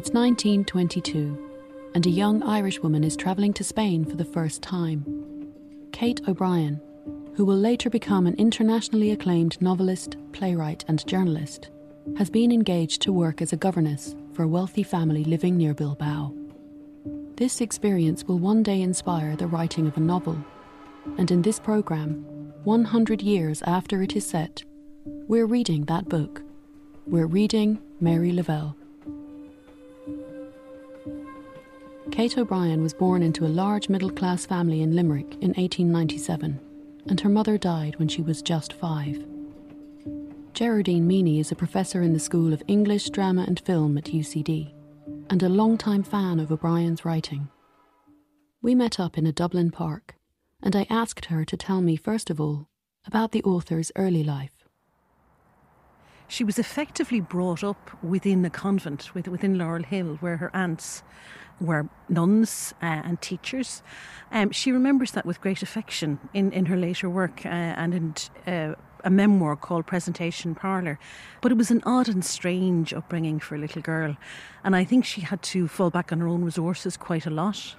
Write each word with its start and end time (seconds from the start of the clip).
It's 0.00 0.12
1922, 0.12 1.90
and 1.94 2.06
a 2.06 2.08
young 2.08 2.42
Irish 2.42 2.80
woman 2.80 3.04
is 3.04 3.18
travelling 3.18 3.52
to 3.52 3.62
Spain 3.62 4.06
for 4.06 4.16
the 4.16 4.24
first 4.24 4.62
time. 4.62 5.04
Kate 5.92 6.26
O'Brien, 6.26 6.80
who 7.34 7.44
will 7.44 7.58
later 7.58 7.90
become 7.90 8.26
an 8.26 8.34
internationally 8.36 9.10
acclaimed 9.10 9.60
novelist, 9.60 10.16
playwright, 10.32 10.86
and 10.88 11.06
journalist, 11.06 11.68
has 12.16 12.30
been 12.30 12.50
engaged 12.50 13.02
to 13.02 13.12
work 13.12 13.42
as 13.42 13.52
a 13.52 13.58
governess 13.58 14.16
for 14.32 14.44
a 14.44 14.48
wealthy 14.48 14.82
family 14.82 15.22
living 15.22 15.58
near 15.58 15.74
Bilbao. 15.74 16.32
This 17.36 17.60
experience 17.60 18.24
will 18.24 18.38
one 18.38 18.62
day 18.62 18.80
inspire 18.80 19.36
the 19.36 19.48
writing 19.48 19.86
of 19.86 19.98
a 19.98 20.00
novel, 20.00 20.42
and 21.18 21.30
in 21.30 21.42
this 21.42 21.60
programme, 21.60 22.24
100 22.64 23.20
years 23.20 23.60
after 23.66 24.00
it 24.00 24.16
is 24.16 24.26
set, 24.26 24.64
we're 25.04 25.44
reading 25.44 25.84
that 25.84 26.08
book. 26.08 26.40
We're 27.06 27.26
reading 27.26 27.82
Mary 28.00 28.32
Lavelle. 28.32 28.78
Kate 32.20 32.36
O'Brien 32.36 32.82
was 32.82 32.92
born 32.92 33.22
into 33.22 33.46
a 33.46 33.48
large 33.48 33.88
middle 33.88 34.10
class 34.10 34.44
family 34.44 34.82
in 34.82 34.94
Limerick 34.94 35.32
in 35.40 35.54
1897, 35.54 36.60
and 37.06 37.18
her 37.18 37.30
mother 37.30 37.56
died 37.56 37.98
when 37.98 38.08
she 38.08 38.20
was 38.20 38.42
just 38.42 38.74
five. 38.74 39.24
Gerardine 40.52 41.08
Meaney 41.08 41.40
is 41.40 41.50
a 41.50 41.56
professor 41.56 42.02
in 42.02 42.12
the 42.12 42.20
School 42.20 42.52
of 42.52 42.62
English, 42.68 43.08
Drama 43.08 43.46
and 43.48 43.58
Film 43.58 43.96
at 43.96 44.12
UCD, 44.12 44.70
and 45.30 45.42
a 45.42 45.48
long-time 45.48 46.02
fan 46.02 46.40
of 46.40 46.52
O'Brien's 46.52 47.06
writing. 47.06 47.48
We 48.60 48.74
met 48.74 49.00
up 49.00 49.16
in 49.16 49.24
a 49.24 49.32
Dublin 49.32 49.70
park, 49.70 50.16
and 50.62 50.76
I 50.76 50.86
asked 50.90 51.24
her 51.24 51.46
to 51.46 51.56
tell 51.56 51.80
me, 51.80 51.96
first 51.96 52.28
of 52.28 52.38
all, 52.38 52.68
about 53.06 53.32
the 53.32 53.42
author's 53.44 53.92
early 53.96 54.22
life. 54.22 54.59
She 56.30 56.44
was 56.44 56.60
effectively 56.60 57.18
brought 57.18 57.64
up 57.64 57.90
within 58.04 58.44
a 58.44 58.50
convent 58.50 59.12
within 59.16 59.58
Laurel 59.58 59.82
Hill, 59.82 60.16
where 60.20 60.36
her 60.36 60.54
aunts 60.54 61.02
were 61.60 61.88
nuns 62.08 62.72
uh, 62.80 63.02
and 63.04 63.20
teachers. 63.20 63.82
Um, 64.30 64.52
she 64.52 64.70
remembers 64.70 65.10
that 65.10 65.26
with 65.26 65.40
great 65.40 65.60
affection 65.60 66.20
in, 66.32 66.52
in 66.52 66.66
her 66.66 66.76
later 66.76 67.10
work 67.10 67.44
uh, 67.44 67.48
and 67.48 67.94
in 68.46 68.52
uh, 68.52 68.76
a 69.02 69.10
memoir 69.10 69.56
called 69.56 69.86
Presentation 69.86 70.54
Parlour. 70.54 71.00
But 71.40 71.50
it 71.50 71.58
was 71.58 71.72
an 71.72 71.82
odd 71.84 72.08
and 72.08 72.24
strange 72.24 72.94
upbringing 72.94 73.40
for 73.40 73.56
a 73.56 73.58
little 73.58 73.82
girl. 73.82 74.16
And 74.62 74.76
I 74.76 74.84
think 74.84 75.04
she 75.04 75.22
had 75.22 75.42
to 75.42 75.66
fall 75.66 75.90
back 75.90 76.12
on 76.12 76.20
her 76.20 76.28
own 76.28 76.44
resources 76.44 76.96
quite 76.96 77.26
a 77.26 77.30
lot. 77.30 77.74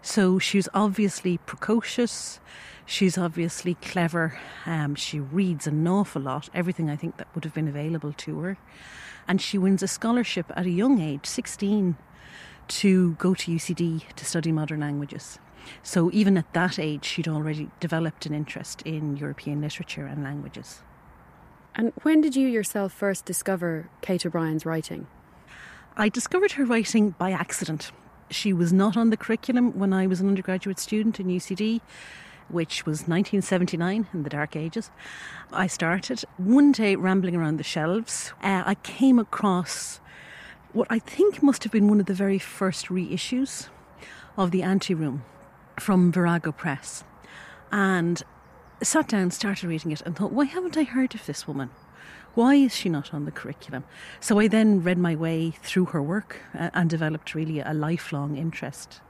So 0.00 0.38
she's 0.38 0.68
obviously 0.74 1.38
precocious. 1.38 2.40
She's 2.84 3.16
obviously 3.16 3.74
clever. 3.74 4.38
Um, 4.66 4.94
she 4.94 5.20
reads 5.20 5.66
an 5.66 5.86
awful 5.86 6.22
lot, 6.22 6.48
everything 6.52 6.90
I 6.90 6.96
think 6.96 7.16
that 7.16 7.28
would 7.34 7.44
have 7.44 7.54
been 7.54 7.68
available 7.68 8.12
to 8.12 8.38
her. 8.40 8.58
And 9.28 9.40
she 9.40 9.58
wins 9.58 9.82
a 9.82 9.88
scholarship 9.88 10.46
at 10.56 10.66
a 10.66 10.70
young 10.70 11.00
age, 11.00 11.26
16, 11.26 11.96
to 12.68 13.12
go 13.14 13.34
to 13.34 13.52
UCD 13.52 14.12
to 14.14 14.24
study 14.24 14.50
modern 14.50 14.80
languages. 14.80 15.38
So 15.82 16.10
even 16.12 16.36
at 16.36 16.52
that 16.54 16.78
age, 16.78 17.04
she'd 17.04 17.28
already 17.28 17.70
developed 17.78 18.26
an 18.26 18.34
interest 18.34 18.82
in 18.82 19.16
European 19.16 19.60
literature 19.60 20.06
and 20.06 20.24
languages. 20.24 20.82
And 21.74 21.92
when 22.02 22.20
did 22.20 22.36
you 22.36 22.48
yourself 22.48 22.92
first 22.92 23.24
discover 23.24 23.88
Kate 24.00 24.26
O'Brien's 24.26 24.66
writing? 24.66 25.06
I 25.96 26.08
discovered 26.08 26.52
her 26.52 26.64
writing 26.64 27.10
by 27.10 27.30
accident. 27.30 27.92
She 28.32 28.52
was 28.52 28.72
not 28.72 28.96
on 28.96 29.10
the 29.10 29.16
curriculum 29.16 29.78
when 29.78 29.92
I 29.92 30.06
was 30.06 30.20
an 30.20 30.28
undergraduate 30.28 30.78
student 30.78 31.20
in 31.20 31.26
UCD, 31.26 31.80
which 32.48 32.86
was 32.86 33.00
1979 33.00 34.08
in 34.12 34.22
the 34.22 34.30
dark 34.30 34.56
ages. 34.56 34.90
I 35.52 35.66
started 35.66 36.24
one 36.38 36.72
day 36.72 36.96
rambling 36.96 37.36
around 37.36 37.58
the 37.58 37.64
shelves. 37.64 38.32
Uh, 38.42 38.62
I 38.64 38.74
came 38.76 39.18
across 39.18 40.00
what 40.72 40.88
I 40.90 40.98
think 40.98 41.42
must 41.42 41.62
have 41.64 41.72
been 41.72 41.88
one 41.88 42.00
of 42.00 42.06
the 42.06 42.14
very 42.14 42.38
first 42.38 42.86
reissues 42.86 43.68
of 44.36 44.50
The 44.50 44.62
Anteroom 44.62 45.24
from 45.78 46.10
Virago 46.10 46.52
Press. 46.52 47.04
And 47.70 48.22
sat 48.82 49.08
down, 49.08 49.30
started 49.30 49.68
reading 49.68 49.92
it, 49.92 50.00
and 50.02 50.16
thought, 50.16 50.32
why 50.32 50.44
haven't 50.44 50.76
I 50.76 50.84
heard 50.84 51.14
of 51.14 51.26
this 51.26 51.46
woman? 51.46 51.70
Why 52.34 52.54
is 52.54 52.74
she 52.74 52.88
not 52.88 53.12
on 53.12 53.26
the 53.26 53.30
curriculum? 53.30 53.84
So 54.20 54.38
I 54.38 54.48
then 54.48 54.82
read 54.82 54.96
my 54.96 55.14
way 55.14 55.50
through 55.62 55.86
her 55.86 56.02
work 56.02 56.40
uh, 56.58 56.70
and 56.72 56.88
developed 56.88 57.34
really 57.34 57.60
a 57.60 57.74
lifelong 57.74 58.36
interest. 58.36 59.00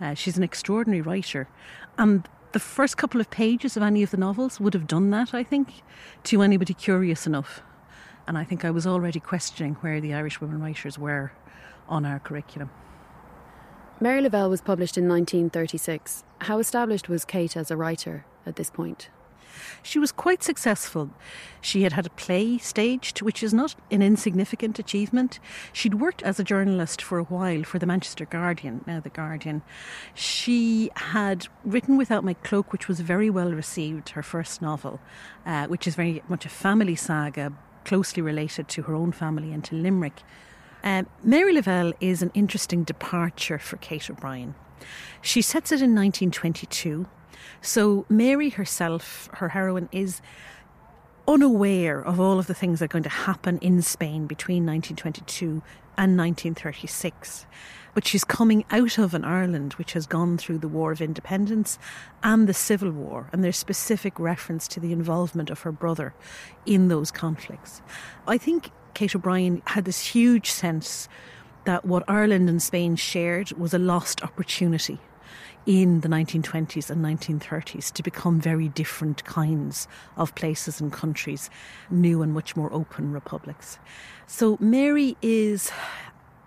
Uh, 0.00 0.14
she's 0.14 0.36
an 0.36 0.42
extraordinary 0.42 1.00
writer. 1.00 1.48
And 1.96 2.28
the 2.52 2.60
first 2.60 2.96
couple 2.96 3.20
of 3.20 3.30
pages 3.30 3.76
of 3.76 3.82
any 3.82 4.02
of 4.02 4.10
the 4.10 4.16
novels 4.18 4.60
would 4.60 4.74
have 4.74 4.86
done 4.86 5.10
that, 5.10 5.32
I 5.32 5.42
think, 5.42 5.82
to 6.24 6.42
anybody 6.42 6.74
curious 6.74 7.26
enough. 7.26 7.62
And 8.26 8.36
I 8.36 8.44
think 8.44 8.64
I 8.64 8.70
was 8.70 8.86
already 8.86 9.20
questioning 9.20 9.74
where 9.76 10.00
the 10.00 10.12
Irish 10.12 10.40
women 10.40 10.60
writers 10.60 10.98
were 10.98 11.32
on 11.88 12.04
our 12.04 12.18
curriculum. 12.18 12.70
Mary 14.00 14.20
Lavelle 14.20 14.50
was 14.50 14.60
published 14.60 14.98
in 14.98 15.08
1936. 15.08 16.22
How 16.42 16.58
established 16.58 17.08
was 17.08 17.24
Kate 17.24 17.56
as 17.56 17.70
a 17.70 17.76
writer 17.76 18.26
at 18.46 18.56
this 18.56 18.70
point? 18.70 19.08
She 19.82 19.98
was 19.98 20.12
quite 20.12 20.42
successful. 20.42 21.10
She 21.60 21.82
had 21.82 21.92
had 21.92 22.06
a 22.06 22.10
play 22.10 22.58
staged, 22.58 23.22
which 23.22 23.42
is 23.42 23.52
not 23.52 23.74
an 23.90 24.02
insignificant 24.02 24.78
achievement. 24.78 25.40
She'd 25.72 25.94
worked 25.94 26.22
as 26.22 26.38
a 26.38 26.44
journalist 26.44 27.02
for 27.02 27.18
a 27.18 27.24
while 27.24 27.64
for 27.64 27.78
the 27.78 27.86
Manchester 27.86 28.24
Guardian, 28.24 28.84
now 28.86 29.00
the 29.00 29.08
Guardian. 29.08 29.62
She 30.14 30.90
had 30.96 31.48
written 31.64 31.96
Without 31.96 32.24
My 32.24 32.34
Cloak, 32.34 32.72
which 32.72 32.88
was 32.88 33.00
very 33.00 33.30
well 33.30 33.52
received, 33.52 34.10
her 34.10 34.22
first 34.22 34.62
novel, 34.62 35.00
uh, 35.46 35.66
which 35.66 35.86
is 35.86 35.94
very 35.94 36.22
much 36.28 36.46
a 36.46 36.50
family 36.50 36.96
saga, 36.96 37.52
closely 37.84 38.22
related 38.22 38.68
to 38.68 38.82
her 38.82 38.94
own 38.94 39.12
family 39.12 39.52
and 39.52 39.64
to 39.64 39.74
Limerick. 39.74 40.22
Um, 40.84 41.06
Mary 41.24 41.52
Lavelle 41.52 41.92
is 42.00 42.22
an 42.22 42.30
interesting 42.34 42.84
departure 42.84 43.58
for 43.58 43.76
Kate 43.78 44.08
O'Brien. 44.10 44.54
She 45.20 45.42
sets 45.42 45.72
it 45.72 45.82
in 45.82 45.94
1922. 45.94 47.06
So 47.60 48.06
Mary 48.08 48.50
herself, 48.50 49.28
her 49.34 49.50
heroine, 49.50 49.88
is 49.92 50.20
unaware 51.26 52.00
of 52.00 52.18
all 52.18 52.38
of 52.38 52.46
the 52.46 52.54
things 52.54 52.78
that 52.78 52.86
are 52.86 52.88
going 52.88 53.02
to 53.02 53.10
happen 53.10 53.58
in 53.58 53.82
Spain 53.82 54.26
between 54.26 54.64
1922 54.64 55.62
and 55.98 56.16
1936. 56.16 57.46
But 57.94 58.06
she's 58.06 58.24
coming 58.24 58.64
out 58.70 58.96
of 58.98 59.12
an 59.12 59.24
Ireland 59.24 59.74
which 59.74 59.92
has 59.92 60.06
gone 60.06 60.38
through 60.38 60.58
the 60.58 60.68
War 60.68 60.92
of 60.92 61.02
Independence 61.02 61.78
and 62.22 62.48
the 62.48 62.54
Civil 62.54 62.90
War, 62.90 63.28
and 63.32 63.44
there's 63.44 63.56
specific 63.56 64.18
reference 64.18 64.68
to 64.68 64.80
the 64.80 64.92
involvement 64.92 65.50
of 65.50 65.60
her 65.60 65.72
brother 65.72 66.14
in 66.64 66.88
those 66.88 67.10
conflicts. 67.10 67.82
I 68.26 68.38
think 68.38 68.70
Kate 68.94 69.14
O'Brien 69.14 69.62
had 69.66 69.84
this 69.84 70.00
huge 70.00 70.50
sense 70.50 71.08
that 71.64 71.84
what 71.84 72.04
Ireland 72.08 72.48
and 72.48 72.62
Spain 72.62 72.96
shared 72.96 73.52
was 73.52 73.74
a 73.74 73.78
lost 73.78 74.22
opportunity 74.22 74.98
in 75.68 76.00
the 76.00 76.08
1920s 76.08 76.88
and 76.88 77.04
1930s 77.04 77.92
to 77.92 78.02
become 78.02 78.40
very 78.40 78.68
different 78.68 79.22
kinds 79.24 79.86
of 80.16 80.34
places 80.34 80.80
and 80.80 80.90
countries, 80.90 81.50
new 81.90 82.22
and 82.22 82.32
much 82.32 82.56
more 82.56 82.72
open 82.72 83.12
republics. 83.12 83.78
So 84.26 84.56
Mary 84.60 85.14
is 85.20 85.70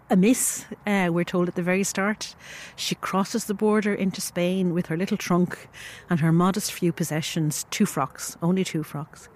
a 0.10 0.16
miss, 0.16 0.66
uh, 0.88 1.10
we're 1.12 1.24
told 1.24 1.48
at 1.48 1.54
the 1.54 1.62
very 1.62 1.84
start. 1.84 2.36
She 2.76 2.96
crosses 2.96 3.46
the 3.46 3.54
border 3.54 3.94
into 3.94 4.22
Spain 4.22 4.74
with 4.74 4.88
her 4.88 4.98
little 4.98 5.18
trunk 5.18 5.70
and 6.10 6.20
her 6.20 6.32
modest 6.32 6.74
few 6.74 6.92
possessions, 6.92 7.68
two 7.70 7.86
frocks, 7.86 8.36
only 8.42 8.64
two 8.64 8.82
frocks. 8.82 9.30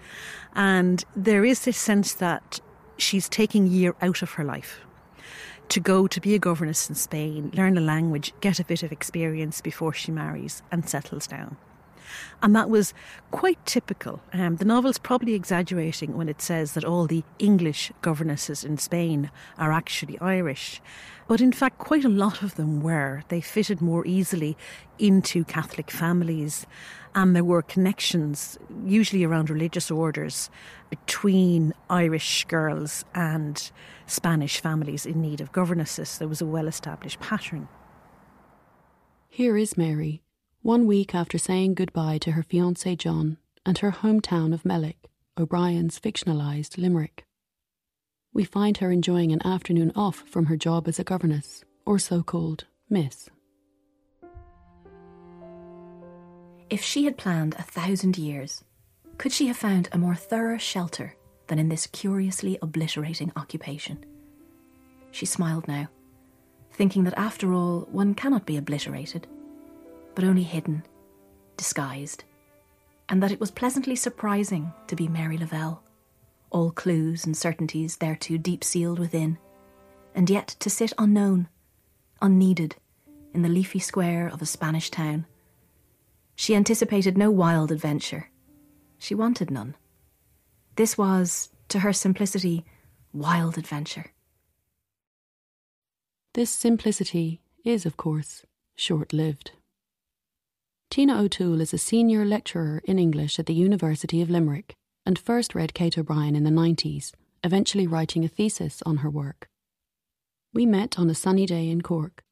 And 0.56 1.06
there 1.16 1.46
is 1.46 1.64
this 1.64 1.78
sense 1.78 2.16
that 2.16 2.60
she's 2.98 3.30
taking 3.30 3.66
a 3.66 3.70
year 3.70 3.96
out 4.02 4.24
of 4.24 4.32
her 4.32 4.44
life 4.44 4.85
to 5.70 5.80
go 5.80 6.08
to 6.08 6.22
be 6.22 6.36
a 6.36 6.40
governess 6.40 6.90
in 6.90 6.96
Spain, 6.96 7.52
learn 7.54 7.78
a 7.78 7.82
language, 7.82 8.34
get 8.42 8.60
a 8.60 8.66
bit 8.66 8.84
of 8.84 8.92
experience 8.92 9.62
before 9.62 9.94
she 9.94 10.12
marries 10.12 10.62
and 10.72 10.88
settles 10.88 11.28
down. 11.28 11.58
And 12.42 12.56
that 12.56 12.70
was 12.70 12.94
quite 13.32 13.64
typical. 13.66 14.22
Um, 14.34 14.58
the 14.58 14.66
novel's 14.66 14.98
probably 14.98 15.34
exaggerating 15.34 16.16
when 16.16 16.30
it 16.30 16.42
says 16.42 16.74
that 16.74 16.86
all 16.86 17.08
the 17.08 17.24
English 17.40 17.92
governesses 18.02 18.64
in 18.64 18.78
Spain 18.78 19.32
are 19.58 19.72
actually 19.72 20.20
Irish. 20.20 20.82
But 21.28 21.42
in 21.42 21.52
fact, 21.52 21.80
quite 21.80 22.06
a 22.06 22.10
lot 22.10 22.44
of 22.44 22.56
them 22.56 22.82
were. 22.82 23.24
They 23.30 23.42
fitted 23.42 23.82
more 23.82 24.06
easily 24.06 24.56
into 25.00 25.44
Catholic 25.44 25.90
families, 25.90 26.68
and 27.16 27.36
there 27.36 27.44
were 27.44 27.64
connections, 27.64 28.60
usually 28.86 29.24
around 29.24 29.50
religious 29.50 29.90
orders, 29.90 30.50
between 30.90 31.74
Irish 31.90 32.46
girls 32.46 33.06
and 33.16 33.72
Spanish 34.06 34.62
families 34.62 35.06
in 35.06 35.20
need 35.22 35.42
of 35.42 35.52
governesses. 35.52 36.20
There 36.20 36.28
was 36.28 36.42
a 36.42 36.46
well 36.46 36.68
established 36.68 37.20
pattern. 37.20 37.68
Here 39.30 39.58
is 39.58 39.78
Mary, 39.78 40.22
one 40.66 40.88
week 40.88 41.14
after 41.14 41.38
saying 41.38 41.76
goodbye 41.76 42.18
to 42.18 42.32
her 42.32 42.44
fiance 42.44 42.96
John 42.96 43.38
and 43.66 43.78
her 43.78 43.92
hometown 43.92 44.54
of 44.54 44.64
Mellick, 44.64 44.98
O'Brien's 45.38 46.00
fictionalised 46.00 46.78
Limerick 46.78 47.26
we 48.36 48.44
find 48.44 48.78
her 48.80 48.92
enjoying 48.92 49.32
an 49.32 49.42
afternoon 49.48 49.94
off 49.96 50.18
from 50.28 50.48
her 50.48 50.58
job 50.58 50.90
as 50.90 51.00
a 51.00 51.06
governess, 51.06 51.64
or 51.86 51.98
so 51.98 52.22
called 52.22 52.66
Miss. 52.90 53.30
If 56.70 56.84
she 56.84 57.06
had 57.06 57.18
planned 57.18 57.56
a 57.56 57.64
thousand 57.64 58.18
years, 58.18 58.62
could 59.18 59.32
she 59.32 59.48
have 59.48 59.56
found 59.56 59.88
a 59.94 59.98
more 59.98 60.16
thorough 60.16 60.58
shelter 60.58 61.16
than 61.48 61.60
in 61.60 61.70
this 61.70 61.88
curiously 61.88 62.58
obliterating 62.62 63.32
occupation? 63.38 64.06
She 65.12 65.26
smiled 65.26 65.66
now, 65.70 65.88
thinking 66.74 67.06
that 67.06 67.18
after 67.18 67.54
all, 67.54 67.88
one 67.90 68.16
cannot 68.16 68.46
be 68.46 68.58
obliterated, 68.58 69.28
but 70.16 70.24
only 70.24 70.44
hidden, 70.44 70.84
disguised, 71.58 72.24
and 73.10 73.22
that 73.22 73.32
it 73.32 73.40
was 73.40 73.52
pleasantly 73.52 73.96
surprising 73.96 74.74
to 74.88 74.96
be 74.96 75.08
Mary 75.08 75.38
Lavelle, 75.38 75.84
all 76.50 76.72
clues 76.72 77.26
and 77.26 77.36
certainties 77.36 77.98
thereto 77.98 78.38
deep 78.38 78.64
sealed 78.64 78.98
within, 78.98 79.38
and 80.16 80.30
yet 80.30 80.48
to 80.60 80.70
sit 80.70 80.94
unknown, 80.98 81.48
unneeded, 82.22 82.76
in 83.34 83.42
the 83.42 83.50
leafy 83.50 83.80
square 83.80 84.28
of 84.28 84.42
a 84.42 84.46
Spanish 84.46 84.90
town. 84.90 85.26
She 86.36 86.56
anticipated 86.56 87.18
no 87.18 87.30
wild 87.30 87.72
adventure. 87.72 88.30
She 88.98 89.14
wanted 89.14 89.52
none. 89.52 89.76
This 90.78 90.98
was, 90.98 91.50
to 91.70 91.80
her 91.80 91.94
simplicity, 91.94 92.66
wild 93.14 93.58
adventure. 93.58 94.14
This 96.34 96.50
simplicity 96.50 97.42
is, 97.64 97.86
of 97.86 97.98
course, 97.98 98.46
short 98.76 99.14
lived. 99.14 99.52
Tina 100.90 101.22
O'Toole 101.22 101.62
is 101.62 101.74
a 101.74 101.78
senior 101.78 102.24
lecturer 102.24 102.82
in 102.86 103.00
English 103.00 103.38
at 103.40 103.48
the 103.48 103.54
University 103.54 104.22
of 104.22 104.30
Limerick 104.30 104.76
and 105.06 105.20
first 105.20 105.54
read 105.54 105.74
Kate 105.74 105.98
O'Brien 105.98 106.36
in 106.36 106.44
the 106.44 106.50
90s, 106.50 107.12
eventually 107.44 107.86
writing 107.86 108.24
a 108.24 108.30
thesis 108.30 108.82
on 108.86 108.98
her 108.98 109.10
work. 109.10 109.50
We 110.54 110.66
met 110.66 110.98
on 110.98 111.10
a 111.10 111.16
sunny 111.16 111.46
day 111.46 111.70
in 111.70 111.82
Cork 111.82 112.24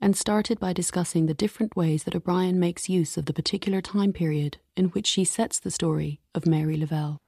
and 0.00 0.16
started 0.16 0.58
by 0.60 0.72
discussing 0.72 1.26
the 1.26 1.34
different 1.34 1.76
ways 1.76 2.04
that 2.04 2.14
O'Brien 2.14 2.58
makes 2.58 2.88
use 2.88 3.16
of 3.16 3.24
the 3.26 3.32
particular 3.32 3.80
time 3.80 4.12
period 4.12 4.58
in 4.76 4.86
which 4.86 5.06
she 5.06 5.24
sets 5.24 5.58
the 5.58 5.70
story 5.70 6.20
of 6.34 6.46
Mary 6.46 6.76
Lavelle. 6.76 7.18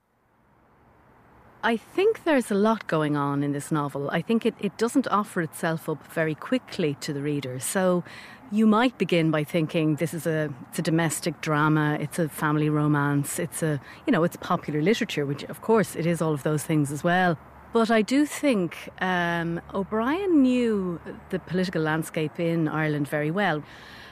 I 1.64 1.76
think 1.76 2.24
there's 2.24 2.50
a 2.50 2.56
lot 2.56 2.88
going 2.88 3.16
on 3.16 3.44
in 3.44 3.52
this 3.52 3.70
novel. 3.70 4.10
I 4.10 4.20
think 4.20 4.44
it, 4.44 4.54
it 4.58 4.76
doesn't 4.78 5.06
offer 5.06 5.40
itself 5.40 5.88
up 5.88 6.04
very 6.12 6.34
quickly 6.34 6.96
to 7.02 7.12
the 7.12 7.22
reader. 7.22 7.60
So 7.60 8.02
you 8.50 8.66
might 8.66 8.98
begin 8.98 9.30
by 9.30 9.44
thinking 9.44 9.94
this 9.96 10.12
is 10.12 10.26
a 10.26 10.52
it's 10.68 10.80
a 10.80 10.82
domestic 10.82 11.40
drama, 11.40 11.96
it's 12.00 12.18
a 12.18 12.28
family 12.28 12.68
romance, 12.68 13.38
it's 13.38 13.62
a 13.62 13.80
you 14.06 14.10
know, 14.10 14.24
it's 14.24 14.36
popular 14.38 14.82
literature, 14.82 15.24
which 15.24 15.44
of 15.44 15.62
course 15.62 15.94
it 15.94 16.04
is 16.04 16.20
all 16.20 16.34
of 16.34 16.42
those 16.42 16.64
things 16.64 16.90
as 16.90 17.04
well. 17.04 17.38
But 17.72 17.92
I 17.92 18.02
do 18.02 18.26
think 18.26 18.90
um, 19.00 19.60
O'Brien 19.72 20.42
knew 20.42 21.00
the 21.30 21.38
political 21.38 21.80
landscape 21.80 22.40
in 22.40 22.66
Ireland 22.66 23.06
very 23.06 23.30
well. 23.30 23.62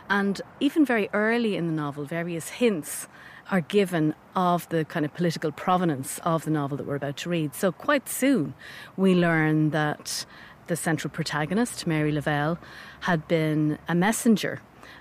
And 0.09 0.41
even 0.61 0.85
very 0.85 1.11
early 1.13 1.57
in 1.57 1.67
the 1.67 1.73
novel, 1.73 2.05
various 2.05 2.49
hints 2.49 3.09
are 3.51 3.61
given 3.61 4.15
of 4.37 4.69
the 4.69 4.85
kind 4.85 5.05
of 5.05 5.13
political 5.15 5.53
provenance 5.53 6.21
of 6.25 6.45
the 6.45 6.51
novel 6.51 6.77
that 6.77 6.87
we're 6.87 6.97
about 6.97 7.17
to 7.19 7.29
read. 7.29 7.55
So, 7.55 7.73
quite 7.73 8.09
soon, 8.09 8.55
we 8.97 9.15
learn 9.15 9.71
that 9.71 10.25
the 10.69 10.77
central 10.77 11.11
protagonist, 11.11 11.87
Mary 11.87 12.13
Lavelle, 12.13 12.59
had 13.01 13.27
been 13.27 13.79
a 13.89 13.95
messenger 13.95 14.61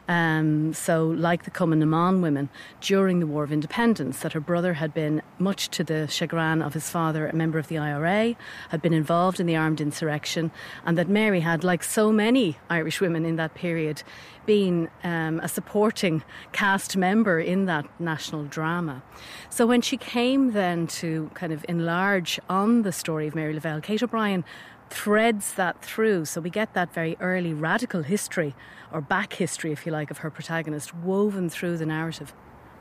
um, 0.09 0.73
so, 0.73 1.05
like 1.05 1.43
the 1.43 1.51
Cumann 1.51 2.21
women 2.21 2.49
during 2.81 3.19
the 3.19 3.27
War 3.27 3.43
of 3.43 3.51
Independence, 3.51 4.21
that 4.21 4.33
her 4.33 4.39
brother 4.39 4.73
had 4.73 4.91
been, 4.91 5.21
much 5.37 5.69
to 5.69 5.83
the 5.83 6.07
chagrin 6.07 6.63
of 6.63 6.73
his 6.73 6.89
father, 6.89 7.27
a 7.27 7.35
member 7.35 7.59
of 7.59 7.67
the 7.67 7.77
IRA, 7.77 8.35
had 8.69 8.81
been 8.81 8.91
involved 8.91 9.39
in 9.39 9.45
the 9.45 9.55
armed 9.55 9.79
insurrection, 9.79 10.49
and 10.83 10.97
that 10.97 11.09
Mary 11.09 11.41
had, 11.41 11.63
like 11.63 11.83
so 11.83 12.11
many 12.11 12.57
Irish 12.71 12.99
women 12.99 13.23
in 13.23 13.35
that 13.35 13.53
period, 13.53 14.01
been 14.49 14.89
um, 15.03 15.39
a 15.41 15.47
supporting 15.47 16.23
cast 16.53 16.97
member 16.97 17.39
in 17.39 17.65
that 17.65 17.85
national 17.99 18.45
drama. 18.45 19.03
So, 19.51 19.67
when 19.67 19.79
she 19.83 19.95
came 19.95 20.53
then 20.53 20.87
to 21.01 21.29
kind 21.35 21.53
of 21.53 21.63
enlarge 21.69 22.39
on 22.49 22.81
the 22.81 22.91
story 22.91 23.27
of 23.27 23.35
Mary 23.35 23.53
Lavelle, 23.53 23.79
Kate 23.79 24.01
O'Brien 24.01 24.43
threads 24.89 25.53
that 25.53 25.83
through. 25.83 26.25
So 26.25 26.41
we 26.41 26.49
get 26.49 26.73
that 26.73 26.91
very 26.91 27.15
early 27.19 27.53
radical 27.53 28.01
history, 28.01 28.55
or 28.91 29.01
back 29.01 29.33
history, 29.33 29.71
if 29.71 29.85
you 29.85 29.91
like, 29.91 30.09
of 30.09 30.17
her 30.23 30.31
protagonist 30.31 30.95
woven 30.95 31.47
through 31.47 31.77
the 31.77 31.85
narrative. 31.85 32.33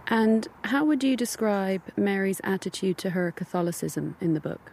And 0.06 0.49
how 0.64 0.87
would 0.87 1.05
you 1.05 1.19
describe 1.19 1.82
Mary's 1.99 2.41
attitude 2.44 2.97
to 2.97 3.11
her 3.11 3.31
Catholicism 3.31 4.17
in 4.23 4.32
the 4.32 4.41
book? 4.41 4.73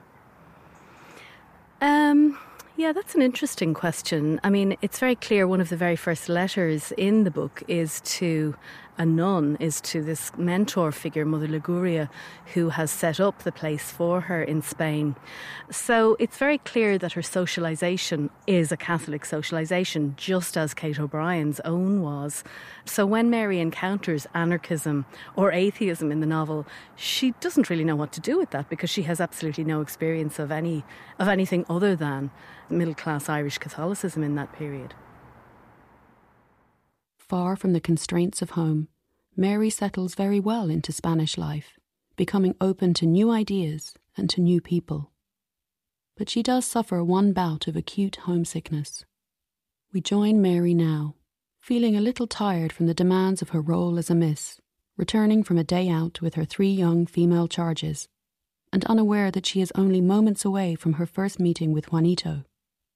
Um, 1.81 2.39
yeah, 2.77 2.91
that's 2.91 3.15
an 3.15 3.21
interesting 3.21 3.73
question. 3.73 4.39
I 4.43 4.49
mean, 4.49 4.75
it's 4.81 4.99
very 4.99 5.15
clear 5.15 5.47
one 5.47 5.61
of 5.61 5.69
the 5.69 5.77
very 5.77 5.95
first 5.95 6.27
letters 6.27 6.91
in 6.97 7.23
the 7.23 7.31
book 7.31 7.63
is 7.69 8.01
to 8.01 8.55
a 8.97 9.05
nun, 9.05 9.57
is 9.59 9.81
to 9.81 10.01
this 10.01 10.31
mentor 10.37 10.91
figure, 10.91 11.25
Mother 11.25 11.47
Liguria, 11.47 12.09
who 12.53 12.69
has 12.69 12.91
set 12.91 13.19
up 13.19 13.43
the 13.43 13.51
place 13.51 13.91
for 13.91 14.21
her 14.21 14.41
in 14.41 14.61
Spain. 14.61 15.15
So 15.69 16.15
it's 16.19 16.37
very 16.37 16.57
clear 16.59 16.97
that 16.97 17.13
her 17.13 17.21
socialisation 17.21 18.29
is 18.47 18.71
a 18.71 18.77
Catholic 18.77 19.23
socialisation, 19.23 20.15
just 20.15 20.57
as 20.57 20.73
Kate 20.73 20.99
O'Brien's 20.99 21.59
own 21.61 22.01
was. 22.01 22.43
So 22.85 23.05
when 23.05 23.29
Mary 23.29 23.59
encounters 23.59 24.27
anarchism 24.33 25.05
or 25.35 25.51
atheism 25.51 26.11
in 26.11 26.19
the 26.19 26.27
novel, 26.27 26.65
she 26.95 27.31
doesn't 27.41 27.69
really 27.69 27.83
know 27.83 27.95
what 27.95 28.11
to 28.13 28.21
do 28.21 28.37
with 28.37 28.51
that 28.51 28.69
because 28.69 28.89
she 28.89 29.03
has 29.03 29.19
absolutely 29.19 29.63
no 29.63 29.81
experience 29.81 30.39
of 30.39 30.51
any 30.51 30.83
of 31.19 31.27
anything 31.27 31.65
other 31.69 31.95
than 31.95 32.31
middle 32.69 32.95
class 32.95 33.29
Irish 33.29 33.57
Catholicism 33.57 34.23
in 34.23 34.35
that 34.35 34.53
period. 34.53 34.93
Far 37.17 37.55
from 37.55 37.73
the 37.73 37.79
constraints 37.79 38.41
of 38.41 38.51
home, 38.51 38.87
Mary 39.35 39.69
settles 39.69 40.15
very 40.15 40.39
well 40.39 40.69
into 40.69 40.91
Spanish 40.91 41.37
life, 41.37 41.73
becoming 42.15 42.55
open 42.61 42.93
to 42.93 43.05
new 43.05 43.31
ideas 43.31 43.93
and 44.15 44.29
to 44.29 44.41
new 44.41 44.61
people. 44.61 45.11
But 46.15 46.29
she 46.29 46.41
does 46.41 46.65
suffer 46.65 47.03
one 47.03 47.33
bout 47.33 47.67
of 47.67 47.75
acute 47.75 48.17
homesickness. 48.23 49.05
We 49.91 50.01
join 50.01 50.41
Mary 50.41 50.73
now, 50.73 51.15
feeling 51.59 51.95
a 51.95 52.01
little 52.01 52.27
tired 52.27 52.71
from 52.71 52.85
the 52.85 52.93
demands 52.93 53.41
of 53.41 53.49
her 53.49 53.61
role 53.61 53.97
as 53.97 54.09
a 54.09 54.15
miss, 54.15 54.61
returning 54.97 55.43
from 55.43 55.57
a 55.57 55.63
day 55.63 55.89
out 55.89 56.21
with 56.21 56.35
her 56.35 56.45
three 56.45 56.71
young 56.71 57.05
female 57.05 57.47
charges, 57.47 58.07
and 58.71 58.85
unaware 58.85 59.31
that 59.31 59.45
she 59.45 59.61
is 59.61 59.71
only 59.75 59.99
moments 59.99 60.45
away 60.45 60.75
from 60.75 60.93
her 60.93 61.05
first 61.05 61.39
meeting 61.39 61.73
with 61.73 61.91
Juanito, 61.91 62.43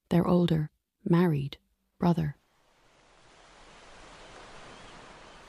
their 0.10 0.28
older, 0.28 0.70
married 1.04 1.58
brother. 2.00 2.36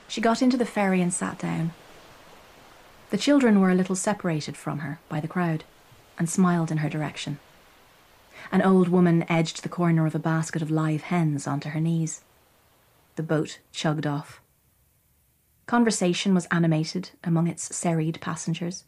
She 0.07 0.21
got 0.21 0.41
into 0.41 0.57
the 0.57 0.65
ferry 0.65 1.01
and 1.01 1.13
sat 1.13 1.39
down. 1.39 1.71
The 3.11 3.17
children 3.17 3.59
were 3.59 3.69
a 3.69 3.75
little 3.75 3.95
separated 3.95 4.57
from 4.57 4.79
her 4.79 4.99
by 5.07 5.19
the 5.19 5.27
crowd 5.27 5.63
and 6.17 6.29
smiled 6.29 6.71
in 6.71 6.77
her 6.77 6.89
direction. 6.89 7.39
An 8.51 8.61
old 8.61 8.89
woman 8.89 9.25
edged 9.29 9.63
the 9.63 9.69
corner 9.69 10.05
of 10.05 10.15
a 10.15 10.19
basket 10.19 10.61
of 10.61 10.69
live 10.69 11.03
hens 11.03 11.47
onto 11.47 11.69
her 11.69 11.79
knees. 11.79 12.23
The 13.15 13.23
boat 13.23 13.59
chugged 13.71 14.05
off. 14.05 14.41
Conversation 15.65 16.33
was 16.33 16.47
animated 16.51 17.11
among 17.23 17.47
its 17.47 17.73
serried 17.73 18.19
passengers. 18.19 18.83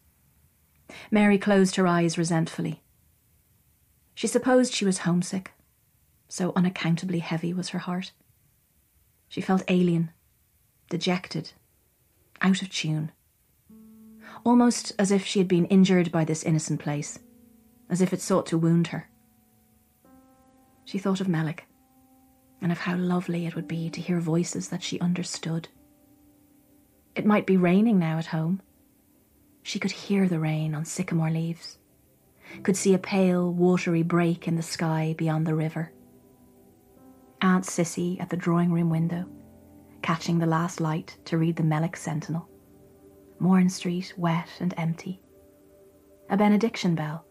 Mary 1.09 1.37
closed 1.37 1.77
her 1.77 1.87
eyes 1.87 2.17
resentfully. 2.17 2.81
She 4.13 4.27
supposed 4.27 4.73
she 4.73 4.85
was 4.85 4.99
homesick, 4.99 5.52
so 6.33 6.51
unaccountably 6.55 7.19
heavy 7.19 7.53
was 7.53 7.69
her 7.69 7.77
heart. 7.77 8.11
She 9.29 9.39
felt 9.39 9.61
alien, 9.67 10.09
dejected, 10.89 11.51
out 12.41 12.63
of 12.63 12.71
tune. 12.71 13.11
Almost 14.43 14.93
as 14.97 15.11
if 15.11 15.23
she 15.27 15.37
had 15.37 15.47
been 15.47 15.67
injured 15.67 16.11
by 16.11 16.25
this 16.25 16.41
innocent 16.41 16.79
place, 16.79 17.19
as 17.87 18.01
if 18.01 18.13
it 18.13 18.19
sought 18.19 18.47
to 18.47 18.57
wound 18.57 18.87
her. 18.87 19.11
She 20.85 20.97
thought 20.97 21.21
of 21.21 21.27
Mellick, 21.27 21.67
and 22.59 22.71
of 22.71 22.79
how 22.79 22.95
lovely 22.95 23.45
it 23.45 23.55
would 23.55 23.67
be 23.67 23.91
to 23.91 24.01
hear 24.01 24.19
voices 24.19 24.69
that 24.69 24.81
she 24.81 24.99
understood. 24.99 25.67
It 27.15 27.27
might 27.27 27.45
be 27.45 27.57
raining 27.57 27.99
now 27.99 28.17
at 28.17 28.25
home. 28.25 28.59
She 29.61 29.77
could 29.77 29.91
hear 29.91 30.27
the 30.27 30.39
rain 30.39 30.73
on 30.73 30.85
sycamore 30.85 31.29
leaves, 31.29 31.77
could 32.63 32.75
see 32.75 32.95
a 32.95 32.97
pale, 32.97 33.53
watery 33.53 34.01
break 34.01 34.47
in 34.47 34.55
the 34.55 34.63
sky 34.63 35.13
beyond 35.15 35.45
the 35.45 35.53
river 35.53 35.91
Aunt 37.43 37.65
Sissy 37.65 38.19
at 38.21 38.29
the 38.29 38.37
drawing 38.37 38.71
room 38.71 38.89
window, 38.89 39.25
catching 40.01 40.39
the 40.39 40.45
last 40.45 40.79
light 40.79 41.17
to 41.25 41.37
read 41.37 41.57
the 41.57 41.63
Mellick 41.63 41.97
Sentinel. 41.97 42.47
Mourne 43.37 43.69
Street 43.69 44.13
wet 44.15 44.47
and 44.61 44.73
empty. 44.77 45.21
A 46.29 46.37
benediction 46.37 46.95
bell, 46.95 47.25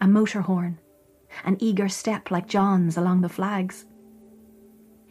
a 0.00 0.06
motor 0.06 0.42
horn, 0.42 0.78
an 1.44 1.56
eager 1.58 1.88
step 1.88 2.30
like 2.30 2.46
John's 2.46 2.96
along 2.96 3.20
the 3.20 3.28
flags. 3.28 3.84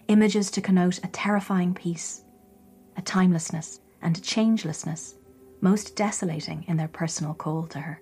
Images 0.07 0.49
to 0.51 0.61
connote 0.61 0.99
a 1.03 1.09
terrifying 1.09 1.73
peace, 1.73 2.23
a 2.95 3.01
timelessness 3.01 3.81
and 4.01 4.15
changelessness 4.23 5.15
most 5.59 5.97
desolating 5.97 6.63
in 6.69 6.77
their 6.77 6.87
personal 6.87 7.33
call 7.33 7.67
to 7.67 7.79
her. 7.79 8.01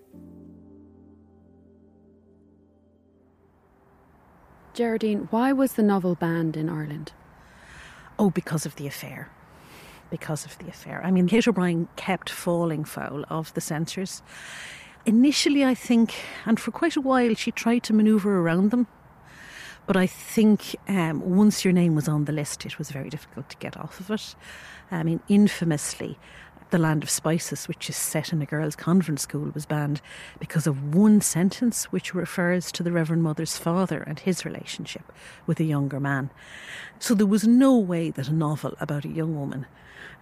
Gerardine, 4.80 5.28
why 5.30 5.52
was 5.52 5.74
the 5.74 5.84
novel 5.84 6.16
banned 6.16 6.56
in 6.56 6.70
Ireland? 6.70 7.12
Oh, 8.18 8.30
because 8.30 8.66
of 8.66 8.78
the 8.78 8.88
affair. 8.88 9.28
Because 10.10 10.46
of 10.46 10.58
the 10.58 10.70
affair. 10.70 11.02
I 11.04 11.12
mean, 11.12 11.28
Kate 11.28 11.50
O'Brien 11.50 11.90
kept 11.98 12.30
falling 12.30 12.86
foul 12.86 13.26
of 13.30 13.54
the 13.56 13.60
censors. 13.60 14.24
Initially, 15.06 15.66
I 15.66 15.76
think, 15.76 16.16
and 16.46 16.58
for 16.58 16.72
quite 16.72 16.96
a 16.96 17.02
while, 17.02 17.36
she 17.36 17.52
tried 17.52 17.84
to 17.84 17.94
manoeuvre 17.94 18.32
around 18.32 18.72
them 18.72 18.88
But 19.86 19.98
I 19.98 20.08
think 20.08 20.78
um, 20.88 21.36
once 21.36 21.66
your 21.66 21.74
name 21.74 21.94
was 21.94 22.08
on 22.08 22.24
the 22.26 22.32
list, 22.32 22.66
it 22.66 22.78
was 22.78 22.90
very 22.90 23.10
difficult 23.10 23.50
to 23.50 23.58
get 23.58 23.76
off 23.76 24.00
of 24.00 24.12
it. 24.12 24.36
I 24.92 25.04
mean, 25.04 25.20
infamously, 25.28 26.18
the 26.70 26.78
Land 26.78 27.04
of 27.04 27.10
Spices, 27.10 27.68
which 27.68 27.90
is 27.90 27.96
set 27.96 28.32
in 28.32 28.42
a 28.42 28.46
girls' 28.46 28.76
convent 28.76 29.20
school, 29.20 29.52
was 29.54 29.66
banned 29.66 30.02
because 30.40 30.68
of 30.68 30.94
one 30.96 31.22
sentence 31.22 31.86
which 31.86 32.14
refers 32.14 32.72
to 32.72 32.84
the 32.84 32.92
Reverend 32.92 33.24
Mother's 33.24 33.58
father 33.58 34.04
and 34.04 34.20
his 34.20 34.46
relationship 34.46 35.12
with 35.48 35.60
a 35.60 35.64
younger 35.64 36.00
man. 36.00 36.30
So 37.00 37.14
there 37.14 37.26
was 37.26 37.48
no 37.48 37.78
way 37.78 38.12
that 38.12 38.28
a 38.28 38.34
novel 38.34 38.76
about 38.80 39.06
a 39.06 39.10
young 39.10 39.36
woman 39.36 39.66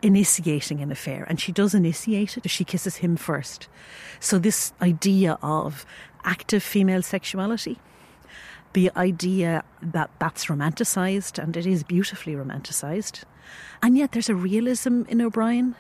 initiating 0.02 0.82
an 0.82 0.92
affair, 0.92 1.26
and 1.28 1.40
she 1.40 1.52
does 1.52 1.74
initiate 1.74 2.38
it, 2.38 2.50
she 2.50 2.64
kisses 2.64 2.98
him 2.98 3.18
first. 3.18 3.68
So 4.20 4.38
this 4.38 4.74
idea 4.82 5.38
of 5.42 5.86
active 6.24 6.64
female 6.64 7.02
sexuality 7.02 7.80
the 8.74 8.92
idea 8.96 9.64
that 9.82 10.12
that's 10.20 10.52
romanticised, 10.52 11.40
and 11.40 11.58
it 11.58 11.66
is 11.66 11.84
beautifully 11.84 12.36
romanticised. 12.36 13.24
And 13.82 13.98
yet 13.98 14.12
there's 14.12 14.30
a 14.30 14.36
realism 14.36 15.02
in 15.08 15.20
O'Brien 15.20 15.76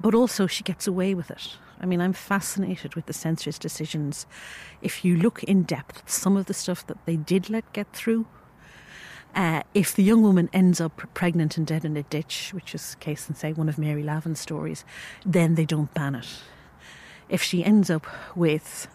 but 0.00 0.14
also 0.14 0.46
she 0.46 0.62
gets 0.62 0.86
away 0.86 1.14
with 1.14 1.30
it. 1.30 1.56
I 1.80 1.86
mean, 1.86 2.00
I'm 2.00 2.12
fascinated 2.12 2.94
with 2.94 3.06
the 3.06 3.12
censor's 3.12 3.58
decisions. 3.58 4.26
If 4.80 5.04
you 5.04 5.16
look 5.16 5.42
in 5.44 5.64
depth 5.64 6.08
some 6.08 6.36
of 6.36 6.46
the 6.46 6.54
stuff 6.54 6.86
that 6.86 7.04
they 7.04 7.16
did 7.16 7.50
let 7.50 7.70
get 7.72 7.92
through, 7.92 8.26
uh, 9.34 9.62
if 9.74 9.94
the 9.94 10.02
young 10.02 10.22
woman 10.22 10.48
ends 10.52 10.80
up 10.80 11.02
pregnant 11.12 11.58
and 11.58 11.66
dead 11.66 11.84
in 11.84 11.96
a 11.96 12.02
ditch, 12.02 12.50
which 12.54 12.74
is 12.74 12.94
case 13.00 13.28
in 13.28 13.34
say 13.34 13.52
one 13.52 13.68
of 13.68 13.76
Mary 13.76 14.02
Lavin's 14.02 14.40
stories, 14.40 14.84
then 15.26 15.54
they 15.54 15.66
don't 15.66 15.92
ban 15.92 16.14
it. 16.14 16.26
If 17.28 17.42
she 17.42 17.62
ends 17.62 17.90
up 17.90 18.06
with 18.34 18.88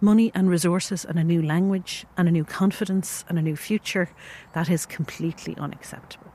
money 0.00 0.32
and 0.34 0.50
resources 0.50 1.04
and 1.04 1.18
a 1.18 1.24
new 1.24 1.42
language 1.42 2.06
and 2.16 2.28
a 2.28 2.32
new 2.32 2.44
confidence 2.44 3.24
and 3.28 3.38
a 3.38 3.42
new 3.42 3.56
future, 3.56 4.10
that 4.52 4.68
is 4.68 4.86
completely 4.86 5.56
unacceptable. 5.58 6.27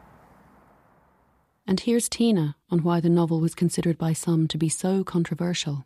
And 1.65 1.79
here's 1.79 2.09
Tina 2.09 2.55
on 2.69 2.79
why 2.79 2.99
the 2.99 3.09
novel 3.09 3.39
was 3.39 3.55
considered 3.55 3.97
by 3.97 4.13
some 4.13 4.47
to 4.49 4.57
be 4.57 4.69
so 4.69 5.03
controversial. 5.03 5.85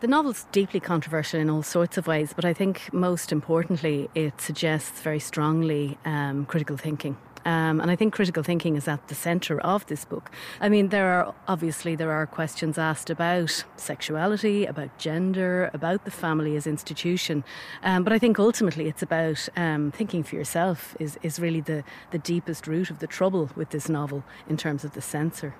The 0.00 0.08
novel's 0.08 0.44
deeply 0.52 0.80
controversial 0.80 1.40
in 1.40 1.48
all 1.48 1.62
sorts 1.62 1.96
of 1.96 2.06
ways, 2.06 2.32
but 2.34 2.44
I 2.44 2.52
think 2.52 2.92
most 2.92 3.32
importantly, 3.32 4.10
it 4.14 4.40
suggests 4.40 5.00
very 5.00 5.20
strongly 5.20 5.96
um, 6.04 6.46
critical 6.46 6.76
thinking 6.76 7.16
um, 7.44 7.80
and 7.80 7.90
I 7.90 7.96
think 7.96 8.14
critical 8.14 8.42
thinking 8.42 8.76
is 8.76 8.88
at 8.88 9.08
the 9.08 9.14
centre 9.14 9.60
of 9.60 9.86
this 9.86 10.04
book. 10.04 10.30
I 10.60 10.68
mean, 10.68 10.88
there 10.88 11.08
are 11.08 11.34
obviously 11.48 11.96
there 11.96 12.12
are 12.12 12.26
questions 12.26 12.78
asked 12.78 13.10
about 13.10 13.64
sexuality, 13.76 14.66
about 14.66 14.96
gender, 14.98 15.70
about 15.72 16.04
the 16.04 16.10
family 16.10 16.56
as 16.56 16.66
institution, 16.66 17.44
um, 17.82 18.04
but 18.04 18.12
I 18.12 18.18
think 18.18 18.38
ultimately 18.38 18.88
it's 18.88 19.02
about 19.02 19.48
um, 19.56 19.90
thinking 19.92 20.22
for 20.22 20.36
yourself 20.36 20.96
is 20.98 21.18
is 21.22 21.38
really 21.38 21.60
the 21.60 21.84
the 22.10 22.18
deepest 22.18 22.66
root 22.66 22.90
of 22.90 22.98
the 22.98 23.06
trouble 23.06 23.50
with 23.56 23.70
this 23.70 23.88
novel 23.88 24.24
in 24.48 24.56
terms 24.56 24.84
of 24.84 24.92
the 24.92 25.02
censor. 25.02 25.54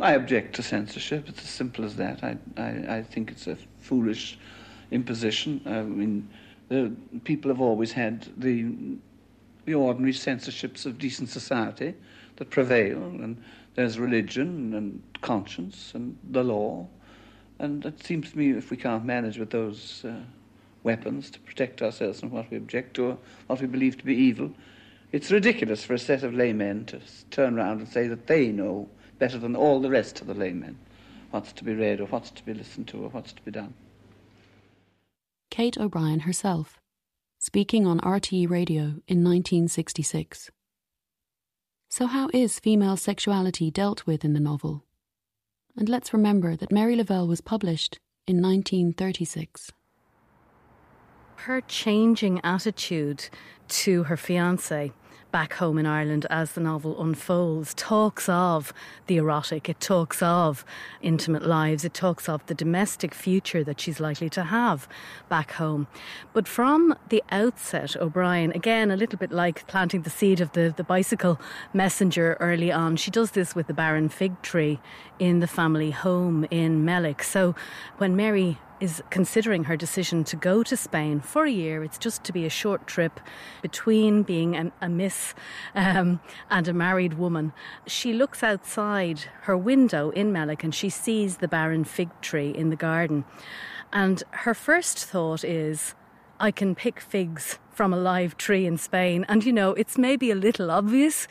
I 0.00 0.12
object 0.12 0.54
to 0.56 0.62
censorship. 0.62 1.28
It's 1.28 1.42
as 1.42 1.48
simple 1.48 1.84
as 1.84 1.96
that. 1.96 2.22
I, 2.22 2.36
I, 2.56 2.98
I 2.98 3.02
think 3.02 3.30
it's 3.30 3.48
a 3.48 3.56
foolish 3.80 4.38
imposition. 4.90 5.60
I 5.66 5.82
mean, 5.82 6.28
the 6.68 6.92
people 7.24 7.50
have 7.50 7.60
always 7.60 7.92
had 7.92 8.28
the 8.36 8.66
the 9.68 9.74
ordinary 9.74 10.14
censorships 10.14 10.86
of 10.86 10.96
decent 10.96 11.28
society 11.28 11.94
that 12.36 12.48
prevail, 12.48 13.02
and 13.02 13.36
there's 13.74 13.98
religion 13.98 14.72
and 14.72 15.02
conscience 15.20 15.92
and 15.94 16.16
the 16.30 16.42
law. 16.42 16.86
And 17.58 17.84
it 17.84 18.02
seems 18.02 18.30
to 18.30 18.38
me 18.38 18.52
if 18.52 18.70
we 18.70 18.78
can't 18.78 19.04
manage 19.04 19.36
with 19.36 19.50
those 19.50 20.06
uh, 20.06 20.14
weapons 20.84 21.30
to 21.32 21.40
protect 21.40 21.82
ourselves 21.82 22.20
from 22.20 22.30
what 22.30 22.50
we 22.50 22.56
object 22.56 22.94
to 22.94 23.08
or 23.08 23.18
what 23.46 23.60
we 23.60 23.66
believe 23.66 23.98
to 23.98 24.06
be 24.06 24.16
evil, 24.16 24.50
it's 25.12 25.30
ridiculous 25.30 25.84
for 25.84 25.92
a 25.92 25.98
set 25.98 26.22
of 26.22 26.32
laymen 26.32 26.86
to 26.86 26.98
turn 27.30 27.58
around 27.58 27.80
and 27.80 27.88
say 27.88 28.08
that 28.08 28.26
they 28.26 28.48
know 28.48 28.88
better 29.18 29.36
than 29.36 29.54
all 29.54 29.82
the 29.82 29.90
rest 29.90 30.22
of 30.22 30.28
the 30.28 30.34
laymen 30.34 30.78
what's 31.30 31.52
to 31.52 31.62
be 31.62 31.74
read 31.74 32.00
or 32.00 32.06
what's 32.06 32.30
to 32.30 32.42
be 32.44 32.54
listened 32.54 32.88
to 32.88 33.04
or 33.04 33.10
what's 33.10 33.34
to 33.34 33.42
be 33.42 33.50
done. 33.50 33.74
Kate 35.50 35.76
O'Brien 35.76 36.20
herself 36.20 36.78
speaking 37.48 37.86
on 37.86 37.98
RTE 38.00 38.46
Radio 38.50 39.00
in 39.08 39.24
1966. 39.24 40.50
So, 41.88 42.06
how 42.06 42.28
is 42.34 42.60
female 42.60 42.98
sexuality 42.98 43.70
dealt 43.70 44.06
with 44.06 44.22
in 44.22 44.34
the 44.34 44.38
novel? 44.38 44.84
And 45.74 45.88
let's 45.88 46.12
remember 46.12 46.56
that 46.56 46.70
Mary 46.70 46.94
Lavelle 46.94 47.26
was 47.26 47.40
published 47.40 48.00
in 48.26 48.42
1936. 48.42 49.72
Her 51.36 51.62
changing 51.62 52.38
attitude 52.44 53.30
to 53.68 54.02
her 54.02 54.18
fiance 54.18 54.92
back 55.30 55.54
home 55.54 55.78
in 55.78 55.86
Ireland 55.86 56.26
as 56.30 56.52
the 56.52 56.60
novel 56.60 57.00
unfolds 57.02 57.74
talks 57.74 58.28
of 58.28 58.72
the 59.06 59.16
erotic, 59.16 59.68
it 59.68 59.80
talks 59.80 60.22
of 60.22 60.64
intimate 61.02 61.46
lives, 61.46 61.84
it 61.84 61.94
talks 61.94 62.28
of 62.28 62.44
the 62.46 62.54
domestic 62.54 63.14
future 63.14 63.62
that 63.64 63.80
she's 63.80 64.00
likely 64.00 64.30
to 64.30 64.44
have 64.44 64.88
back 65.28 65.52
home. 65.52 65.86
But 66.32 66.48
from 66.48 66.94
the 67.08 67.22
outset, 67.30 67.96
O'Brien, 67.96 68.52
again, 68.52 68.90
a 68.90 68.96
little 68.96 69.18
bit 69.18 69.30
like 69.30 69.66
planting 69.66 70.02
the 70.02 70.10
seed 70.10 70.40
of 70.40 70.52
the, 70.52 70.72
the 70.76 70.84
bicycle 70.84 71.40
messenger 71.74 72.36
early 72.40 72.72
on, 72.72 72.96
she 72.96 73.10
does 73.10 73.32
this 73.32 73.54
with 73.54 73.66
the 73.66 73.74
barren 73.74 74.08
fig 74.08 74.40
tree 74.42 74.80
in 75.18 75.40
the 75.40 75.46
family 75.46 75.90
home 75.90 76.46
in 76.50 76.84
Mellick. 76.84 77.22
So 77.22 77.54
when 77.98 78.16
Mary 78.16 78.58
is 78.80 79.02
considering 79.10 79.64
her 79.64 79.76
decision 79.76 80.24
to 80.24 80.36
go 80.36 80.62
to 80.62 80.76
Spain 80.76 81.20
for 81.20 81.44
a 81.44 81.50
year. 81.50 81.82
It's 81.84 81.98
just 81.98 82.24
to 82.24 82.32
be 82.32 82.46
a 82.46 82.50
short 82.50 82.86
trip 82.86 83.20
between 83.62 84.22
being 84.22 84.56
a, 84.56 84.72
a 84.80 84.88
miss 84.88 85.34
um, 85.74 86.20
and 86.50 86.68
a 86.68 86.72
married 86.72 87.14
woman. 87.14 87.52
She 87.86 88.12
looks 88.12 88.42
outside 88.42 89.20
her 89.42 89.56
window 89.56 90.10
in 90.10 90.32
Mellick 90.32 90.64
and 90.64 90.74
she 90.74 90.90
sees 90.90 91.38
the 91.38 91.48
barren 91.48 91.84
fig 91.84 92.08
tree 92.20 92.50
in 92.50 92.70
the 92.70 92.76
garden. 92.76 93.24
And 93.92 94.22
her 94.30 94.54
first 94.54 94.98
thought 94.98 95.44
is, 95.44 95.94
I 96.40 96.50
can 96.50 96.74
pick 96.74 97.00
figs 97.00 97.58
from 97.70 97.92
a 97.92 97.96
live 97.96 98.36
tree 98.36 98.66
in 98.66 98.76
Spain. 98.76 99.24
And 99.28 99.44
you 99.44 99.52
know, 99.52 99.72
it's 99.74 99.98
maybe 99.98 100.30
a 100.30 100.34
little 100.34 100.70
obvious, 100.70 101.26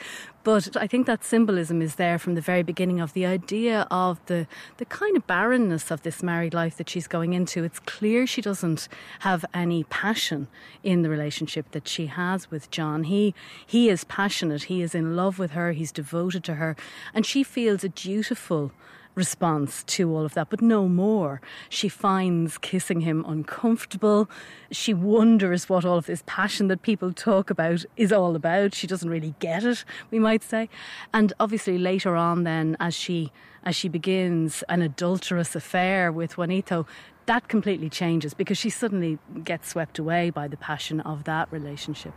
but 0.48 0.78
I 0.78 0.88
think 0.88 1.08
that 1.08 1.26
symbolism 1.26 1.82
is 1.82 1.96
there 1.96 2.18
from 2.18 2.36
the 2.36 2.40
very 2.40 2.64
beginning 2.64 3.02
of 3.02 3.12
the 3.12 3.26
idea 3.26 3.86
of 3.92 4.26
the, 4.28 4.48
the 4.78 4.86
kind 4.86 5.18
of 5.18 5.28
barrenness 5.28 5.92
of 5.92 6.04
this 6.04 6.24
married 6.24 6.54
life 6.54 6.78
that 6.78 6.88
she's 6.88 7.06
going 7.06 7.34
into. 7.34 7.66
It's 7.66 7.80
clear 7.80 8.26
she 8.26 8.42
doesn't 8.42 8.88
have 9.20 9.44
any 9.54 9.84
passion 9.84 10.48
in 10.84 11.02
the 11.02 11.10
relationship 11.10 11.72
that 11.72 11.86
she 11.86 12.06
has 12.06 12.50
with 12.50 12.72
John. 12.72 13.04
He, 13.04 13.36
he 13.66 13.90
is 13.90 14.06
passionate, 14.06 14.64
he 14.64 14.82
is 14.82 14.96
in 14.96 15.18
love 15.18 15.38
with 15.38 15.52
her, 15.52 15.74
he's 15.74 15.92
devoted 15.92 16.46
to 16.46 16.54
her, 16.54 16.78
and 17.14 17.26
she 17.26 17.44
feels 17.44 17.84
a 17.84 17.90
dutiful 17.90 18.72
response 19.18 19.84
to 19.84 20.16
all 20.16 20.24
of 20.24 20.34
that, 20.36 20.50
but 20.50 20.62
no 20.62 20.88
more. 20.88 21.42
She 21.68 21.90
finds 21.90 22.58
kissing 22.58 23.02
him 23.02 23.26
uncomfortable. 23.28 24.30
She 24.72 24.94
wonders 24.94 25.68
what 25.68 25.84
all 25.84 25.98
of 25.98 26.06
this 26.06 26.24
passion 26.26 26.68
that 26.68 26.84
people 26.84 27.12
talk 27.12 27.50
about 27.50 27.84
is 27.98 28.14
all 28.14 28.36
about. 28.36 28.76
She 28.76 28.88
doesn't 28.88 29.10
really 29.10 29.36
get 29.40 29.64
it, 29.64 29.84
we 30.12 30.20
might 30.20 30.44
say. 30.44 30.70
And 31.14 31.34
obviously 31.40 31.78
later 31.78 32.16
on 32.16 32.44
then 32.44 32.78
as 32.80 32.94
she 32.94 33.32
as 33.64 33.76
she 33.76 33.90
begins 33.90 34.64
an 34.70 34.82
adulterous 34.82 35.54
affair 35.54 36.10
with 36.10 36.38
Juanito, 36.38 36.88
that 37.26 37.50
completely 37.50 37.90
changes 37.90 38.34
because 38.34 38.58
she 38.58 38.70
suddenly 38.70 39.20
gets 39.44 39.68
swept 39.68 40.00
away 40.00 40.30
by 40.30 40.48
the 40.48 40.56
passion 40.56 41.02
of 41.02 41.26
that 41.26 41.52
relationship. 41.52 42.14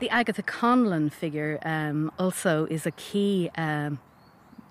The 0.00 0.10
Agatha 0.10 0.42
Conlon 0.42 1.10
figure 1.10 1.58
um, 1.62 2.12
also 2.18 2.66
is 2.66 2.84
a 2.84 2.90
key 2.90 3.50
um, 3.56 4.00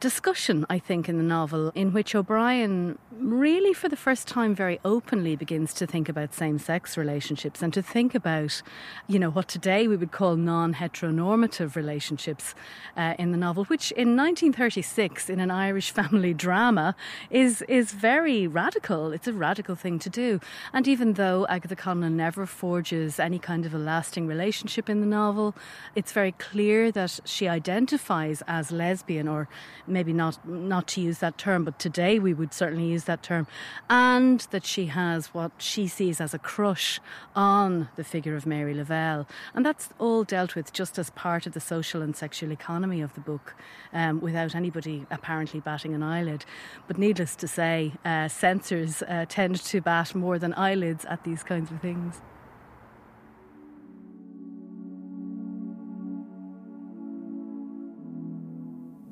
discussion, 0.02 0.66
I 0.68 0.80
think, 0.80 1.08
in 1.08 1.18
the 1.18 1.24
novel, 1.24 1.72
in 1.76 1.94
which 1.94 2.16
O'Brien 2.16 2.98
really, 3.12 3.72
for 3.72 3.88
the 3.88 3.96
first 3.96 4.28
time, 4.28 4.56
very 4.56 4.80
openly 4.84 5.36
begins 5.36 5.76
to 5.76 5.86
think 5.86 6.10
about 6.10 6.34
same 6.34 6.58
sex 6.58 6.98
relationships 6.98 7.62
and 7.62 7.72
to 7.74 7.84
think 7.84 8.16
about, 8.16 8.64
you 9.08 9.20
know, 9.20 9.30
what 9.30 9.48
today 9.48 9.88
we 9.88 9.96
would 9.96 10.12
call 10.12 10.36
non 10.36 10.74
heteronormative 10.74 11.76
relationships 11.76 12.56
uh, 12.98 13.14
in 13.20 13.32
the 13.32 13.38
novel, 13.38 13.66
which 13.66 13.92
in 13.92 14.18
1936, 14.18 15.30
in 15.30 15.40
an 15.40 15.52
Irish 15.52 15.92
family 16.00 16.34
drama, 16.34 16.96
is, 17.30 17.62
is 17.70 17.92
very 17.92 18.48
radical. 18.48 19.12
It's 19.14 19.28
a 19.28 19.34
radical 19.34 19.76
thing 19.76 20.00
to 20.00 20.10
do. 20.10 20.40
And 20.74 20.88
even 20.88 21.14
though 21.14 21.46
Agatha 21.48 21.76
Conlon 21.76 22.14
never 22.14 22.48
forges 22.48 23.20
any 23.20 23.38
kind 23.38 23.68
of 23.68 23.74
a 23.76 23.78
lasting 23.78 24.26
relationship 24.26 24.90
in 24.90 25.00
the 25.00 25.06
novel, 25.06 25.54
it's 25.96 26.12
very 26.12 26.32
clear 26.32 26.92
that 26.92 27.20
she 27.24 27.48
identifies 27.48 28.42
as 28.48 28.72
lesbian 28.72 29.28
or 29.28 29.48
maybe 29.92 30.14
not 30.14 30.48
not 30.48 30.88
to 30.88 31.02
use 31.02 31.20
that 31.20 31.38
term, 31.38 31.64
but 31.64 31.78
today 31.78 32.18
we 32.20 32.34
would 32.34 32.54
certainly 32.54 32.88
use 32.88 33.04
that 33.04 33.22
term, 33.22 33.46
and 33.90 34.40
that 34.52 34.66
she 34.66 34.88
has 34.88 35.28
what 35.28 35.52
she 35.58 35.88
sees 35.88 36.22
as 36.22 36.34
a 36.34 36.40
crush 36.40 37.00
on 37.36 37.90
the 37.96 38.04
figure 38.04 38.36
of 38.36 38.46
Mary 38.46 38.74
Lavelle, 38.74 39.28
and 39.54 39.66
that's 39.66 39.90
all 40.00 40.24
dealt 40.24 40.56
with 40.56 40.74
just 40.74 40.98
as 40.98 41.10
part 41.12 41.46
of 41.46 41.54
the 41.54 41.60
social 41.60 42.02
and 42.02 42.16
sexual 42.16 42.52
economy 42.52 43.02
of 43.02 43.14
the 43.14 43.22
book, 43.22 43.56
um, 43.94 44.22
without 44.22 44.56
anybody 44.56 45.06
apparently 45.12 45.60
batting 45.60 45.94
an 45.94 46.04
eyelid. 46.04 46.46
But 46.88 46.98
needless 46.98 47.36
to 47.38 47.48
say, 47.48 47.94
uh, 48.06 48.28
censors 48.28 49.04
uh, 49.04 49.26
tend 49.28 49.58
to 49.58 49.82
bat 49.82 50.16
more 50.16 50.40
than 50.40 50.54
eyelids 50.54 51.06
at 51.06 51.24
these 51.24 51.44
kinds 51.44 51.72
of 51.72 51.82
things. 51.82 52.22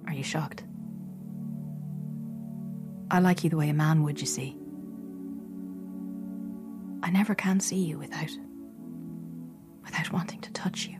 Are 0.08 0.14
you 0.14 0.24
shocked? 0.24 0.64
I 3.12 3.20
like 3.20 3.44
you 3.44 3.50
the 3.50 3.58
way 3.58 3.70
a 3.70 3.74
man 3.74 4.04
would, 4.04 4.20
you 4.22 4.28
see. 4.28 4.56
I 7.02 7.10
never 7.10 7.34
can 7.36 7.60
see 7.60 7.84
you 7.84 7.98
without. 7.98 8.30
without 9.84 10.12
wanting 10.12 10.42
to 10.42 10.52
touch 10.52 10.86
you. 10.88 10.98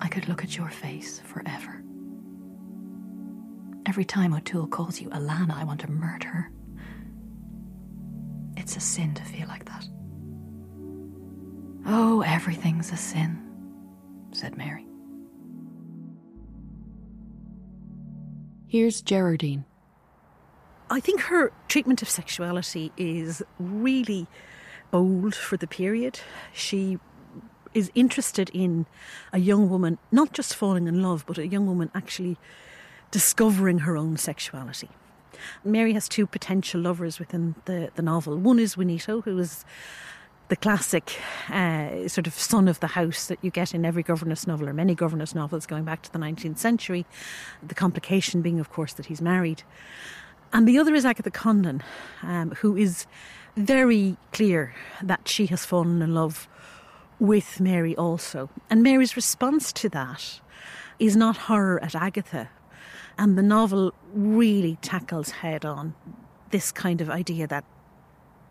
I 0.00 0.08
could 0.08 0.28
look 0.28 0.42
at 0.42 0.56
your 0.56 0.68
face 0.68 1.20
forever. 1.20 1.82
Every 3.86 4.04
time 4.04 4.34
O'Toole 4.34 4.66
calls 4.66 5.00
you 5.00 5.08
Alana, 5.10 5.54
I 5.54 5.64
want 5.64 5.80
to 5.82 5.90
murder 5.90 6.28
her. 6.28 6.50
It's 8.56 8.76
a 8.76 8.80
sin 8.80 9.14
to 9.14 9.22
feel 9.22 9.46
like 9.46 9.64
that. 9.66 9.86
Oh, 11.86 12.22
everything's 12.22 12.90
a 12.92 12.96
sin, 12.96 13.38
said 14.32 14.56
Mary. 14.56 14.86
Here's 18.66 19.02
Gerardine. 19.02 19.64
I 20.94 21.00
think 21.00 21.22
her 21.22 21.50
treatment 21.66 22.02
of 22.02 22.08
sexuality 22.08 22.92
is 22.96 23.42
really 23.58 24.28
bold 24.92 25.34
for 25.34 25.56
the 25.56 25.66
period. 25.66 26.20
She 26.52 27.00
is 27.74 27.90
interested 27.96 28.48
in 28.54 28.86
a 29.32 29.40
young 29.40 29.68
woman 29.68 29.98
not 30.12 30.32
just 30.32 30.54
falling 30.54 30.86
in 30.86 31.02
love, 31.02 31.24
but 31.26 31.36
a 31.36 31.48
young 31.48 31.66
woman 31.66 31.90
actually 31.96 32.36
discovering 33.10 33.80
her 33.80 33.96
own 33.96 34.16
sexuality. 34.18 34.88
Mary 35.64 35.94
has 35.94 36.08
two 36.08 36.28
potential 36.28 36.80
lovers 36.80 37.18
within 37.18 37.56
the, 37.64 37.90
the 37.96 38.02
novel. 38.02 38.36
One 38.36 38.60
is 38.60 38.76
Juanito, 38.76 39.20
who 39.22 39.36
is 39.40 39.64
the 40.46 40.54
classic 40.54 41.18
uh, 41.48 42.06
sort 42.06 42.28
of 42.28 42.34
son 42.34 42.68
of 42.68 42.78
the 42.78 42.86
house 42.86 43.26
that 43.26 43.40
you 43.42 43.50
get 43.50 43.74
in 43.74 43.84
every 43.84 44.04
governess 44.04 44.46
novel 44.46 44.68
or 44.68 44.72
many 44.72 44.94
governess 44.94 45.34
novels 45.34 45.66
going 45.66 45.82
back 45.82 46.02
to 46.02 46.12
the 46.12 46.20
19th 46.20 46.58
century. 46.58 47.04
The 47.66 47.74
complication 47.74 48.42
being, 48.42 48.60
of 48.60 48.70
course, 48.70 48.92
that 48.92 49.06
he's 49.06 49.20
married. 49.20 49.64
And 50.54 50.68
the 50.68 50.78
other 50.78 50.94
is 50.94 51.04
Agatha 51.04 51.32
Conlon, 51.32 51.82
um, 52.22 52.52
who 52.52 52.76
is 52.76 53.06
very 53.56 54.16
clear 54.32 54.72
that 55.02 55.26
she 55.26 55.46
has 55.46 55.64
fallen 55.64 56.00
in 56.00 56.14
love 56.14 56.48
with 57.18 57.58
Mary 57.58 57.96
also. 57.96 58.48
And 58.70 58.80
Mary's 58.80 59.16
response 59.16 59.72
to 59.72 59.88
that 59.88 60.40
is 61.00 61.16
not 61.16 61.36
horror 61.36 61.82
at 61.82 61.96
Agatha. 61.96 62.50
And 63.18 63.36
the 63.36 63.42
novel 63.42 63.92
really 64.12 64.78
tackles 64.80 65.30
head 65.30 65.64
on 65.64 65.96
this 66.50 66.70
kind 66.70 67.00
of 67.00 67.10
idea 67.10 67.48
that 67.48 67.64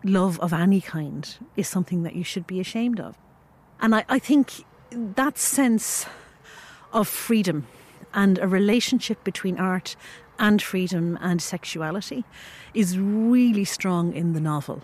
love 0.03 0.37
of 0.41 0.51
any 0.51 0.81
kind 0.81 1.37
is 1.55 1.69
something 1.69 2.03
that 2.03 2.15
you 2.15 2.25
should 2.25 2.45
be 2.45 2.59
ashamed 2.59 2.99
of. 2.99 3.17
And 3.79 3.95
I, 3.95 4.03
I 4.09 4.19
think 4.19 4.65
that 4.91 5.37
sense 5.37 6.05
of 6.91 7.07
freedom 7.07 7.65
and 8.13 8.37
a 8.39 8.47
relationship 8.47 9.23
between 9.23 9.57
art 9.57 9.95
and 10.39 10.61
freedom 10.61 11.17
and 11.21 11.41
sexuality 11.41 12.23
is 12.73 12.97
really 12.97 13.65
strong 13.65 14.13
in 14.13 14.33
the 14.33 14.39
novel. 14.41 14.83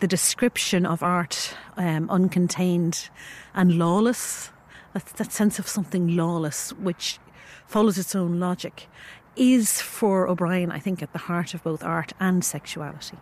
The 0.00 0.06
description 0.06 0.86
of 0.86 1.02
art, 1.02 1.54
um, 1.76 2.08
uncontained 2.08 3.10
and 3.54 3.78
lawless, 3.78 4.50
that, 4.94 5.06
that 5.06 5.32
sense 5.32 5.58
of 5.58 5.68
something 5.68 6.16
lawless 6.16 6.72
which 6.74 7.18
follows 7.66 7.98
its 7.98 8.14
own 8.14 8.40
logic, 8.40 8.88
is 9.36 9.80
for 9.80 10.28
O'Brien, 10.28 10.70
I 10.70 10.78
think, 10.78 11.02
at 11.02 11.12
the 11.12 11.18
heart 11.18 11.54
of 11.54 11.62
both 11.62 11.84
art 11.84 12.12
and 12.18 12.44
sexuality. 12.44 13.18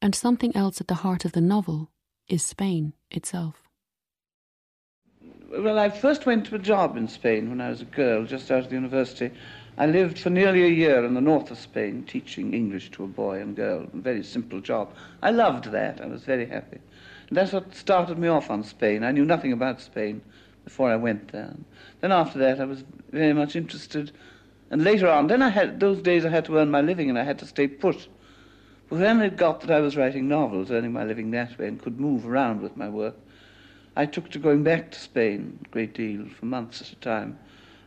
And 0.00 0.14
something 0.14 0.54
else 0.56 0.80
at 0.80 0.88
the 0.88 0.96
heart 0.96 1.24
of 1.24 1.32
the 1.32 1.40
novel 1.40 1.90
is 2.28 2.44
Spain 2.44 2.94
itself. 3.10 3.62
Well, 5.54 5.78
I 5.78 5.90
first 5.90 6.24
went 6.24 6.46
to 6.46 6.54
a 6.54 6.58
job 6.58 6.96
in 6.96 7.08
Spain 7.08 7.50
when 7.50 7.60
I 7.60 7.68
was 7.68 7.82
a 7.82 7.84
girl, 7.84 8.24
just 8.24 8.50
out 8.50 8.60
of 8.60 8.68
the 8.70 8.74
university. 8.74 9.30
I 9.76 9.84
lived 9.84 10.18
for 10.18 10.30
nearly 10.30 10.64
a 10.64 10.68
year 10.68 11.04
in 11.04 11.12
the 11.12 11.20
north 11.20 11.50
of 11.50 11.58
Spain, 11.58 12.04
teaching 12.04 12.54
English 12.54 12.90
to 12.92 13.04
a 13.04 13.06
boy 13.06 13.38
and 13.38 13.54
girl. 13.54 13.86
A 13.92 13.96
very 13.98 14.22
simple 14.22 14.62
job. 14.62 14.94
I 15.22 15.30
loved 15.30 15.66
that. 15.66 16.00
I 16.00 16.06
was 16.06 16.24
very 16.24 16.46
happy. 16.46 16.78
And 17.28 17.36
that's 17.36 17.52
what 17.52 17.74
started 17.74 18.18
me 18.18 18.28
off 18.28 18.50
on 18.50 18.64
Spain. 18.64 19.04
I 19.04 19.12
knew 19.12 19.26
nothing 19.26 19.52
about 19.52 19.82
Spain 19.82 20.22
before 20.64 20.90
I 20.90 20.96
went 20.96 21.32
there. 21.32 21.54
Then 22.00 22.12
after 22.12 22.38
that, 22.38 22.58
I 22.58 22.64
was 22.64 22.82
very 23.10 23.34
much 23.34 23.54
interested. 23.54 24.10
And 24.70 24.82
later 24.82 25.06
on, 25.06 25.26
then 25.26 25.42
I 25.42 25.50
had 25.50 25.80
those 25.80 26.00
days 26.00 26.24
I 26.24 26.30
had 26.30 26.46
to 26.46 26.56
earn 26.56 26.70
my 26.70 26.80
living 26.80 27.10
and 27.10 27.18
I 27.18 27.24
had 27.24 27.38
to 27.40 27.46
stay 27.46 27.66
put. 27.66 28.08
But 28.88 29.00
then 29.00 29.20
it 29.20 29.36
got 29.36 29.60
that 29.60 29.70
I 29.70 29.80
was 29.80 29.98
writing 29.98 30.28
novels, 30.28 30.70
earning 30.70 30.94
my 30.94 31.04
living 31.04 31.30
that 31.32 31.58
way, 31.58 31.68
and 31.68 31.80
could 31.80 32.00
move 32.00 32.26
around 32.26 32.62
with 32.62 32.74
my 32.74 32.88
work, 32.88 33.16
I 33.96 34.06
took 34.06 34.30
to 34.30 34.38
going 34.38 34.62
back 34.62 34.90
to 34.92 34.98
Spain 34.98 35.58
a 35.64 35.68
great 35.68 35.94
deal 35.94 36.26
for 36.28 36.46
months 36.46 36.80
at 36.80 36.92
a 36.92 36.96
time. 36.96 37.38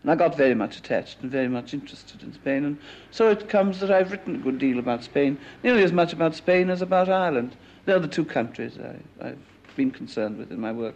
And 0.04 0.12
I 0.12 0.15
got 0.15 0.38
very 0.38 0.54
much 0.54 0.78
attached 0.78 1.22
and 1.22 1.32
very 1.32 1.48
much 1.48 1.74
interested 1.74 2.22
in 2.22 2.32
Spain. 2.32 2.63
And 2.63 2.78
so 3.10 3.32
it 3.32 3.50
comes 3.50 3.80
that 3.80 3.89
I've 3.89 4.12
written 4.12 4.36
a 4.36 4.38
good 4.38 4.60
deal 4.60 4.78
about 4.78 5.04
Spain, 5.04 5.39
nearly 5.63 5.84
as 5.84 5.91
much 5.91 6.13
about 6.13 6.36
Spain 6.36 6.70
as 6.70 6.84
about 6.84 7.10
Ireland. 7.10 7.56
They're 7.86 8.00
the 8.00 8.08
two 8.08 8.26
countries 8.26 8.78
I, 8.78 9.28
I've 9.30 9.39
been 9.76 9.89
concerned 9.89 10.38
with 10.38 10.52
in 10.52 10.60
my 10.60 10.72
work. 10.72 10.94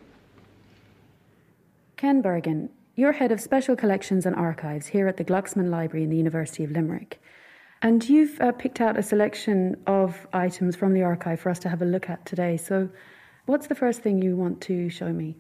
Ken 1.98 2.22
Bergin, 2.22 2.70
you're 2.96 3.14
head 3.14 3.32
of 3.32 3.42
special 3.42 3.76
collections 3.76 4.26
and 4.26 4.36
archives 4.36 4.88
here 4.88 5.08
at 5.08 5.18
the 5.18 5.26
Glucksman 5.26 5.70
Library 5.70 6.04
in 6.04 6.10
the 6.10 6.18
University 6.18 6.64
of 6.64 6.72
Limerick. 6.72 7.20
And 7.82 8.08
you've 8.08 8.40
uh, 8.42 8.52
picked 8.52 8.82
out 8.82 8.98
a 8.98 9.02
selection 9.02 9.76
of 9.88 10.28
items 10.34 10.76
from 10.76 10.94
the 10.94 11.02
archive 11.02 11.40
for 11.40 11.50
us 11.50 11.60
to 11.60 11.70
have 11.70 11.82
a 11.82 11.86
look 11.86 12.10
at 12.10 12.26
today. 12.26 12.58
So, 12.58 12.90
what's 13.50 13.68
the 13.68 13.76
first 13.76 14.02
thing 14.02 14.22
you 14.22 14.36
want 14.36 14.62
to 14.62 14.90
show 14.90 15.12
me? 15.12 15.36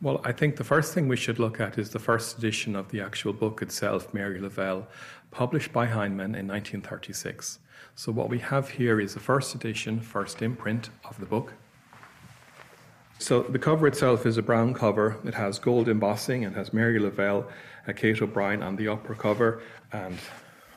Well, 0.00 0.20
I 0.24 0.32
think 0.32 0.56
the 0.56 0.64
first 0.64 0.94
thing 0.94 1.08
we 1.08 1.16
should 1.16 1.38
look 1.38 1.60
at 1.60 1.78
is 1.78 1.90
the 1.90 1.98
first 1.98 2.38
edition 2.38 2.74
of 2.74 2.90
the 2.90 3.00
actual 3.00 3.32
book 3.32 3.62
itself, 3.62 4.12
Mary 4.12 4.40
Lavelle, 4.40 4.86
published 5.30 5.72
by 5.72 5.86
Heinemann 5.86 6.34
in 6.34 6.48
1936. 6.48 7.58
So, 7.94 8.10
what 8.10 8.28
we 8.28 8.38
have 8.38 8.70
here 8.70 9.00
is 9.00 9.14
the 9.14 9.20
first 9.20 9.54
edition, 9.54 10.00
first 10.00 10.42
imprint 10.42 10.90
of 11.04 11.20
the 11.20 11.26
book. 11.26 11.52
So, 13.18 13.42
the 13.42 13.58
cover 13.58 13.86
itself 13.86 14.26
is 14.26 14.38
a 14.38 14.42
brown 14.42 14.74
cover. 14.74 15.18
It 15.24 15.34
has 15.34 15.58
gold 15.58 15.88
embossing 15.88 16.44
and 16.44 16.56
has 16.56 16.72
Mary 16.72 16.98
Lavelle, 16.98 17.48
uh, 17.86 17.92
Kate 17.92 18.20
O'Brien 18.22 18.62
on 18.62 18.76
the 18.76 18.88
upper 18.88 19.14
cover, 19.14 19.62
and 19.92 20.18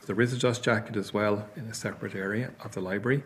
the 0.05 0.13
a 0.13 0.37
jacket 0.61 0.97
as 0.97 1.13
well 1.13 1.47
in 1.55 1.65
a 1.65 1.73
separate 1.73 2.13
area 2.13 2.51
of 2.63 2.73
the 2.73 2.81
library. 2.81 3.23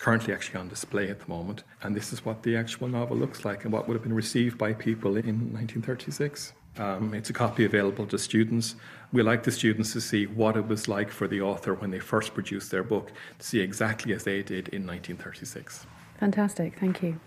Currently 0.00 0.32
actually 0.32 0.60
on 0.60 0.68
display 0.68 1.10
at 1.10 1.20
the 1.20 1.28
moment, 1.28 1.62
and 1.82 1.94
this 1.94 2.10
is 2.10 2.24
what 2.24 2.42
the 2.42 2.56
actual 2.56 2.88
novel 2.88 3.18
looks 3.18 3.44
like 3.44 3.64
and 3.64 3.72
what 3.72 3.86
would 3.86 3.92
have 3.94 4.02
been 4.02 4.14
received 4.14 4.56
by 4.56 4.72
people 4.72 5.18
in 5.18 5.52
1936. 5.52 6.54
Um, 6.78 7.12
it's 7.12 7.28
a 7.28 7.34
copy 7.34 7.66
available 7.66 8.06
to 8.06 8.16
students. 8.16 8.76
We 9.12 9.22
like 9.22 9.42
the 9.42 9.50
students 9.50 9.92
to 9.92 10.00
see 10.00 10.24
what 10.24 10.56
it 10.56 10.66
was 10.66 10.88
like 10.88 11.10
for 11.10 11.28
the 11.28 11.42
author 11.42 11.74
when 11.74 11.90
they 11.90 11.98
first 11.98 12.32
produced 12.32 12.70
their 12.70 12.82
book, 12.82 13.12
to 13.38 13.46
see 13.46 13.60
exactly 13.60 14.14
as 14.14 14.24
they 14.24 14.42
did 14.42 14.68
in 14.68 14.86
1936. 14.86 15.86
Fantastic, 16.18 16.78
thank 16.80 17.02
you. 17.02 17.20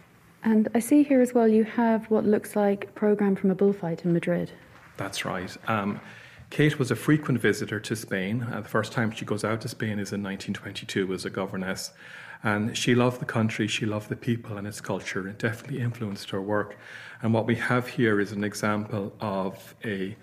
And 0.43 0.67
I 0.73 0.79
see 0.79 1.03
here 1.03 1.21
as 1.21 1.31
well 1.31 1.47
you 1.47 1.65
have 1.65 2.09
what 2.09 2.25
looks 2.25 2.55
like 2.55 2.85
a 2.85 2.91
program 2.93 3.35
from 3.35 3.51
a 3.51 3.55
bullfight 3.55 4.03
in 4.03 4.13
Madrid. 4.13 4.51
That's 4.97 5.25
right. 5.25 5.55
Um, 5.67 6.01
Kate 6.49 6.77
was 6.77 6.91
a 6.91 6.95
frequent 6.95 7.39
visitor 7.39 7.79
to 7.79 7.95
Spain. 7.95 8.47
Uh, 8.51 8.61
the 8.61 8.69
first 8.69 8.91
time 8.91 9.11
she 9.11 9.25
goes 9.25 9.43
out 9.43 9.61
to 9.61 9.67
Spain 9.67 9.99
is 9.99 10.11
in 10.11 10.23
1922 10.23 11.13
as 11.13 11.25
a 11.25 11.29
governess. 11.29 11.91
And 12.43 12.77
she 12.77 12.93
loved 12.93 13.21
the 13.21 13.25
country, 13.25 13.67
she 13.67 13.85
loved 13.85 14.09
the 14.09 14.15
people 14.15 14.57
and 14.57 14.67
its 14.67 14.81
culture. 14.81 15.27
It 15.27 15.39
definitely 15.39 15.79
influenced 15.79 16.29
her 16.31 16.41
work. 16.41 16.77
And 17.21 17.33
what 17.33 17.45
we 17.45 17.55
have 17.55 17.87
here 17.87 18.19
is 18.19 18.33
an 18.33 18.43
example 18.43 19.13
of 19.21 19.75
a 19.83 20.17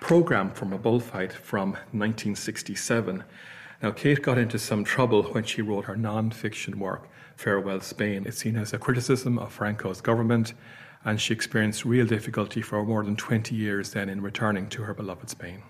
program 0.00 0.50
from 0.50 0.72
a 0.72 0.78
bullfight 0.78 1.32
from 1.32 1.72
1967. 1.92 3.22
Now, 3.82 3.90
Kate 3.90 4.22
got 4.22 4.38
into 4.38 4.58
some 4.58 4.82
trouble 4.82 5.24
when 5.24 5.44
she 5.44 5.60
wrote 5.62 5.84
her 5.84 5.96
non 5.96 6.30
fiction 6.30 6.78
work, 6.78 7.08
Farewell 7.36 7.80
Spain. 7.80 8.24
It's 8.26 8.38
seen 8.38 8.56
as 8.56 8.72
a 8.72 8.78
criticism 8.78 9.38
of 9.38 9.52
Franco's 9.52 10.00
government 10.00 10.54
and 11.04 11.20
she 11.20 11.32
experienced 11.32 11.84
real 11.84 12.06
difficulty 12.06 12.60
for 12.60 12.84
more 12.84 13.04
than 13.04 13.16
20 13.16 13.54
years 13.54 13.92
then 13.92 14.08
in 14.08 14.20
returning 14.20 14.68
to 14.68 14.82
her 14.82 14.94
beloved 14.94 15.30
Spain. 15.30 15.62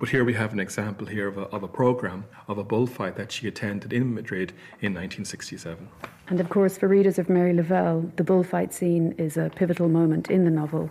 But 0.00 0.10
here 0.10 0.24
we 0.24 0.34
have 0.34 0.52
an 0.52 0.60
example 0.60 1.06
here 1.06 1.26
of 1.26 1.38
a, 1.38 1.42
of 1.42 1.62
a 1.62 1.68
program 1.68 2.24
of 2.46 2.58
a 2.58 2.64
bullfight 2.64 3.16
that 3.16 3.32
she 3.32 3.48
attended 3.48 3.92
in 3.92 4.14
Madrid 4.14 4.50
in 4.80 4.94
1967. 4.94 5.88
And 6.28 6.40
of 6.40 6.48
course, 6.48 6.78
for 6.78 6.86
readers 6.88 7.18
of 7.18 7.28
Mary 7.28 7.52
Lavelle, 7.52 8.12
the 8.16 8.24
bullfight 8.24 8.72
scene 8.72 9.12
is 9.18 9.36
a 9.36 9.50
pivotal 9.54 9.88
moment 9.88 10.30
in 10.30 10.44
the 10.44 10.50
novel. 10.50 10.90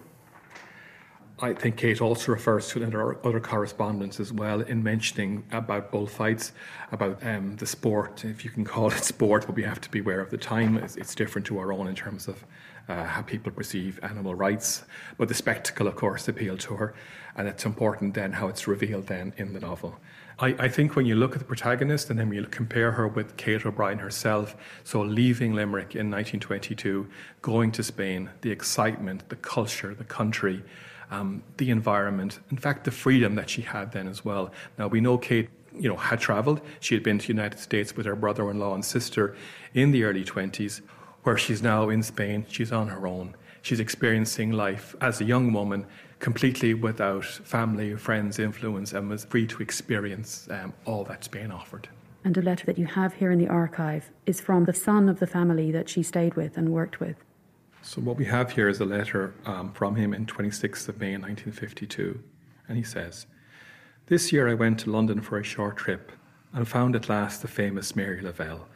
I 1.40 1.54
think 1.54 1.78
Kate 1.78 2.02
also 2.02 2.32
refers 2.32 2.68
to 2.70 2.82
it 2.82 2.86
in 2.86 2.92
her 2.94 3.24
other 3.24 3.40
correspondence 3.40 4.20
as 4.20 4.34
well 4.34 4.62
in 4.62 4.82
mentioning 4.82 5.46
about 5.52 5.92
bullfights, 5.92 6.52
about 6.92 7.24
um, 7.24 7.56
the 7.58 7.68
sport, 7.68 8.26
if 8.26 8.44
you 8.44 8.50
can 8.50 8.66
call 8.66 8.88
it 8.88 9.04
sport, 9.04 9.46
but 9.46 9.56
we 9.56 9.62
have 9.62 9.80
to 9.82 9.92
be 9.92 10.00
aware 10.00 10.20
of 10.20 10.32
the 10.32 10.38
time. 10.38 10.78
It's, 10.78 10.96
it's 10.96 11.14
different 11.14 11.46
to 11.48 11.60
our 11.60 11.72
own 11.72 11.88
in 11.88 11.96
terms 11.96 12.28
of 12.28 12.44
uh, 12.90 13.04
how 13.04 13.22
people 13.22 13.52
perceive 13.52 14.00
animal 14.02 14.34
rights. 14.34 14.86
But 15.20 15.28
the 15.28 15.36
spectacle, 15.36 15.88
of 15.88 15.96
course, 15.96 16.28
appealed 16.28 16.60
to 16.62 16.76
her, 16.76 16.96
and 17.36 17.48
it's 17.48 17.66
important 17.66 18.16
then 18.16 18.32
how 18.32 18.48
it's 18.48 18.68
revealed 18.68 19.06
then 19.06 19.34
in 19.38 19.54
the 19.54 19.60
novel. 19.60 20.00
I, 20.40 20.56
I, 20.60 20.70
think 20.70 20.96
when 20.96 21.06
you 21.06 21.16
look 21.16 21.34
at 21.34 21.40
the 21.40 21.46
protagonist 21.46 22.10
and 22.10 22.20
then 22.20 22.32
you 22.32 22.46
compare 22.46 22.92
her 22.92 23.08
with 23.08 23.38
Kate 23.38 23.66
O'Brien 23.66 23.98
herself, 23.98 24.56
so 24.84 25.02
leaving 25.02 25.54
Limerick 25.54 25.96
in 25.96 26.12
1922, 26.12 27.08
going 27.42 27.72
to 27.72 27.84
Spain, 27.84 28.30
the 28.42 28.52
excitement, 28.52 29.28
the 29.30 29.36
culture, 29.36 29.96
the 29.96 30.04
country, 30.04 30.64
um, 31.12 31.44
the 31.58 31.70
environment, 31.70 32.40
in 32.52 32.58
fact, 32.58 32.84
the 32.84 32.92
freedom 32.92 33.36
that 33.36 33.50
she 33.50 33.62
had 33.62 33.92
then 33.92 34.08
as 34.08 34.26
well. 34.26 34.52
Now, 34.78 34.88
we 34.88 35.02
know 35.02 35.18
Kate 35.18 35.50
you 35.74 35.90
know, 35.90 35.96
had 35.96 36.20
travelled. 36.20 36.62
She 36.80 36.96
had 36.96 37.04
been 37.04 37.20
to 37.20 37.28
the 37.28 37.34
United 37.34 37.60
States 37.60 37.96
with 37.96 38.06
her 38.06 38.16
brother-in-law 38.16 38.74
and 38.74 38.84
sister 38.84 39.36
in 39.74 39.92
the 39.92 40.04
early 40.04 40.24
20s, 40.24 40.82
where 41.24 41.38
she's 41.38 41.62
now 41.62 41.90
in 41.90 42.04
Spain. 42.04 42.46
She's 42.50 42.72
on 42.72 42.88
her 42.88 43.08
own. 43.08 43.36
She's 43.62 43.80
experiencing 43.80 44.52
life 44.52 44.96
as 45.02 45.20
a 45.22 45.26
young 45.26 45.52
woman 45.54 45.86
completely 46.20 46.74
without 46.74 47.26
family 47.26 47.96
friends' 47.96 48.40
influence 48.40 48.94
and 48.94 49.10
was 49.10 49.26
free 49.26 49.46
to 49.48 49.62
experience 49.62 50.48
um, 50.50 50.74
all 50.86 51.04
that 51.06 51.24
Spain 51.24 51.52
offered. 51.52 51.90
And 52.24 52.38
a 52.38 52.42
letter 52.42 52.66
that 52.66 52.78
you 52.78 52.86
have 52.88 53.14
here 53.14 53.32
in 53.32 53.40
the 53.40 53.48
archive 53.48 54.10
is 54.26 54.42
from 54.42 54.66
the 54.66 54.74
son 54.74 55.10
of 55.10 55.20
the 55.20 55.28
family 55.28 55.72
that 55.72 55.88
she 55.90 56.04
stayed 56.04 56.36
with 56.36 56.58
and 56.58 56.70
worked 56.70 57.00
with. 57.00 57.18
So, 57.88 58.02
what 58.02 58.18
we 58.18 58.26
have 58.26 58.52
here 58.52 58.68
is 58.68 58.82
a 58.82 58.86
letter 58.86 59.34
um, 59.46 59.72
from 59.72 59.96
him 59.96 60.14
in 60.14 60.26
26th 60.26 60.90
of 60.90 61.00
May 61.00 61.16
1952. 61.16 62.22
And 62.68 62.76
he 62.76 62.84
says, 62.84 63.28
This 64.08 64.34
year 64.34 64.50
I 64.50 64.56
went 64.56 64.82
to 64.82 64.92
London 64.92 65.22
for 65.22 65.38
a 65.38 65.44
short 65.44 65.78
trip 65.78 66.12
and 66.52 66.68
found 66.68 66.98
at 66.98 67.08
last 67.08 67.42
the 67.42 67.48
famous 67.48 67.96
Mary 67.96 68.20
Lavelle, 68.20 68.68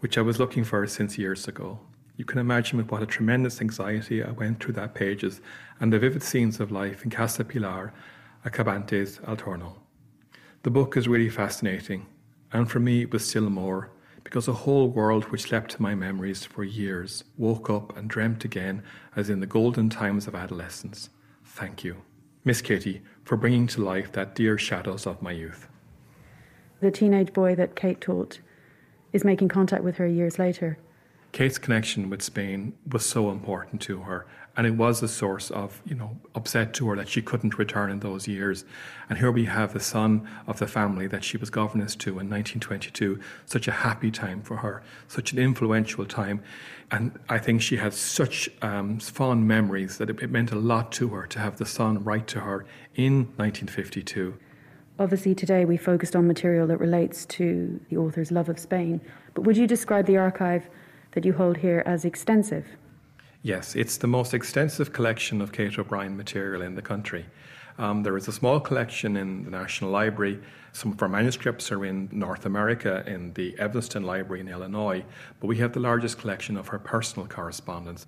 which 0.00 0.16
I 0.16 0.22
was 0.22 0.38
looking 0.38 0.64
for 0.64 0.86
since 0.86 1.18
years 1.18 1.46
ago. 1.46 1.78
You 2.16 2.24
can 2.24 2.38
imagine 2.38 2.78
with 2.78 2.90
what 2.90 3.02
a 3.02 3.06
tremendous 3.06 3.60
anxiety 3.60 4.24
I 4.24 4.30
went 4.30 4.60
through 4.60 4.74
that 4.74 4.94
pages 4.94 5.42
and 5.78 5.92
the 5.92 5.98
vivid 5.98 6.22
scenes 6.22 6.58
of 6.58 6.72
life 6.72 7.04
in 7.04 7.10
Casa 7.10 7.44
Pilar, 7.44 7.92
Acabantes, 8.46 9.20
Altorno. 9.26 9.74
The 10.62 10.70
book 10.70 10.96
is 10.96 11.06
really 11.06 11.28
fascinating, 11.28 12.06
and 12.50 12.70
for 12.70 12.80
me 12.80 13.02
it 13.02 13.12
was 13.12 13.28
still 13.28 13.50
more, 13.50 13.90
because 14.24 14.48
a 14.48 14.52
whole 14.52 14.88
world 14.88 15.24
which 15.24 15.42
slept 15.42 15.70
to 15.72 15.82
my 15.82 15.94
memories 15.94 16.44
for 16.44 16.64
years 16.64 17.24
woke 17.36 17.70
up 17.70 17.96
and 17.96 18.10
dreamt 18.10 18.44
again 18.44 18.82
as 19.14 19.30
in 19.30 19.40
the 19.40 19.46
golden 19.46 19.88
times 19.88 20.26
of 20.26 20.34
adolescence. 20.34 21.10
Thank 21.44 21.84
you, 21.84 22.02
Miss 22.44 22.60
Katie, 22.60 23.02
for 23.22 23.36
bringing 23.36 23.66
to 23.68 23.84
life 23.84 24.10
that 24.12 24.34
dear 24.34 24.58
shadows 24.58 25.06
of 25.06 25.22
my 25.22 25.30
youth. 25.30 25.68
The 26.80 26.90
teenage 26.90 27.32
boy 27.32 27.54
that 27.54 27.76
Kate 27.76 28.00
taught 28.00 28.40
is 29.12 29.24
making 29.24 29.48
contact 29.48 29.84
with 29.84 29.96
her 29.96 30.06
years 30.06 30.38
later. 30.38 30.78
Kate's 31.34 31.58
connection 31.58 32.10
with 32.10 32.22
Spain 32.22 32.74
was 32.92 33.04
so 33.04 33.28
important 33.28 33.82
to 33.82 34.02
her, 34.02 34.24
and 34.56 34.68
it 34.68 34.76
was 34.76 35.02
a 35.02 35.08
source 35.08 35.50
of, 35.50 35.82
you 35.84 35.96
know, 35.96 36.16
upset 36.36 36.72
to 36.74 36.88
her 36.88 36.94
that 36.94 37.08
she 37.08 37.20
couldn't 37.20 37.58
return 37.58 37.90
in 37.90 37.98
those 37.98 38.28
years. 38.28 38.64
And 39.08 39.18
here 39.18 39.32
we 39.32 39.46
have 39.46 39.72
the 39.72 39.80
son 39.80 40.28
of 40.46 40.60
the 40.60 40.68
family 40.68 41.08
that 41.08 41.24
she 41.24 41.36
was 41.36 41.50
governess 41.50 41.96
to 41.96 42.10
in 42.10 42.30
1922. 42.30 43.18
Such 43.46 43.66
a 43.66 43.72
happy 43.72 44.12
time 44.12 44.42
for 44.42 44.58
her, 44.58 44.84
such 45.08 45.32
an 45.32 45.40
influential 45.40 46.06
time, 46.06 46.40
and 46.92 47.18
I 47.28 47.38
think 47.38 47.62
she 47.62 47.78
had 47.78 47.94
such 47.94 48.48
um, 48.62 49.00
fond 49.00 49.48
memories 49.48 49.98
that 49.98 50.10
it, 50.10 50.22
it 50.22 50.30
meant 50.30 50.52
a 50.52 50.56
lot 50.56 50.92
to 50.92 51.08
her 51.08 51.26
to 51.26 51.40
have 51.40 51.56
the 51.56 51.66
son 51.66 52.04
write 52.04 52.28
to 52.28 52.40
her 52.42 52.64
in 52.94 53.24
1952. 53.38 54.38
Obviously, 55.00 55.34
today 55.34 55.64
we 55.64 55.78
focused 55.78 56.14
on 56.14 56.28
material 56.28 56.68
that 56.68 56.78
relates 56.78 57.26
to 57.26 57.80
the 57.90 57.96
author's 57.96 58.30
love 58.30 58.48
of 58.48 58.60
Spain, 58.60 59.00
but 59.34 59.42
would 59.42 59.56
you 59.56 59.66
describe 59.66 60.06
the 60.06 60.16
archive? 60.16 60.68
That 61.14 61.24
you 61.24 61.32
hold 61.32 61.56
here 61.56 61.82
as 61.86 62.04
extensive. 62.04 62.66
Yes, 63.42 63.74
it's 63.74 63.96
the 63.96 64.06
most 64.06 64.34
extensive 64.34 64.92
collection 64.92 65.40
of 65.40 65.52
Kate 65.52 65.78
O'Brien 65.78 66.16
material 66.16 66.62
in 66.62 66.74
the 66.74 66.82
country. 66.82 67.26
Um, 67.78 68.02
there 68.02 68.16
is 68.16 68.28
a 68.28 68.32
small 68.32 68.60
collection 68.60 69.16
in 69.16 69.44
the 69.44 69.50
National 69.50 69.90
Library. 69.90 70.40
Some 70.72 70.92
of 70.92 71.02
our 71.02 71.08
manuscripts 71.08 71.70
are 71.72 71.84
in 71.84 72.08
North 72.12 72.46
America 72.46 73.02
in 73.06 73.32
the 73.34 73.58
Evanston 73.58 74.04
Library 74.04 74.40
in 74.40 74.48
Illinois, 74.48 75.04
but 75.40 75.46
we 75.46 75.56
have 75.58 75.72
the 75.72 75.80
largest 75.80 76.18
collection 76.18 76.56
of 76.56 76.68
her 76.68 76.78
personal 76.78 77.26
correspondence. 77.26 78.06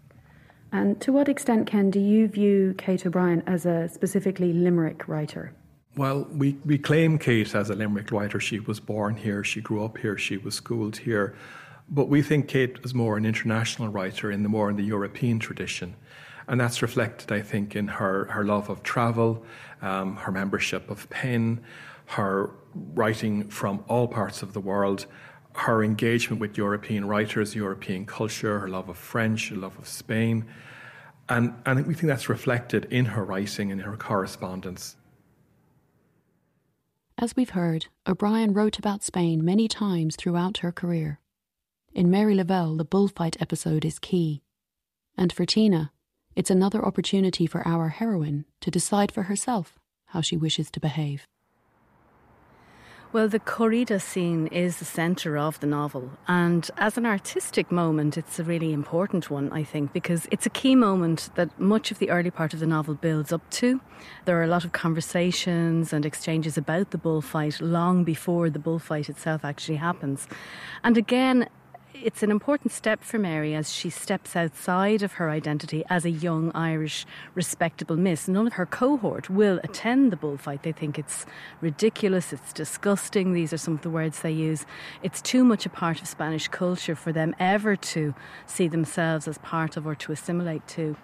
And 0.73 1.01
to 1.01 1.13
what 1.13 1.29
extent, 1.29 1.67
Ken, 1.67 1.91
do 1.91 2.01
you 2.01 2.29
view 2.29 2.75
Kate 2.79 3.05
O'Brien 3.07 3.43
as 3.47 3.67
a 3.67 3.89
specifically 3.89 4.53
Limerick 4.53 5.07
writer? 5.09 5.53
Well, 5.97 6.27
we, 6.31 6.59
we 6.65 6.79
claim 6.79 7.19
Kate 7.19 7.55
as 7.55 7.71
a 7.71 7.75
Limerick 7.75 8.11
writer. 8.11 8.39
She 8.39 8.61
was 8.61 8.81
born 8.81 9.17
here, 9.17 9.43
she 9.43 9.61
grew 9.61 9.85
up 9.85 9.99
here, 9.99 10.19
she 10.19 10.37
was 10.37 10.55
schooled 10.55 10.99
here. 10.99 11.35
But 11.89 12.09
we 12.09 12.23
think 12.23 12.49
Kate 12.49 12.83
was 12.83 12.95
more 12.95 13.17
an 13.17 13.25
international 13.25 13.89
writer 13.89 14.31
in 14.31 14.43
the 14.43 14.49
more 14.49 14.69
in 14.71 14.77
the 14.77 14.83
European 14.83 15.39
tradition. 15.39 15.95
And 16.49 16.61
that's 16.61 16.83
reflected, 16.83 17.33
I 17.33 17.41
think, 17.41 17.75
in 17.75 17.89
her, 17.89 18.27
her 18.27 18.45
love 18.45 18.69
of 18.71 18.83
travel, 18.83 19.45
um, 19.83 20.17
her 20.17 20.33
membership 20.33 20.91
of 20.91 21.09
PEN, 21.11 21.61
her 22.07 22.51
writing 22.75 23.49
from 23.49 23.85
all 23.89 24.07
parts 24.07 24.43
of 24.43 24.53
the 24.53 24.61
world, 24.61 25.07
her 25.55 25.83
engagement 25.83 26.41
with 26.41 26.57
European 26.57 27.07
writers, 27.07 27.55
European 27.55 28.05
culture, 28.05 28.61
her 28.61 28.69
love 28.69 28.89
of 28.89 28.99
French, 28.99 29.49
her 29.49 29.57
love 29.57 29.77
of 29.79 29.89
Spain. 29.89 30.45
And, 31.29 31.55
and 31.65 31.85
we 31.87 31.95
think 31.95 32.09
that's 32.09 32.29
reflected 32.29 32.87
in 32.91 33.07
her 33.07 33.25
writing 33.25 33.73
and 33.73 33.83
her 33.83 33.97
correspondence. 33.97 34.97
As 37.19 37.35
we've 37.35 37.51
heard, 37.51 37.87
O'Brien 38.07 38.53
wrote 38.53 38.79
about 38.79 39.03
Spain 39.03 39.45
many 39.45 39.67
times 39.67 40.15
throughout 40.17 40.59
her 40.59 40.71
career. 40.71 41.19
In 41.97 42.11
Mary 42.11 42.35
Lavelle, 42.35 42.77
the 42.77 42.85
bullfight 42.85 43.41
episode 43.41 43.83
is 43.83 43.99
key. 43.99 44.43
And 45.17 45.33
for 45.33 45.47
Tina, 45.47 45.93
it's 46.35 46.51
another 46.51 46.85
opportunity 46.85 47.47
for 47.47 47.67
our 47.67 47.89
heroine 47.89 48.45
to 48.61 48.71
decide 48.71 49.11
for 49.11 49.23
herself 49.23 49.79
how 50.09 50.21
she 50.21 50.37
wishes 50.37 50.71
to 50.73 50.79
behave. 50.79 51.27
Well, 53.15 53.29
the 53.29 53.39
corrida 53.39 53.99
scene 53.99 54.47
is 54.49 54.77
the 54.77 54.85
centre 54.85 55.39
of 55.39 55.59
the 55.61 55.67
novel, 55.67 56.11
and 56.29 56.71
as 56.77 56.99
an 56.99 57.07
artistic 57.07 57.73
moment, 57.73 58.19
it's 58.19 58.39
a 58.39 58.45
really 58.45 58.75
important 58.75 59.31
one, 59.31 59.51
I 59.51 59.65
think, 59.65 59.95
because 59.95 60.29
it's 60.31 60.45
a 60.45 60.51
key 60.51 60.75
moment 60.75 61.31
that 61.37 61.59
much 61.59 61.91
of 61.91 61.99
the 61.99 62.11
early 62.11 62.31
part 62.31 62.53
of 62.53 62.61
the 62.61 62.67
novel 62.67 62.95
builds 62.95 63.33
up 63.33 63.49
to. 63.53 63.81
There 64.27 64.39
are 64.39 64.43
a 64.43 64.49
lot 64.49 64.67
of 64.67 64.73
conversations 64.73 65.95
and 65.95 66.05
exchanges 66.05 66.59
about 66.59 66.91
the 66.91 66.99
bullfight 66.99 67.59
long 67.63 68.05
before 68.05 68.51
the 68.51 68.59
bullfight 68.59 69.09
itself 69.09 69.47
actually 69.47 69.77
happens. 69.77 70.29
And 70.85 70.99
again, 70.99 71.49
it's 72.03 72.23
an 72.23 72.31
important 72.31 72.73
step 72.73 73.03
for 73.03 73.19
Mary 73.19 73.55
as 73.55 73.73
she 73.73 73.91
steps 73.91 74.37
outside 74.37 75.03
of 75.03 75.15
her 75.15 75.31
identity 75.31 75.85
as 75.89 76.05
a 76.05 76.11
young 76.11 76.53
Irish 76.55 77.07
respectable 77.35 77.97
miss. 77.97 78.29
None 78.29 78.47
of 78.47 78.55
her 78.55 78.67
cohort 78.67 79.31
will 79.31 79.61
attend 79.65 80.13
the 80.13 80.17
bullfight. 80.17 80.63
They 80.63 80.73
think 80.73 80.99
it's 80.99 81.27
ridiculous, 81.61 82.33
it's 82.33 82.53
disgusting. 82.53 83.33
These 83.33 83.53
are 83.53 83.59
some 83.59 83.75
of 83.75 83.83
the 83.83 83.91
words 83.91 84.21
they 84.21 84.33
use. 84.33 84.67
It's 85.03 85.23
too 85.23 85.45
much 85.45 85.67
a 85.67 85.71
part 85.71 86.01
of 86.01 86.09
Spanish 86.09 86.49
culture 86.49 86.95
for 86.95 87.13
them 87.13 87.35
ever 87.39 87.77
to 87.77 88.15
see 88.47 88.69
themselves 88.69 89.27
as 89.27 89.39
part 89.39 89.77
of 89.77 89.87
or 89.87 89.95
to 89.97 90.13
assimilate 90.13 90.67
to. 90.69 90.97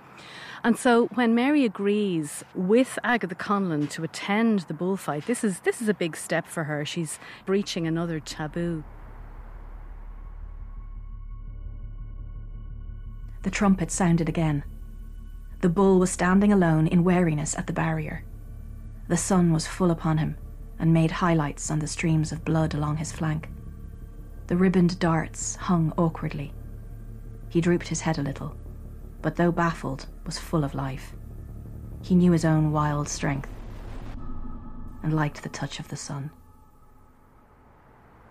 And 0.65 0.79
so 0.79 1.07
when 1.15 1.35
Mary 1.35 1.65
agrees 1.65 2.45
with 2.55 2.99
Agatha 3.03 3.35
Conlon 3.35 3.91
to 3.91 4.05
attend 4.05 4.61
the 4.61 4.75
bullfight, 4.75 5.27
this 5.27 5.43
is 5.43 5.61
this 5.61 5.83
is 5.83 5.89
a 5.89 5.95
big 5.95 6.17
step 6.17 6.47
for 6.47 6.65
her. 6.65 6.85
She's 6.85 7.19
breaching 7.47 7.87
another 7.87 8.21
taboo. 8.21 8.85
The 13.43 13.51
trumpet 13.51 13.91
sounded 13.91 14.29
again. 14.29 14.65
The 15.61 15.69
bull 15.69 15.99
was 15.99 16.11
standing 16.11 16.53
alone 16.53 16.87
in 16.87 17.05
wariness 17.05 17.57
at 17.57 17.67
the 17.67 17.73
barrier. 17.73 18.25
The 19.09 19.17
sun 19.17 19.53
was 19.53 19.67
full 19.67 19.91
upon 19.91 20.19
him 20.19 20.37
and 20.79 20.93
made 20.93 21.11
highlights 21.11 21.71
on 21.71 21.79
the 21.79 21.87
streams 21.87 22.33
of 22.33 22.45
blood 22.45 22.75
along 22.75 22.97
his 22.97 23.13
flank. 23.13 23.49
The 24.47 24.57
ribboned 24.57 24.99
darts 24.99 25.57
hung 25.57 25.93
awkwardly. 25.97 26.53
He 27.49 27.61
drooped 27.61 27.89
his 27.89 28.01
head 28.01 28.19
a 28.19 28.23
little, 28.23 28.57
but 29.21 29.37
though 29.37 29.53
baffled, 29.53 30.07
was 30.25 30.39
full 30.39 30.65
of 30.65 30.75
life. 30.75 31.13
He 32.03 32.15
knew 32.15 32.33
his 32.33 32.45
own 32.45 32.73
wild 32.73 33.09
strength 33.09 33.51
and 35.03 35.15
liked 35.15 35.43
the 35.43 35.49
touch 35.49 35.79
of 35.79 35.89
the 35.89 35.97
sun. 35.97 36.31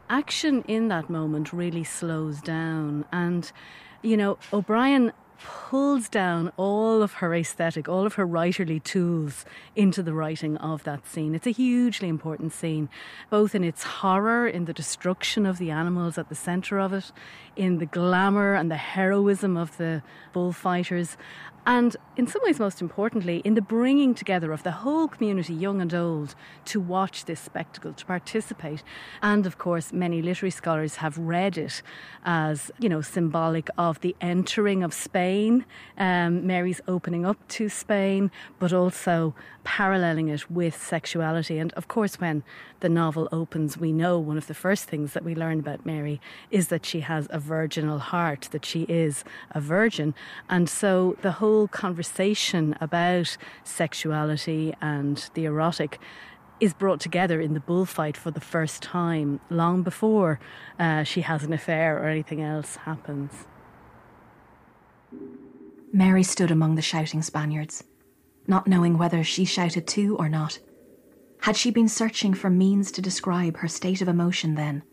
Action 0.09 0.63
in 0.67 0.89
that 0.89 1.09
moment 1.09 1.53
really 1.53 1.85
slows 1.85 2.41
down 2.41 3.05
and 3.13 3.51
you 4.01 4.17
know, 4.17 4.37
O'Brien 4.51 5.13
pulls 5.43 6.09
down 6.09 6.51
all 6.57 7.01
of 7.01 7.13
her 7.13 7.33
aesthetic, 7.33 7.89
all 7.89 8.05
of 8.05 8.15
her 8.15 8.27
writerly 8.27 8.83
tools 8.83 9.45
into 9.75 10.03
the 10.03 10.13
writing 10.13 10.57
of 10.57 10.83
that 10.83 11.07
scene. 11.07 11.33
It's 11.33 11.47
a 11.47 11.51
hugely 11.51 12.07
important 12.07 12.53
scene, 12.53 12.89
both 13.29 13.55
in 13.55 13.63
its 13.63 13.83
horror, 13.83 14.47
in 14.47 14.65
the 14.65 14.73
destruction 14.73 15.45
of 15.45 15.57
the 15.57 15.71
animals 15.71 16.17
at 16.17 16.29
the 16.29 16.35
centre 16.35 16.79
of 16.79 16.93
it, 16.93 17.11
in 17.55 17.79
the 17.79 17.85
glamour 17.85 18.53
and 18.53 18.69
the 18.69 18.77
heroism 18.77 19.57
of 19.57 19.77
the 19.77 20.03
bullfighters, 20.33 21.17
and 21.65 21.95
in 22.17 22.27
some 22.27 22.41
ways, 22.43 22.59
most 22.59 22.81
importantly, 22.81 23.41
in 23.45 23.53
the 23.53 23.61
bringing 23.61 24.13
together 24.13 24.51
of 24.51 24.63
the 24.63 24.71
whole 24.71 25.07
community, 25.07 25.53
young 25.53 25.81
and 25.81 25.93
old, 25.93 26.35
to 26.65 26.79
watch 26.79 27.25
this 27.25 27.39
spectacle, 27.39 27.93
to 27.93 28.05
participate. 28.05 28.83
And 29.21 29.45
of 29.45 29.57
course, 29.57 29.93
many 29.93 30.21
literary 30.21 30.51
scholars 30.51 30.95
have 30.95 31.17
read 31.17 31.57
it 31.57 31.81
as, 32.25 32.71
you 32.79 32.89
know, 32.89 33.01
symbolic 33.01 33.69
of 33.77 33.99
the 34.01 34.15
entering 34.21 34.83
of 34.83 34.93
Spain, 34.93 35.65
um, 35.97 36.45
Mary's 36.45 36.81
opening 36.87 37.25
up 37.25 37.37
to 37.49 37.69
Spain, 37.69 38.31
but 38.59 38.73
also 38.73 39.35
paralleling 39.63 40.29
it 40.29 40.49
with 40.49 40.81
sexuality. 40.81 41.57
And 41.59 41.71
of 41.73 41.87
course, 41.87 42.19
when 42.19 42.43
the 42.79 42.89
novel 42.89 43.29
opens, 43.31 43.77
we 43.77 43.91
know 43.91 44.19
one 44.19 44.37
of 44.37 44.47
the 44.47 44.53
first 44.53 44.85
things 44.85 45.13
that 45.13 45.23
we 45.23 45.35
learn 45.35 45.59
about 45.59 45.85
Mary 45.85 46.19
is 46.49 46.67
that 46.69 46.85
she 46.85 47.01
has 47.01 47.27
a 47.29 47.39
virginal 47.39 47.99
heart, 47.99 48.49
that 48.51 48.65
she 48.65 48.83
is 48.83 49.23
a 49.51 49.61
virgin. 49.61 50.13
And 50.49 50.69
so 50.69 51.17
the 51.21 51.33
whole 51.33 51.67
conversation 51.67 52.75
about 52.81 53.37
sexuality 53.63 54.73
and 54.81 55.29
the 55.33 55.45
erotic 55.45 55.99
is 56.59 56.73
brought 56.73 56.99
together 56.99 57.41
in 57.41 57.55
the 57.55 57.59
bullfight 57.59 58.15
for 58.15 58.29
the 58.29 58.39
first 58.39 58.83
time, 58.83 59.39
long 59.49 59.81
before 59.81 60.39
uh, 60.79 61.03
she 61.03 61.21
has 61.21 61.43
an 61.43 61.51
affair 61.51 61.97
or 61.97 62.07
anything 62.07 62.41
else 62.41 62.75
happens. 62.75 63.47
Mary 65.91 66.23
stood 66.23 66.51
among 66.51 66.75
the 66.75 66.81
shouting 66.81 67.21
Spaniards, 67.21 67.83
not 68.47 68.67
knowing 68.67 68.97
whether 68.97 69.23
she 69.23 69.45
shouted 69.45 69.87
too 69.87 70.15
or 70.17 70.29
not. 70.29 70.59
Had 71.41 71.57
she 71.57 71.71
been 71.71 71.87
searching 71.87 72.33
for 72.33 72.49
means 72.49 72.91
to 72.91 73.01
describe 73.01 73.57
her 73.57 73.67
state 73.67 74.01
of 74.01 74.07
emotion 74.07 74.55
then, 74.55 74.83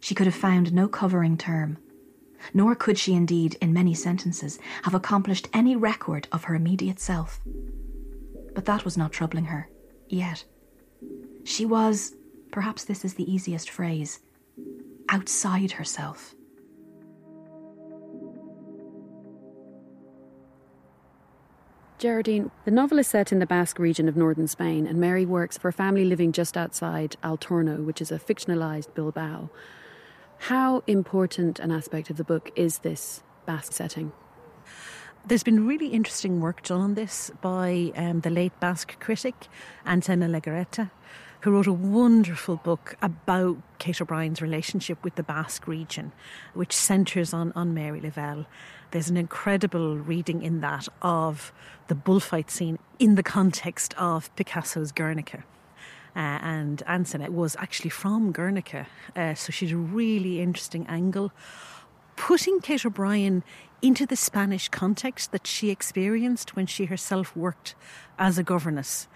she 0.00 0.14
could 0.14 0.26
have 0.26 0.34
found 0.34 0.72
no 0.72 0.88
covering 0.88 1.38
term, 1.38 1.78
nor 2.52 2.74
could 2.74 2.98
she 2.98 3.14
indeed, 3.14 3.56
in 3.60 3.72
many 3.72 3.94
sentences, 3.94 4.58
have 4.82 4.94
accomplished 4.94 5.48
any 5.52 5.74
record 5.74 6.28
of 6.30 6.44
her 6.44 6.54
immediate 6.54 7.00
self. 7.00 7.40
But 8.54 8.66
that 8.66 8.84
was 8.84 8.96
not 8.96 9.12
troubling 9.12 9.46
her, 9.46 9.68
yet. 10.08 10.44
She 11.44 11.64
was, 11.64 12.14
perhaps 12.50 12.84
this 12.84 13.04
is 13.04 13.14
the 13.14 13.30
easiest 13.30 13.70
phrase, 13.70 14.20
outside 15.08 15.72
herself. 15.72 16.34
Gerardine, 22.06 22.52
the 22.64 22.70
novel 22.70 23.00
is 23.00 23.08
set 23.08 23.32
in 23.32 23.40
the 23.40 23.46
Basque 23.46 23.80
region 23.80 24.08
of 24.08 24.16
northern 24.16 24.46
Spain, 24.46 24.86
and 24.86 25.00
Mary 25.00 25.26
works 25.26 25.58
for 25.58 25.66
a 25.66 25.72
family 25.72 26.04
living 26.04 26.30
just 26.30 26.56
outside 26.56 27.16
Altorno, 27.20 27.84
which 27.84 28.00
is 28.00 28.12
a 28.12 28.18
fictionalized 28.20 28.94
Bilbao. 28.94 29.50
How 30.38 30.84
important 30.86 31.58
an 31.58 31.72
aspect 31.72 32.08
of 32.08 32.16
the 32.16 32.22
book 32.22 32.52
is 32.54 32.78
this 32.78 33.24
Basque 33.44 33.72
setting? 33.72 34.12
There's 35.26 35.42
been 35.42 35.66
really 35.66 35.88
interesting 35.88 36.40
work 36.40 36.62
done 36.62 36.80
on 36.80 36.94
this 36.94 37.32
by 37.40 37.90
um, 37.96 38.20
the 38.20 38.30
late 38.30 38.52
Basque 38.60 39.00
critic 39.00 39.48
Aintzane 39.84 40.30
Legarreta, 40.30 40.92
who 41.40 41.50
wrote 41.50 41.66
a 41.66 41.72
wonderful 41.72 42.56
book 42.56 42.96
about 43.02 43.56
Kate 43.78 44.00
O'Brien's 44.00 44.42
relationship 44.42 45.02
with 45.04 45.14
the 45.16 45.22
Basque 45.22 45.66
region, 45.66 46.12
which 46.54 46.72
centres 46.72 47.32
on, 47.32 47.52
on 47.54 47.74
Mary 47.74 48.00
Lavelle. 48.00 48.46
There's 48.90 49.10
an 49.10 49.16
incredible 49.16 49.98
reading 49.98 50.42
in 50.42 50.60
that 50.60 50.88
of 51.02 51.52
the 51.88 51.94
bullfight 51.94 52.50
scene 52.50 52.78
in 52.98 53.14
the 53.14 53.22
context 53.22 53.94
of 53.98 54.34
Picasso's 54.36 54.92
Guernica. 54.92 55.44
Uh, 56.14 56.40
and 56.40 56.82
Aintzane 56.86 57.28
was 57.28 57.56
actually 57.56 57.90
from 57.90 58.32
Guernica, 58.32 58.86
uh, 59.14 59.34
so 59.34 59.50
she's 59.50 59.72
a 59.72 59.76
really 59.76 60.40
interesting 60.40 60.86
angle. 60.86 61.30
Putting 62.16 62.60
Kate 62.60 62.86
O'Brien 62.86 63.44
into 63.82 64.06
the 64.06 64.16
Spanish 64.16 64.68
context 64.70 65.32
that 65.32 65.46
she 65.46 65.68
experienced 65.68 66.56
when 66.56 66.66
she 66.66 66.86
herself 66.86 67.36
worked 67.36 67.74
as 68.18 68.38
a 68.38 68.42
governess 68.42 69.06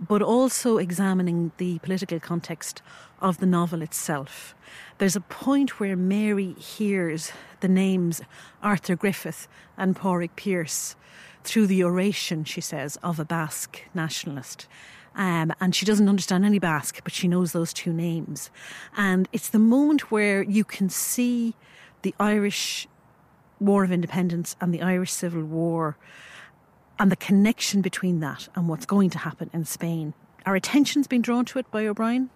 but 0.00 0.22
also 0.22 0.78
examining 0.78 1.52
the 1.58 1.78
political 1.80 2.20
context 2.20 2.82
of 3.20 3.38
the 3.38 3.46
novel 3.46 3.82
itself. 3.82 4.54
There's 4.98 5.16
a 5.16 5.20
point 5.20 5.80
where 5.80 5.96
Mary 5.96 6.52
hears 6.54 7.32
the 7.60 7.68
names 7.68 8.20
Arthur 8.62 8.96
Griffith 8.96 9.48
and 9.76 9.96
Pádraig 9.96 10.36
Pearse 10.36 10.96
through 11.42 11.66
the 11.66 11.84
oration, 11.84 12.44
she 12.44 12.60
says, 12.60 12.96
of 13.02 13.18
a 13.18 13.24
Basque 13.24 13.82
nationalist. 13.94 14.66
Um, 15.14 15.52
and 15.60 15.74
she 15.74 15.86
doesn't 15.86 16.08
understand 16.08 16.44
any 16.44 16.58
Basque, 16.58 17.00
but 17.04 17.12
she 17.12 17.28
knows 17.28 17.52
those 17.52 17.72
two 17.72 17.92
names. 17.92 18.50
And 18.96 19.28
it's 19.32 19.48
the 19.48 19.58
moment 19.58 20.10
where 20.10 20.42
you 20.42 20.64
can 20.64 20.88
see 20.88 21.54
the 22.02 22.14
Irish 22.18 22.88
War 23.60 23.84
of 23.84 23.92
Independence 23.92 24.56
and 24.60 24.74
the 24.74 24.82
Irish 24.82 25.12
Civil 25.12 25.44
War 25.44 25.96
and 26.98 27.10
the 27.10 27.16
connection 27.16 27.80
between 27.80 28.20
that 28.20 28.48
and 28.54 28.68
what's 28.68 28.86
going 28.86 29.10
to 29.10 29.18
happen 29.18 29.50
in 29.52 29.64
Spain. 29.64 30.14
Our 30.46 30.54
attention's 30.54 31.06
been 31.06 31.22
drawn 31.22 31.44
to 31.46 31.58
it 31.58 31.70
by 31.70 31.86
O'Brien, 31.86 32.30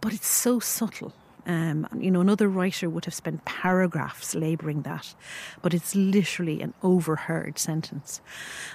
but 0.00 0.12
it's 0.12 0.26
so 0.26 0.58
subtle. 0.58 1.12
Um, 1.46 1.86
you 2.00 2.10
know, 2.10 2.20
another 2.20 2.48
writer 2.48 2.90
would 2.90 3.04
have 3.04 3.14
spent 3.14 3.44
paragraphs 3.44 4.34
labouring 4.34 4.82
that, 4.82 5.14
but 5.62 5.74
it's 5.74 5.94
literally 5.94 6.60
an 6.60 6.74
overheard 6.82 7.58
sentence. 7.58 8.20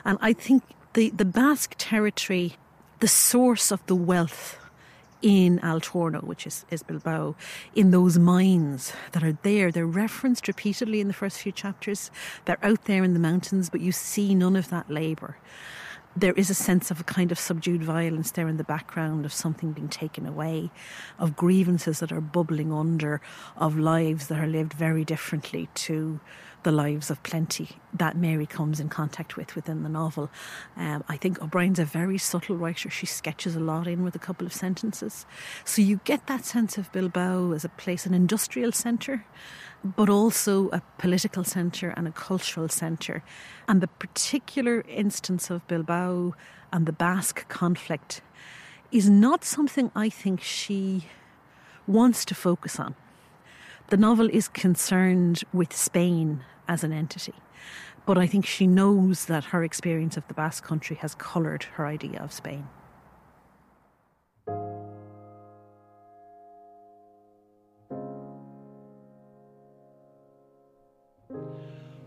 And 0.05 0.17
I 0.21 0.31
think 0.31 0.63
the, 0.93 1.09
the 1.09 1.25
Basque 1.25 1.75
territory, 1.77 2.55
the 2.99 3.09
source 3.09 3.71
of 3.71 3.85
the 3.87 3.95
wealth 3.95 4.57
in 5.21 5.59
Altorno, 5.59 6.23
which 6.23 6.47
is, 6.47 6.65
is 6.71 6.83
Bilbao, 6.83 7.35
in 7.75 7.91
those 7.91 8.17
mines 8.17 8.93
that 9.11 9.23
are 9.23 9.37
there. 9.43 9.71
They're 9.71 9.85
referenced 9.85 10.47
repeatedly 10.47 11.01
in 11.01 11.07
the 11.07 11.13
first 11.13 11.39
few 11.39 11.51
chapters. 11.51 12.11
They're 12.45 12.63
out 12.63 12.85
there 12.85 13.03
in 13.03 13.13
the 13.13 13.19
mountains, 13.19 13.69
but 13.69 13.81
you 13.81 13.91
see 13.91 14.33
none 14.35 14.55
of 14.55 14.69
that 14.69 14.89
labour. 14.89 15.37
There 16.15 16.33
is 16.33 16.49
a 16.49 16.53
sense 16.53 16.91
of 16.91 16.99
a 16.99 17.05
kind 17.05 17.31
of 17.31 17.39
subdued 17.39 17.83
violence 17.83 18.31
there 18.31 18.49
in 18.49 18.57
the 18.57 18.65
background 18.65 19.23
of 19.23 19.31
something 19.31 19.71
being 19.71 19.87
taken 19.87 20.25
away, 20.25 20.69
of 21.17 21.37
grievances 21.37 21.99
that 21.99 22.11
are 22.11 22.19
bubbling 22.19 22.73
under, 22.73 23.21
of 23.55 23.77
lives 23.77 24.27
that 24.27 24.37
are 24.39 24.47
lived 24.47 24.73
very 24.73 25.05
differently 25.05 25.69
to 25.75 26.19
the 26.63 26.71
lives 26.71 27.09
of 27.09 27.21
plenty 27.23 27.69
that 27.93 28.15
Mary 28.15 28.45
comes 28.45 28.79
in 28.79 28.89
contact 28.89 29.35
with 29.35 29.55
within 29.55 29.83
the 29.83 29.89
novel. 29.89 30.29
Um, 30.77 31.03
I 31.09 31.17
think 31.17 31.41
O'Brien's 31.41 31.79
a 31.79 31.85
very 31.85 32.17
subtle 32.17 32.55
writer. 32.55 32.89
She 32.89 33.05
sketches 33.05 33.55
a 33.55 33.59
lot 33.59 33.87
in 33.87 34.03
with 34.03 34.15
a 34.15 34.19
couple 34.19 34.45
of 34.45 34.53
sentences. 34.53 35.25
So 35.65 35.81
you 35.81 35.99
get 36.03 36.27
that 36.27 36.45
sense 36.45 36.77
of 36.77 36.91
Bilbao 36.91 37.51
as 37.53 37.65
a 37.65 37.69
place, 37.69 38.05
an 38.05 38.13
industrial 38.13 38.71
centre, 38.71 39.25
but 39.83 40.09
also 40.09 40.69
a 40.69 40.81
political 40.97 41.43
centre 41.43 41.89
and 41.97 42.07
a 42.07 42.11
cultural 42.11 42.69
centre. 42.69 43.23
And 43.67 43.81
the 43.81 43.87
particular 43.87 44.81
instance 44.87 45.49
of 45.49 45.67
Bilbao 45.67 46.33
and 46.71 46.85
the 46.85 46.93
Basque 46.93 47.47
conflict 47.49 48.21
is 48.91 49.09
not 49.09 49.43
something 49.43 49.91
I 49.95 50.09
think 50.09 50.41
she 50.41 51.05
wants 51.87 52.25
to 52.25 52.35
focus 52.35 52.79
on. 52.79 52.95
The 53.91 53.97
novel 53.97 54.29
is 54.31 54.47
concerned 54.47 55.43
with 55.51 55.75
Spain 55.75 56.45
as 56.65 56.85
an 56.85 56.93
entity. 56.93 57.33
But 58.05 58.17
I 58.17 58.25
think 58.25 58.45
she 58.45 58.65
knows 58.65 59.25
that 59.25 59.43
her 59.43 59.65
experience 59.65 60.15
of 60.15 60.25
the 60.29 60.33
Basque 60.33 60.63
country 60.63 60.95
has 61.01 61.13
coloured 61.15 61.63
her 61.73 61.85
idea 61.85 62.21
of 62.23 62.31
Spain. 62.31 62.69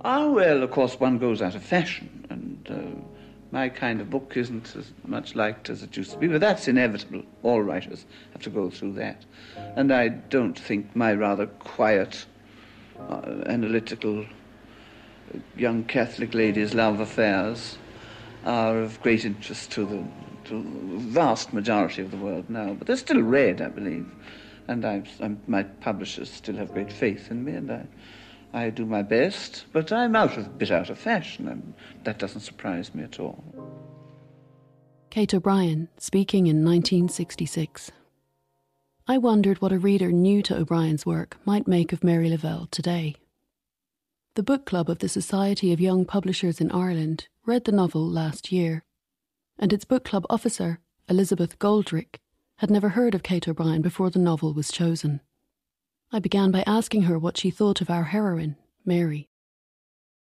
Ah, 0.02 0.30
well, 0.30 0.62
of 0.62 0.70
course, 0.70 0.98
one 0.98 1.18
goes 1.18 1.42
out 1.42 1.54
of 1.54 1.62
fashion, 1.62 2.26
and 2.30 2.66
uh, 2.70 3.23
my 3.54 3.68
kind 3.68 4.00
of 4.00 4.10
book 4.10 4.32
isn't 4.34 4.74
as 4.74 4.90
much 5.06 5.36
liked 5.36 5.70
as 5.70 5.84
it 5.84 5.96
used 5.96 6.10
to 6.10 6.18
be, 6.18 6.26
but 6.26 6.40
that's 6.40 6.66
inevitable. 6.66 7.22
All 7.44 7.62
writers 7.62 8.04
have 8.32 8.42
to 8.42 8.50
go 8.50 8.68
through 8.68 8.94
that. 8.94 9.24
And 9.76 9.92
I 9.92 10.08
don't 10.08 10.58
think 10.58 10.96
my 10.96 11.14
rather 11.14 11.46
quiet, 11.46 12.26
uh, 13.08 13.44
analytical 13.46 14.26
young 15.56 15.84
Catholic 15.84 16.34
lady's 16.34 16.74
love 16.74 16.98
affairs 16.98 17.78
are 18.44 18.80
of 18.80 19.00
great 19.02 19.24
interest 19.24 19.70
to 19.70 19.86
the, 19.86 20.04
to 20.48 20.54
the 20.54 20.98
vast 20.98 21.52
majority 21.52 22.02
of 22.02 22.10
the 22.10 22.16
world 22.16 22.50
now. 22.50 22.74
But 22.74 22.88
they're 22.88 22.96
still 22.96 23.22
read, 23.22 23.62
I 23.62 23.68
believe. 23.68 24.10
And 24.66 24.84
I, 24.84 25.04
my 25.46 25.62
publishers 25.62 26.28
still 26.28 26.56
have 26.56 26.72
great 26.72 26.92
faith 26.92 27.30
in 27.30 27.44
me, 27.44 27.52
and 27.52 27.70
I, 27.70 27.86
I 28.54 28.70
do 28.70 28.86
my 28.86 29.02
best. 29.02 29.64
But 29.72 29.92
I'm 29.92 30.14
out 30.14 30.36
of, 30.38 30.46
a 30.46 30.50
bit 30.50 30.70
out 30.70 30.88
of 30.88 30.98
fashion, 30.98 31.48
and 31.48 31.74
that 32.04 32.18
doesn't 32.18 32.42
surprise 32.42 32.94
me 32.94 33.02
at 33.02 33.18
all. 33.18 33.44
Kate 35.10 35.34
O'Brien, 35.34 35.88
speaking 35.98 36.46
in 36.46 36.64
1966. 36.64 37.90
I 39.06 39.18
wondered 39.18 39.60
what 39.60 39.72
a 39.72 39.78
reader 39.78 40.10
new 40.10 40.40
to 40.42 40.56
O'Brien's 40.56 41.04
work 41.04 41.36
might 41.44 41.68
make 41.68 41.92
of 41.92 42.04
Mary 42.04 42.30
Lavelle 42.30 42.68
today. 42.70 43.16
The 44.34 44.42
book 44.42 44.64
club 44.64 44.88
of 44.88 45.00
the 45.00 45.08
Society 45.08 45.72
of 45.72 45.80
Young 45.80 46.04
Publishers 46.04 46.60
in 46.60 46.70
Ireland 46.70 47.28
read 47.44 47.64
the 47.64 47.72
novel 47.72 48.08
last 48.08 48.50
year, 48.50 48.84
and 49.58 49.72
its 49.72 49.84
book 49.84 50.04
club 50.04 50.24
officer, 50.30 50.80
Elizabeth 51.08 51.58
Goldrick, 51.58 52.20
had 52.58 52.70
never 52.70 52.90
heard 52.90 53.14
of 53.14 53.22
Kate 53.22 53.46
O'Brien 53.48 53.82
before 53.82 54.10
the 54.10 54.18
novel 54.18 54.54
was 54.54 54.72
chosen. 54.72 55.20
I 56.14 56.20
began 56.20 56.52
by 56.52 56.62
asking 56.64 57.02
her 57.02 57.18
what 57.18 57.36
she 57.36 57.50
thought 57.50 57.80
of 57.80 57.90
our 57.90 58.04
heroine, 58.04 58.54
Mary. 58.84 59.28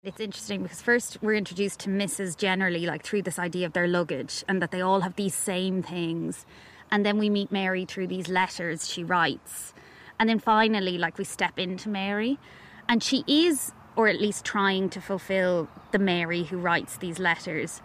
It's 0.02 0.20
interesting 0.20 0.64
because 0.64 0.82
first 0.82 1.20
we're 1.22 1.36
introduced 1.36 1.80
to 1.82 1.92
Mrs. 1.92 2.36
generally, 2.36 2.88
like 2.88 3.04
through 3.04 3.22
this 3.22 3.38
idea 3.38 3.68
of 3.68 3.74
their 3.74 3.88
luggage 3.88 4.44
and 4.48 4.64
that 4.64 4.72
they 4.72 4.82
all 4.82 5.02
have 5.02 5.16
these 5.16 5.36
same 5.36 5.84
things. 5.84 6.48
And 6.90 7.06
then 7.06 7.20
we 7.20 7.30
meet 7.30 7.52
Mary 7.52 7.86
through 7.86 8.08
these 8.08 8.28
letters 8.28 8.90
she 8.90 9.04
writes. 9.04 9.76
And 10.20 10.28
then 10.28 10.40
finally, 10.40 10.98
like 10.98 11.20
we 11.20 11.24
step 11.24 11.60
into 11.60 11.88
Mary. 11.88 12.40
And 12.90 13.04
she 13.04 13.24
is 13.28 13.72
or 13.96 14.08
at 14.08 14.20
least 14.20 14.44
trying 14.44 14.90
to 14.90 15.00
fulfill 15.00 15.70
the 15.92 16.00
Mary 16.00 16.46
who 16.46 16.58
writes 16.58 16.98
these 16.98 17.20
letters. 17.20 17.80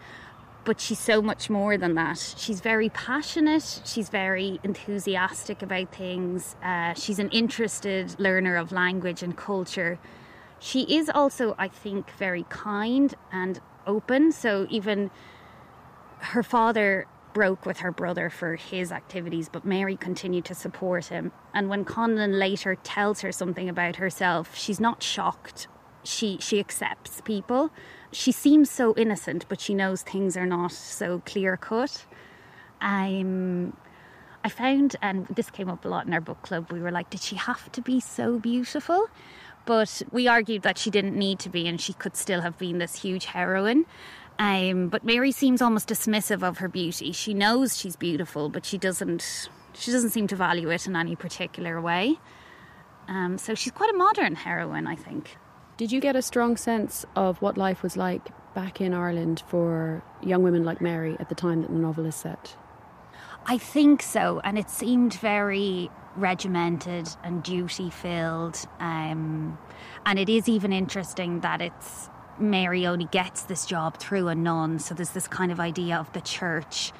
But 0.63 0.79
she's 0.79 0.99
so 0.99 1.21
much 1.21 1.49
more 1.49 1.75
than 1.77 1.95
that. 1.95 2.35
She's 2.37 2.61
very 2.61 2.89
passionate, 2.89 3.81
she's 3.83 4.09
very 4.09 4.59
enthusiastic 4.63 5.63
about 5.63 5.93
things, 5.93 6.55
uh, 6.63 6.93
she's 6.93 7.17
an 7.17 7.29
interested 7.29 8.19
learner 8.19 8.55
of 8.57 8.71
language 8.71 9.23
and 9.23 9.35
culture. 9.35 9.97
She 10.59 10.81
is 10.95 11.09
also, 11.09 11.55
I 11.57 11.67
think, 11.67 12.11
very 12.11 12.43
kind 12.49 13.15
and 13.31 13.59
open. 13.87 14.31
So 14.31 14.67
even 14.69 15.09
her 16.19 16.43
father 16.43 17.07
broke 17.33 17.65
with 17.65 17.79
her 17.79 17.91
brother 17.91 18.29
for 18.29 18.55
his 18.55 18.91
activities, 18.91 19.49
but 19.49 19.65
Mary 19.65 19.95
continued 19.95 20.45
to 20.45 20.55
support 20.55 21.05
him. 21.05 21.31
And 21.53 21.69
when 21.69 21.85
Conlon 21.85 22.37
later 22.37 22.75
tells 22.75 23.21
her 23.21 23.31
something 23.31 23.69
about 23.69 23.95
herself, 23.95 24.55
she's 24.55 24.79
not 24.79 25.01
shocked. 25.01 25.67
She 26.03 26.37
she 26.39 26.59
accepts 26.59 27.21
people. 27.21 27.71
She 28.11 28.31
seems 28.31 28.69
so 28.69 28.93
innocent, 28.95 29.45
but 29.47 29.61
she 29.61 29.73
knows 29.73 30.01
things 30.01 30.35
are 30.35 30.45
not 30.45 30.71
so 30.71 31.21
clear 31.25 31.55
cut. 31.57 32.05
I 34.43 34.49
found, 34.49 34.95
and 35.01 35.27
this 35.27 35.49
came 35.49 35.69
up 35.69 35.85
a 35.85 35.87
lot 35.87 36.07
in 36.07 36.13
our 36.13 36.21
book 36.21 36.41
club, 36.41 36.71
we 36.71 36.81
were 36.81 36.91
like, 36.91 37.09
did 37.09 37.21
she 37.21 37.35
have 37.35 37.71
to 37.73 37.81
be 37.81 37.99
so 37.99 38.39
beautiful? 38.39 39.07
But 39.65 40.01
we 40.11 40.27
argued 40.27 40.63
that 40.63 40.77
she 40.77 40.89
didn't 40.89 41.15
need 41.15 41.39
to 41.39 41.49
be, 41.49 41.67
and 41.67 41.79
she 41.79 41.93
could 41.93 42.17
still 42.17 42.41
have 42.41 42.57
been 42.57 42.79
this 42.79 42.95
huge 42.95 43.25
heroine. 43.25 43.85
Um, 44.39 44.89
but 44.89 45.03
Mary 45.03 45.31
seems 45.31 45.61
almost 45.61 45.87
dismissive 45.87 46.41
of 46.41 46.57
her 46.57 46.67
beauty. 46.67 47.11
She 47.11 47.35
knows 47.35 47.77
she's 47.77 47.95
beautiful, 47.95 48.49
but 48.49 48.65
she 48.65 48.79
doesn't. 48.79 49.49
She 49.73 49.91
doesn't 49.91 50.09
seem 50.09 50.27
to 50.27 50.35
value 50.35 50.69
it 50.71 50.87
in 50.87 50.95
any 50.95 51.15
particular 51.15 51.79
way. 51.79 52.17
Um, 53.07 53.37
so 53.37 53.53
she's 53.53 53.71
quite 53.71 53.93
a 53.93 53.97
modern 53.97 54.35
heroine, 54.35 54.87
I 54.87 54.95
think. 54.95 55.37
Did 55.77 55.91
you 55.91 55.99
get 55.99 56.15
a 56.15 56.21
strong 56.21 56.57
sense 56.57 57.05
of 57.15 57.41
what 57.41 57.57
life 57.57 57.81
was 57.81 57.97
like 57.97 58.29
back 58.53 58.81
in 58.81 58.93
Ireland 58.93 59.43
for 59.47 60.03
young 60.21 60.43
women 60.43 60.63
like 60.63 60.81
Mary 60.81 61.15
at 61.19 61.29
the 61.29 61.35
time 61.35 61.61
that 61.61 61.71
the 61.71 61.77
novel 61.77 62.05
is 62.05 62.15
set? 62.15 62.55
I 63.45 63.57
think 63.57 64.03
so, 64.03 64.39
and 64.43 64.59
it 64.59 64.69
seemed 64.69 65.15
very 65.15 65.89
regimented 66.15 67.09
and 67.23 67.41
duty 67.41 67.89
filled. 67.89 68.57
Um, 68.79 69.57
and 70.05 70.19
it 70.19 70.29
is 70.29 70.47
even 70.47 70.71
interesting 70.71 71.39
that 71.39 71.61
it's 71.61 72.09
Mary 72.37 72.85
only 72.85 73.05
gets 73.05 73.43
this 73.43 73.65
job 73.65 73.97
through 73.97 74.27
a 74.27 74.35
nun, 74.35 74.79
so 74.79 74.93
there's 74.93 75.11
this 75.11 75.27
kind 75.27 75.51
of 75.51 75.59
idea 75.59 75.97
of 75.97 76.11
the 76.13 76.21
church. 76.21 76.91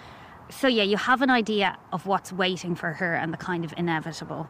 So, 0.50 0.68
yeah, 0.68 0.84
you 0.84 0.98
have 0.98 1.22
an 1.22 1.30
idea 1.30 1.78
of 1.94 2.06
what's 2.06 2.34
waiting 2.34 2.76
for 2.76 2.94
her 2.94 3.16
and 3.16 3.32
the 3.32 3.38
kind 3.38 3.64
of 3.64 3.74
inevitable. 3.78 4.50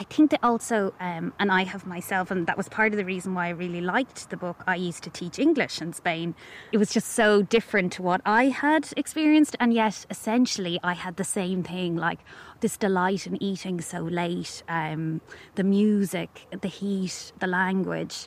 I 0.00 0.04
think 0.04 0.30
that 0.30 0.40
also, 0.42 0.94
um, 0.98 1.34
and 1.38 1.52
I 1.52 1.64
have 1.64 1.86
myself, 1.86 2.30
and 2.30 2.46
that 2.46 2.56
was 2.56 2.70
part 2.70 2.94
of 2.94 2.96
the 2.96 3.04
reason 3.04 3.34
why 3.34 3.48
I 3.48 3.50
really 3.50 3.82
liked 3.82 4.30
the 4.30 4.36
book. 4.38 4.64
I 4.66 4.74
used 4.74 5.02
to 5.02 5.10
teach 5.10 5.38
English 5.38 5.82
in 5.82 5.92
Spain. 5.92 6.34
It 6.72 6.78
was 6.78 6.90
just 6.90 7.08
so 7.08 7.42
different 7.42 7.92
to 7.94 8.02
what 8.02 8.22
I 8.24 8.44
had 8.44 8.88
experienced, 8.96 9.56
and 9.60 9.74
yet 9.74 10.06
essentially 10.08 10.80
I 10.82 10.94
had 10.94 11.16
the 11.16 11.24
same 11.24 11.62
thing 11.62 11.96
like 11.96 12.20
this 12.60 12.78
delight 12.78 13.26
in 13.26 13.42
eating 13.42 13.82
so 13.82 13.98
late, 13.98 14.62
um, 14.70 15.20
the 15.56 15.64
music, 15.64 16.46
the 16.62 16.68
heat, 16.68 17.32
the 17.38 17.46
language. 17.46 18.26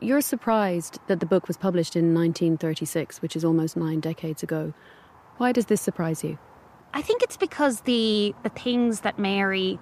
You're 0.00 0.20
surprised 0.20 0.98
that 1.06 1.20
the 1.20 1.26
book 1.26 1.46
was 1.46 1.56
published 1.56 1.94
in 1.94 2.12
1936, 2.14 3.22
which 3.22 3.36
is 3.36 3.44
almost 3.44 3.76
nine 3.76 4.00
decades 4.00 4.42
ago. 4.42 4.74
Why 5.36 5.52
does 5.52 5.66
this 5.66 5.80
surprise 5.80 6.24
you? 6.24 6.36
I 6.92 7.02
think 7.02 7.22
it's 7.22 7.36
because 7.36 7.82
the 7.82 8.34
the 8.42 8.48
things 8.48 9.02
that 9.02 9.16
Mary 9.16 9.78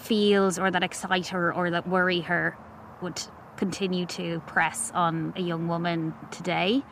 feels 0.00 0.58
or 0.58 0.70
that 0.70 0.82
excite 0.82 1.28
her 1.28 1.52
or 1.54 1.70
that 1.70 1.88
worry 1.88 2.20
her 2.20 2.56
would 3.02 3.20
continue 3.56 4.06
to 4.06 4.40
press 4.46 4.90
on 4.94 5.32
a 5.36 5.40
young 5.40 5.68
woman 5.68 6.14
today. 6.30 6.82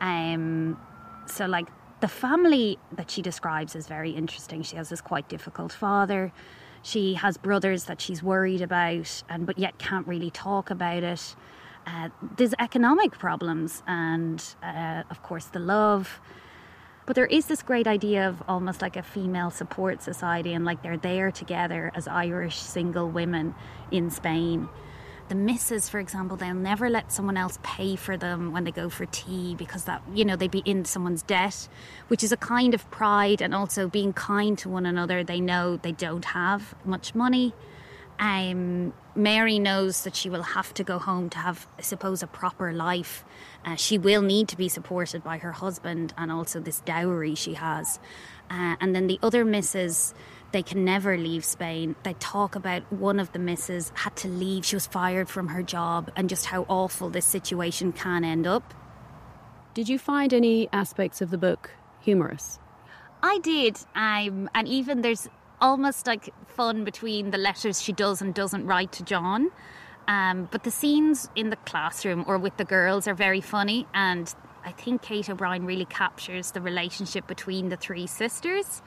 Um, 0.00 0.78
so, 1.26 1.46
like, 1.46 1.68
the 2.00 2.08
family 2.08 2.78
that 2.92 3.10
she 3.10 3.22
describes 3.22 3.74
is 3.74 3.86
very 3.86 4.10
interesting. 4.10 4.62
She 4.62 4.76
has 4.76 4.88
this 4.88 5.00
quite 5.00 5.28
difficult 5.28 5.72
father. 5.72 6.32
She 6.82 7.14
has 7.14 7.36
brothers 7.36 7.84
that 7.84 8.00
she's 8.00 8.22
worried 8.22 8.62
about, 8.62 9.22
and 9.28 9.46
but 9.46 9.58
yet 9.58 9.78
can't 9.78 10.06
really 10.06 10.30
talk 10.30 10.70
about 10.70 11.02
it. 11.02 11.36
Uh, 11.86 12.08
there's 12.36 12.54
economic 12.58 13.12
problems, 13.12 13.82
and 13.86 14.44
uh, 14.62 15.02
of 15.10 15.22
course 15.22 15.46
the 15.46 15.58
love. 15.58 16.20
But 17.08 17.14
there 17.14 17.24
is 17.24 17.46
this 17.46 17.62
great 17.62 17.86
idea 17.86 18.28
of 18.28 18.42
almost 18.46 18.82
like 18.82 18.94
a 18.94 19.02
female 19.02 19.50
support 19.50 20.02
society, 20.02 20.52
and 20.52 20.66
like 20.66 20.82
they're 20.82 20.98
there 20.98 21.30
together 21.30 21.90
as 21.94 22.06
Irish 22.06 22.56
single 22.58 23.08
women 23.08 23.54
in 23.90 24.10
Spain. 24.10 24.68
The 25.30 25.34
misses, 25.34 25.88
for 25.88 26.00
example, 26.00 26.36
they'll 26.36 26.52
never 26.52 26.90
let 26.90 27.10
someone 27.10 27.38
else 27.38 27.58
pay 27.62 27.96
for 27.96 28.18
them 28.18 28.52
when 28.52 28.64
they 28.64 28.72
go 28.72 28.90
for 28.90 29.06
tea 29.06 29.54
because 29.54 29.84
that, 29.84 30.02
you 30.12 30.22
know, 30.22 30.36
they'd 30.36 30.50
be 30.50 30.62
in 30.66 30.84
someone's 30.84 31.22
debt, 31.22 31.66
which 32.08 32.22
is 32.22 32.30
a 32.30 32.36
kind 32.36 32.74
of 32.74 32.90
pride 32.90 33.40
and 33.40 33.54
also 33.54 33.88
being 33.88 34.12
kind 34.12 34.58
to 34.58 34.68
one 34.68 34.84
another. 34.84 35.24
They 35.24 35.40
know 35.40 35.78
they 35.78 35.92
don't 35.92 36.26
have 36.26 36.74
much 36.84 37.14
money. 37.14 37.54
Um, 38.18 38.92
Mary 39.18 39.58
knows 39.58 40.04
that 40.04 40.14
she 40.14 40.30
will 40.30 40.42
have 40.42 40.72
to 40.74 40.84
go 40.84 40.98
home 40.98 41.28
to 41.30 41.38
have, 41.38 41.66
I 41.76 41.82
suppose, 41.82 42.22
a 42.22 42.28
proper 42.28 42.72
life. 42.72 43.24
Uh, 43.64 43.74
she 43.74 43.98
will 43.98 44.22
need 44.22 44.46
to 44.48 44.56
be 44.56 44.68
supported 44.68 45.24
by 45.24 45.38
her 45.38 45.50
husband 45.50 46.14
and 46.16 46.30
also 46.30 46.60
this 46.60 46.80
dowry 46.80 47.34
she 47.34 47.54
has. 47.54 47.98
Uh, 48.48 48.76
and 48.80 48.94
then 48.94 49.08
the 49.08 49.18
other 49.20 49.44
misses, 49.44 50.14
they 50.52 50.62
can 50.62 50.84
never 50.84 51.18
leave 51.18 51.44
Spain. 51.44 51.96
They 52.04 52.14
talk 52.14 52.54
about 52.54 52.90
one 52.92 53.18
of 53.18 53.32
the 53.32 53.40
misses 53.40 53.90
had 53.96 54.14
to 54.16 54.28
leave. 54.28 54.64
She 54.64 54.76
was 54.76 54.86
fired 54.86 55.28
from 55.28 55.48
her 55.48 55.64
job 55.64 56.12
and 56.14 56.28
just 56.28 56.46
how 56.46 56.64
awful 56.68 57.10
this 57.10 57.26
situation 57.26 57.92
can 57.92 58.24
end 58.24 58.46
up. 58.46 58.72
Did 59.74 59.88
you 59.88 59.98
find 59.98 60.32
any 60.32 60.68
aspects 60.72 61.20
of 61.20 61.30
the 61.30 61.38
book 61.38 61.72
humorous? 62.00 62.60
I 63.22 63.38
did. 63.38 63.78
Um, 63.94 64.48
and 64.54 64.68
even 64.68 65.02
there's 65.02 65.28
almost 65.60 66.06
like 66.06 66.32
fun 66.46 66.84
between 66.84 67.30
the 67.30 67.38
letters 67.38 67.82
she 67.82 67.92
does 67.92 68.22
and 68.22 68.34
doesn't 68.34 68.66
write 68.66 68.92
to 68.92 69.04
John. 69.04 69.50
Um, 70.06 70.48
but 70.50 70.64
the 70.64 70.70
scenes 70.70 71.28
in 71.36 71.50
the 71.50 71.56
classroom 71.56 72.24
or 72.26 72.38
with 72.38 72.56
the 72.56 72.64
girls 72.64 73.06
are 73.06 73.14
very 73.14 73.42
funny, 73.42 73.86
and 73.92 74.34
I 74.64 74.72
think 74.72 75.02
Kate 75.02 75.28
O'Brien 75.28 75.66
really 75.66 75.84
captures 75.84 76.52
the 76.52 76.60
relationship 76.60 77.26
between 77.26 77.68
the 77.68 77.76
three 77.76 78.06
sisters. 78.06 78.82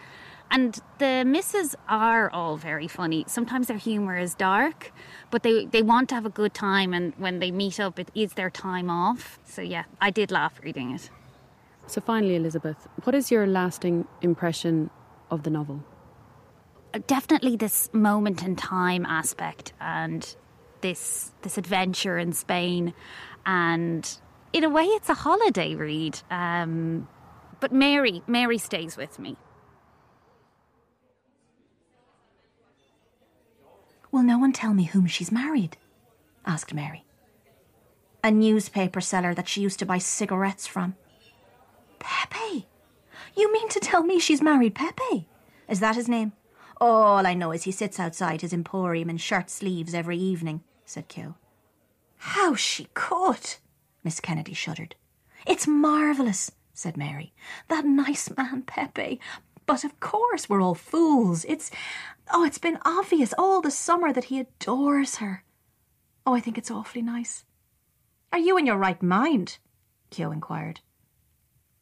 And 0.49 0.77
the 0.97 1.23
misses 1.25 1.75
are 1.87 2.29
all 2.31 2.57
very 2.57 2.87
funny. 2.87 3.23
Sometimes 3.27 3.67
their 3.67 3.77
humour 3.77 4.17
is 4.17 4.35
dark, 4.35 4.91
but 5.29 5.43
they, 5.43 5.65
they 5.65 5.81
want 5.81 6.09
to 6.09 6.15
have 6.15 6.25
a 6.25 6.29
good 6.29 6.53
time, 6.53 6.93
and 6.93 7.13
when 7.17 7.39
they 7.39 7.51
meet 7.51 7.79
up, 7.79 7.97
it 7.97 8.09
is 8.13 8.33
their 8.33 8.49
time 8.49 8.89
off. 8.89 9.39
So, 9.45 9.61
yeah, 9.61 9.85
I 10.01 10.09
did 10.09 10.29
laugh 10.29 10.59
reading 10.61 10.91
it. 10.91 11.09
So, 11.87 12.01
finally, 12.01 12.35
Elizabeth, 12.35 12.87
what 13.03 13.15
is 13.15 13.31
your 13.31 13.47
lasting 13.47 14.07
impression 14.21 14.89
of 15.29 15.43
the 15.43 15.49
novel? 15.49 15.85
Definitely 17.07 17.55
this 17.55 17.89
moment 17.93 18.43
in 18.43 18.55
time 18.55 19.05
aspect 19.05 19.73
and 19.79 20.35
this 20.81 21.31
this 21.43 21.57
adventure 21.57 22.17
in 22.17 22.33
Spain, 22.33 22.93
and 23.45 24.17
in 24.53 24.63
a 24.63 24.69
way, 24.69 24.83
it's 24.83 25.09
a 25.09 25.13
holiday 25.13 25.75
read. 25.75 26.19
Um, 26.29 27.07
but 27.59 27.71
Mary, 27.71 28.23
Mary 28.27 28.57
stays 28.57 28.97
with 28.97 29.19
me. 29.19 29.37
Will 34.11 34.23
no 34.23 34.37
one 34.37 34.51
tell 34.51 34.73
me 34.73 34.85
whom 34.85 35.05
she's 35.05 35.31
married? 35.31 35.77
asked 36.45 36.73
Mary. 36.73 37.05
A 38.23 38.31
newspaper 38.31 38.99
seller 38.99 39.33
that 39.33 39.47
she 39.47 39.61
used 39.61 39.79
to 39.79 39.85
buy 39.85 39.99
cigarettes 39.99 40.67
from. 40.67 40.95
Pepe? 41.99 42.67
You 43.37 43.53
mean 43.53 43.69
to 43.69 43.79
tell 43.79 44.03
me 44.03 44.19
she's 44.19 44.41
married 44.41 44.75
Pepe? 44.75 45.27
Is 45.69 45.79
that 45.79 45.95
his 45.95 46.09
name? 46.09 46.33
All 46.81 47.27
I 47.27 47.35
know 47.35 47.51
is 47.51 47.63
he 47.63 47.71
sits 47.71 47.99
outside 47.99 48.41
his 48.41 48.53
emporium 48.53 49.07
in 49.07 49.17
shirt 49.17 49.51
sleeves 49.51 49.93
every 49.93 50.17
evening, 50.17 50.63
said 50.83 51.07
Keogh. 51.07 51.35
How 52.17 52.55
she 52.55 52.87
could! 52.95 53.57
Miss 54.03 54.19
Kennedy 54.19 54.55
shuddered. 54.55 54.95
It's 55.45 55.67
marvellous, 55.67 56.51
said 56.73 56.97
Mary. 56.97 57.33
That 57.67 57.85
nice 57.85 58.35
man, 58.35 58.63
Pepe. 58.63 59.19
But 59.67 59.83
of 59.83 59.99
course 59.99 60.49
we're 60.49 60.61
all 60.61 60.73
fools. 60.73 61.45
It's 61.47 61.69
oh, 62.33 62.43
it's 62.43 62.57
been 62.57 62.79
obvious 62.83 63.31
all 63.37 63.61
the 63.61 63.69
summer 63.69 64.11
that 64.11 64.25
he 64.25 64.39
adores 64.39 65.17
her. 65.17 65.43
Oh, 66.25 66.33
I 66.33 66.39
think 66.39 66.57
it's 66.57 66.71
awfully 66.71 67.03
nice. 67.03 67.45
Are 68.33 68.39
you 68.39 68.57
in 68.57 68.65
your 68.65 68.77
right 68.77 69.01
mind? 69.03 69.59
Keogh 70.09 70.31
inquired. 70.31 70.79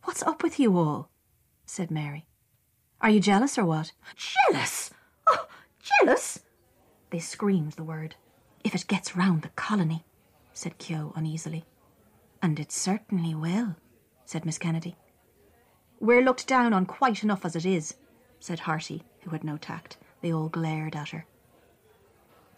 What's 0.03 0.23
up 0.23 0.43
with 0.43 0.59
you 0.59 0.77
all? 0.77 1.09
said 1.65 1.89
Mary. 1.89 2.25
Are 3.01 3.09
you 3.09 3.19
jealous 3.19 3.57
or 3.57 3.65
what? 3.65 3.91
Jealous? 4.15 4.91
Oh, 5.27 5.47
jealous? 6.01 6.39
They 7.11 7.19
screamed 7.19 7.73
the 7.73 7.83
word. 7.83 8.15
If 8.63 8.75
it 8.75 8.87
gets 8.87 9.15
round 9.15 9.41
the 9.41 9.49
colony, 9.49 10.03
said 10.53 10.77
Keogh 10.77 11.13
uneasily. 11.15 11.65
And 12.41 12.59
it 12.59 12.71
certainly 12.71 13.33
will, 13.33 13.75
said 14.25 14.45
Miss 14.45 14.57
Kennedy. 14.57 14.95
We're 15.99 16.23
looked 16.23 16.47
down 16.47 16.73
on 16.73 16.85
quite 16.85 17.23
enough 17.23 17.45
as 17.45 17.55
it 17.55 17.65
is, 17.65 17.95
said 18.39 18.61
Harty, 18.61 19.03
who 19.21 19.31
had 19.31 19.43
no 19.43 19.57
tact. 19.57 19.97
They 20.21 20.33
all 20.33 20.49
glared 20.49 20.95
at 20.95 21.09
her. 21.09 21.25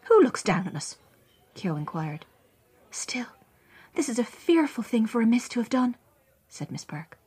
Who 0.04 0.22
looks 0.22 0.44
down 0.44 0.68
on 0.68 0.76
us? 0.76 0.98
Keogh 1.54 1.76
inquired. 1.76 2.26
Still, 2.89 3.28
this 3.94 4.10
is 4.10 4.20
a 4.20 4.24
fearful 4.24 4.84
thing 4.84 5.06
for 5.06 5.22
a 5.22 5.26
miss 5.26 5.48
to 5.50 5.60
have 5.60 5.70
done, 5.70 5.96
said 6.50 6.72
Miss 6.72 6.86
Burke. 6.86 7.18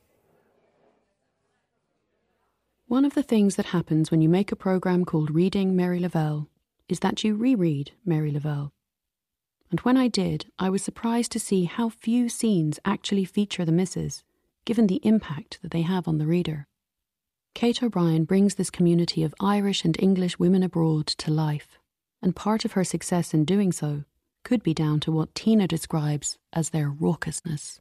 One 2.94 3.04
of 3.04 3.14
the 3.14 3.24
things 3.24 3.56
that 3.56 3.66
happens 3.66 4.12
when 4.12 4.22
you 4.22 4.28
make 4.28 4.52
a 4.52 4.54
program 4.54 5.04
called 5.04 5.34
Reading 5.34 5.74
Mary 5.74 5.98
Lavelle 5.98 6.48
is 6.88 7.00
that 7.00 7.24
you 7.24 7.34
reread 7.34 7.90
Mary 8.04 8.30
Lavelle. 8.30 8.72
and 9.68 9.80
when 9.80 9.96
I 9.96 10.06
did, 10.06 10.46
I 10.60 10.70
was 10.70 10.84
surprised 10.84 11.32
to 11.32 11.40
see 11.40 11.64
how 11.64 11.88
few 11.88 12.28
scenes 12.28 12.78
actually 12.84 13.24
feature 13.24 13.64
the 13.64 13.72
misses, 13.72 14.22
given 14.64 14.86
the 14.86 15.00
impact 15.02 15.58
that 15.62 15.72
they 15.72 15.82
have 15.82 16.06
on 16.06 16.18
the 16.18 16.26
reader. 16.28 16.68
Kate 17.52 17.82
O'Brien 17.82 18.22
brings 18.26 18.54
this 18.54 18.70
community 18.70 19.24
of 19.24 19.34
Irish 19.40 19.84
and 19.84 20.00
English 20.00 20.38
women 20.38 20.62
abroad 20.62 21.08
to 21.08 21.32
life, 21.32 21.80
and 22.22 22.36
part 22.36 22.64
of 22.64 22.74
her 22.74 22.84
success 22.84 23.34
in 23.34 23.44
doing 23.44 23.72
so 23.72 24.04
could 24.44 24.62
be 24.62 24.72
down 24.72 25.00
to 25.00 25.10
what 25.10 25.34
Tina 25.34 25.66
describes 25.66 26.38
as 26.52 26.70
their 26.70 26.90
raucousness. 26.92 27.80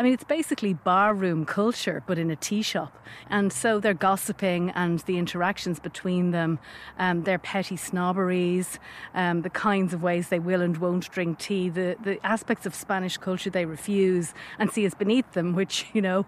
I 0.00 0.02
mean, 0.02 0.14
it's 0.14 0.24
basically 0.24 0.72
barroom 0.72 1.44
culture, 1.44 2.02
but 2.06 2.18
in 2.18 2.30
a 2.30 2.36
tea 2.36 2.62
shop. 2.62 2.96
And 3.28 3.52
so 3.52 3.80
they're 3.80 3.92
gossiping 3.92 4.70
and 4.70 5.00
the 5.00 5.18
interactions 5.18 5.78
between 5.78 6.30
them, 6.30 6.58
um, 6.98 7.24
their 7.24 7.38
petty 7.38 7.76
snobberies, 7.76 8.78
um, 9.14 9.42
the 9.42 9.50
kinds 9.50 9.92
of 9.92 10.02
ways 10.02 10.30
they 10.30 10.38
will 10.38 10.62
and 10.62 10.78
won't 10.78 11.10
drink 11.10 11.38
tea, 11.38 11.68
the, 11.68 11.96
the 12.02 12.24
aspects 12.24 12.64
of 12.64 12.74
Spanish 12.74 13.18
culture 13.18 13.50
they 13.50 13.66
refuse 13.66 14.32
and 14.58 14.70
see 14.70 14.86
as 14.86 14.94
beneath 14.94 15.30
them, 15.32 15.54
which, 15.54 15.84
you 15.92 16.00
know, 16.00 16.24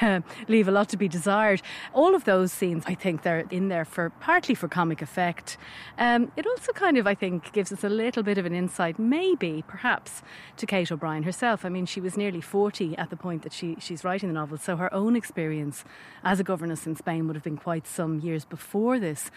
leave 0.46 0.68
a 0.68 0.70
lot 0.70 0.88
to 0.90 0.96
be 0.96 1.08
desired. 1.08 1.62
All 1.94 2.14
of 2.14 2.26
those 2.26 2.52
scenes, 2.52 2.84
I 2.86 2.94
think 2.94 3.22
they're 3.22 3.44
in 3.50 3.66
there 3.66 3.84
for 3.84 4.10
partly 4.20 4.54
for 4.54 4.68
comic 4.68 5.02
effect. 5.02 5.56
Um, 5.98 6.30
it 6.36 6.46
also 6.46 6.72
kind 6.72 6.96
of, 6.96 7.08
I 7.08 7.16
think, 7.16 7.52
gives 7.52 7.72
us 7.72 7.82
a 7.82 7.88
little 7.88 8.22
bit 8.22 8.38
of 8.38 8.46
an 8.46 8.54
insight, 8.54 9.00
maybe, 9.00 9.64
perhaps, 9.66 10.22
to 10.58 10.64
Kate 10.64 10.92
O'Brien 10.92 11.24
herself. 11.24 11.64
I 11.64 11.70
mean, 11.70 11.86
she 11.86 12.00
was 12.00 12.16
nearly 12.16 12.40
40 12.40 12.96
at 12.96 13.10
the 13.10 13.15
point 13.16 13.42
that 13.42 13.52
she, 13.52 13.76
she's 13.78 14.04
writing 14.04 14.28
the 14.28 14.34
novel. 14.34 14.58
So 14.58 14.76
her 14.76 14.92
own 14.92 15.16
experience 15.16 15.84
as 16.24 16.40
a 16.40 16.44
governess 16.44 16.86
in 16.86 16.96
Spain 16.96 17.26
would 17.26 17.36
have 17.36 17.42
been 17.42 17.56
quite 17.56 17.86
some 17.86 18.20
years 18.20 18.44
before 18.44 18.98
this. 18.98 19.30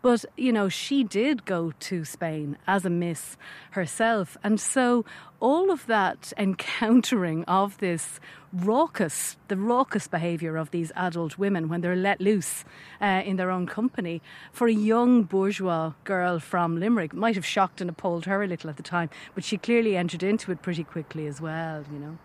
But, 0.00 0.24
you 0.36 0.52
know, 0.52 0.68
she 0.68 1.02
did 1.02 1.44
go 1.44 1.72
to 1.80 2.04
Spain 2.04 2.56
as 2.66 2.84
a 2.84 2.90
miss 2.90 3.36
herself. 3.72 4.36
And 4.44 4.60
so 4.60 5.04
all 5.40 5.70
of 5.70 5.86
that 5.86 6.32
encountering 6.38 7.44
of 7.44 7.78
this 7.78 8.20
raucous, 8.52 9.36
the 9.48 9.56
raucous 9.56 10.06
behaviour 10.06 10.56
of 10.56 10.70
these 10.70 10.92
adult 10.94 11.36
women 11.36 11.68
when 11.68 11.80
they're 11.80 11.96
let 11.96 12.20
loose 12.20 12.64
uh, 13.00 13.22
in 13.24 13.36
their 13.36 13.50
own 13.50 13.66
company, 13.66 14.22
for 14.52 14.68
a 14.68 14.72
young 14.72 15.24
bourgeois 15.24 15.92
girl 16.04 16.38
from 16.38 16.78
Limerick, 16.78 17.12
might 17.12 17.34
have 17.34 17.46
shocked 17.46 17.80
and 17.80 17.90
appalled 17.90 18.24
her 18.26 18.42
a 18.42 18.46
little 18.46 18.70
at 18.70 18.76
the 18.76 18.82
time. 18.82 19.10
But 19.34 19.44
she 19.44 19.58
clearly 19.58 19.96
entered 19.96 20.22
into 20.22 20.52
it 20.52 20.62
pretty 20.62 20.84
quickly 20.84 21.26
as 21.26 21.40
well, 21.40 21.84
you 21.92 21.98
know. 21.98 22.18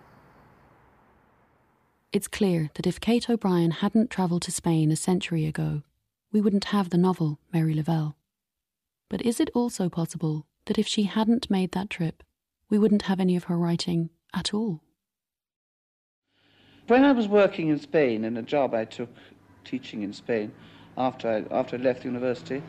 It's 2.13 2.27
clear 2.27 2.69
that 2.75 2.85
if 2.85 3.01
Kate 3.01 3.27
O'Brien 3.27 3.71
hadn't 3.71 4.11
travelled 4.11 4.43
to 4.43 4.51
Spain 4.51 4.91
a 4.91 4.95
century 4.95 5.47
ago, 5.47 5.81
we 6.31 6.41
wouldn't 6.41 6.65
have 6.65 6.91
the 6.91 6.97
novel 6.97 7.39
Mary 7.51 7.73
Lavelle. 7.73 8.15
But 9.09 9.23
is 9.23 9.39
it 9.39 9.49
also 9.55 9.89
possible 9.89 10.45
that 10.65 10.77
if 10.77 10.87
she 10.87 11.03
hadn't 11.03 11.49
made 11.49 11.71
that 11.71 11.89
trip, 11.89 12.21
we 12.69 12.77
wouldn't 12.77 13.03
have 13.03 13.19
any 13.19 13.35
of 13.35 13.45
her 13.45 13.57
writing 13.57 14.11
at 14.31 14.53
all? 14.53 14.83
When 16.85 17.03
I 17.03 17.13
was 17.13 17.27
working 17.27 17.69
in 17.69 17.79
Spain 17.79 18.23
in 18.23 18.37
a 18.37 18.43
job 18.43 18.75
I 18.75 18.85
took 18.85 19.09
teaching 19.65 20.03
in 20.03 20.13
Spain 20.13 20.51
after 20.95 21.27
I, 21.27 21.55
after 21.55 21.77
I 21.77 21.79
left 21.79 22.05
university, 22.05 22.61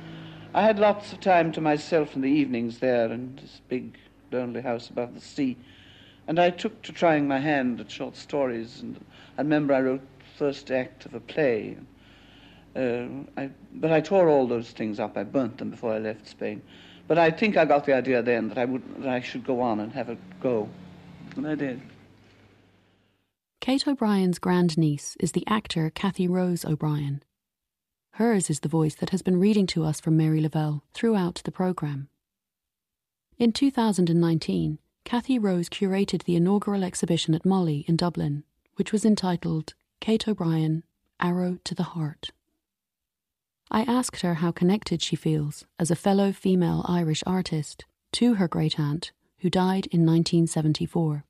I 0.54 0.62
had 0.62 0.78
lots 0.78 1.12
of 1.12 1.20
time 1.20 1.52
to 1.52 1.60
myself 1.60 2.16
in 2.16 2.22
the 2.22 2.30
evenings 2.30 2.78
there 2.78 3.12
in 3.12 3.36
this 3.36 3.60
big 3.68 3.98
lonely 4.32 4.62
house 4.62 4.88
above 4.88 5.12
the 5.12 5.20
sea. 5.20 5.58
And 6.26 6.38
I 6.38 6.50
took 6.50 6.82
to 6.82 6.92
trying 6.92 7.28
my 7.28 7.38
hand 7.38 7.80
at 7.80 7.90
short 7.90 8.16
stories 8.16 8.80
and 8.80 8.98
I 9.36 9.42
remember 9.42 9.74
I 9.74 9.80
wrote 9.80 10.00
the 10.00 10.38
first 10.38 10.70
act 10.70 11.06
of 11.06 11.14
a 11.14 11.20
play. 11.20 11.76
Uh, 12.76 13.06
I, 13.36 13.50
but 13.74 13.92
I 13.92 14.00
tore 14.00 14.28
all 14.28 14.46
those 14.46 14.70
things 14.70 15.00
up. 15.00 15.16
I 15.16 15.24
burnt 15.24 15.58
them 15.58 15.70
before 15.70 15.92
I 15.92 15.98
left 15.98 16.28
Spain. 16.28 16.62
But 17.06 17.18
I 17.18 17.30
think 17.30 17.56
I 17.56 17.64
got 17.64 17.84
the 17.84 17.94
idea 17.94 18.22
then 18.22 18.48
that 18.48 18.58
I 18.58 18.64
would 18.64 19.02
that 19.02 19.08
I 19.08 19.20
should 19.20 19.44
go 19.44 19.60
on 19.60 19.80
and 19.80 19.92
have 19.92 20.08
a 20.08 20.16
go, 20.40 20.68
and 21.36 21.46
I 21.46 21.54
did. 21.54 21.80
Kate 23.60 23.86
O'Brien's 23.86 24.38
grandniece 24.38 25.16
is 25.20 25.32
the 25.32 25.46
actor 25.46 25.90
Kathy 25.90 26.26
Rose 26.26 26.64
O'Brien. 26.64 27.22
Hers 28.12 28.48
is 28.48 28.60
the 28.60 28.68
voice 28.68 28.94
that 28.96 29.10
has 29.10 29.22
been 29.22 29.40
reading 29.40 29.66
to 29.68 29.84
us 29.84 30.00
from 30.00 30.16
Mary 30.16 30.40
Lavelle 30.40 30.84
throughout 30.94 31.42
the 31.44 31.52
programme. 31.52 32.08
In 33.38 33.52
2019, 33.52 34.78
Kathy 35.04 35.38
Rose 35.38 35.68
curated 35.68 36.24
the 36.24 36.36
inaugural 36.36 36.82
exhibition 36.82 37.34
at 37.34 37.44
MoLI 37.44 37.84
in 37.86 37.96
Dublin 37.96 38.44
which 38.76 38.92
was 38.92 39.04
entitled 39.04 39.74
Kate 40.00 40.26
O'Brien 40.26 40.84
Arrow 41.20 41.58
to 41.64 41.74
the 41.74 41.84
Heart. 41.94 42.30
I 43.70 43.82
asked 43.82 44.20
her 44.20 44.34
how 44.34 44.50
connected 44.52 45.02
she 45.02 45.16
feels 45.16 45.64
as 45.78 45.90
a 45.90 45.96
fellow 45.96 46.32
female 46.32 46.84
Irish 46.88 47.22
artist 47.26 47.84
to 48.12 48.34
her 48.34 48.46
great 48.46 48.78
aunt, 48.78 49.12
who 49.38 49.50
died 49.50 49.86
in 49.86 50.06
1974. 50.06 51.24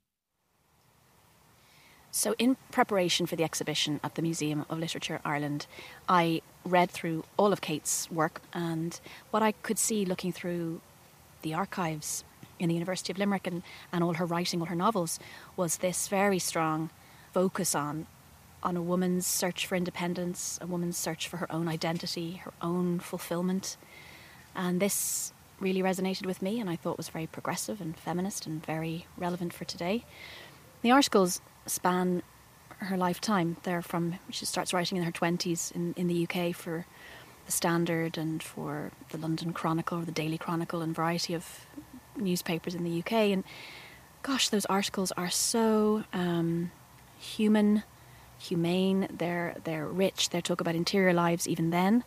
So, 2.10 2.34
in 2.38 2.56
preparation 2.70 3.26
for 3.26 3.34
the 3.34 3.42
exhibition 3.42 3.98
at 4.04 4.14
the 4.14 4.22
Museum 4.22 4.64
of 4.68 4.78
Literature 4.78 5.20
Ireland, 5.24 5.66
I 6.08 6.42
read 6.64 6.90
through 6.90 7.24
all 7.36 7.52
of 7.52 7.60
Kate's 7.60 8.10
work, 8.10 8.40
and 8.52 9.00
what 9.30 9.42
I 9.42 9.52
could 9.52 9.78
see 9.78 10.04
looking 10.04 10.32
through 10.32 10.80
the 11.42 11.54
archives 11.54 12.24
in 12.58 12.68
the 12.68 12.74
University 12.74 13.12
of 13.12 13.18
Limerick 13.18 13.46
and, 13.46 13.62
and 13.92 14.04
all 14.04 14.14
her 14.14 14.26
writing, 14.26 14.60
all 14.60 14.66
her 14.66 14.74
novels, 14.74 15.18
was 15.56 15.78
this 15.78 16.08
very 16.08 16.38
strong 16.38 16.90
focus 17.32 17.74
on 17.74 18.06
on 18.62 18.76
a 18.78 18.82
woman's 18.82 19.26
search 19.26 19.66
for 19.66 19.76
independence, 19.76 20.58
a 20.62 20.66
woman's 20.66 20.96
search 20.96 21.28
for 21.28 21.36
her 21.36 21.52
own 21.52 21.68
identity, 21.68 22.40
her 22.44 22.52
own 22.62 22.98
fulfillment. 22.98 23.76
And 24.56 24.80
this 24.80 25.34
really 25.60 25.82
resonated 25.82 26.26
with 26.26 26.40
me 26.40 26.60
and 26.60 26.68
I 26.68 26.76
thought 26.76 26.96
was 26.96 27.10
very 27.10 27.26
progressive 27.26 27.80
and 27.80 27.96
feminist 27.96 28.46
and 28.46 28.64
very 28.64 29.06
relevant 29.18 29.52
for 29.52 29.64
today. 29.64 30.04
The 30.82 30.90
articles 30.90 31.40
span 31.66 32.22
her 32.78 32.96
lifetime. 32.96 33.56
They're 33.62 33.82
from 33.82 34.18
she 34.30 34.46
starts 34.46 34.72
writing 34.72 34.98
in 34.98 35.04
her 35.04 35.12
twenties 35.12 35.72
in, 35.74 35.94
in 35.96 36.08
the 36.08 36.26
UK 36.26 36.54
for 36.54 36.86
the 37.46 37.52
Standard 37.52 38.16
and 38.16 38.42
for 38.42 38.90
the 39.10 39.18
London 39.18 39.52
Chronicle 39.52 39.98
or 39.98 40.04
the 40.04 40.12
Daily 40.12 40.38
Chronicle 40.38 40.80
and 40.80 40.94
variety 40.94 41.34
of 41.34 41.66
newspapers 42.16 42.74
in 42.74 42.84
the 42.84 43.00
UK. 43.00 43.12
And 43.12 43.44
gosh, 44.22 44.48
those 44.48 44.66
articles 44.66 45.12
are 45.12 45.30
so 45.30 46.04
um, 46.12 46.70
human, 47.18 47.82
humane. 48.38 49.08
They're 49.10 49.56
they're 49.64 49.86
rich. 49.86 50.30
They 50.30 50.40
talk 50.40 50.60
about 50.60 50.74
interior 50.74 51.12
lives 51.12 51.48
even 51.48 51.70
then, 51.70 52.04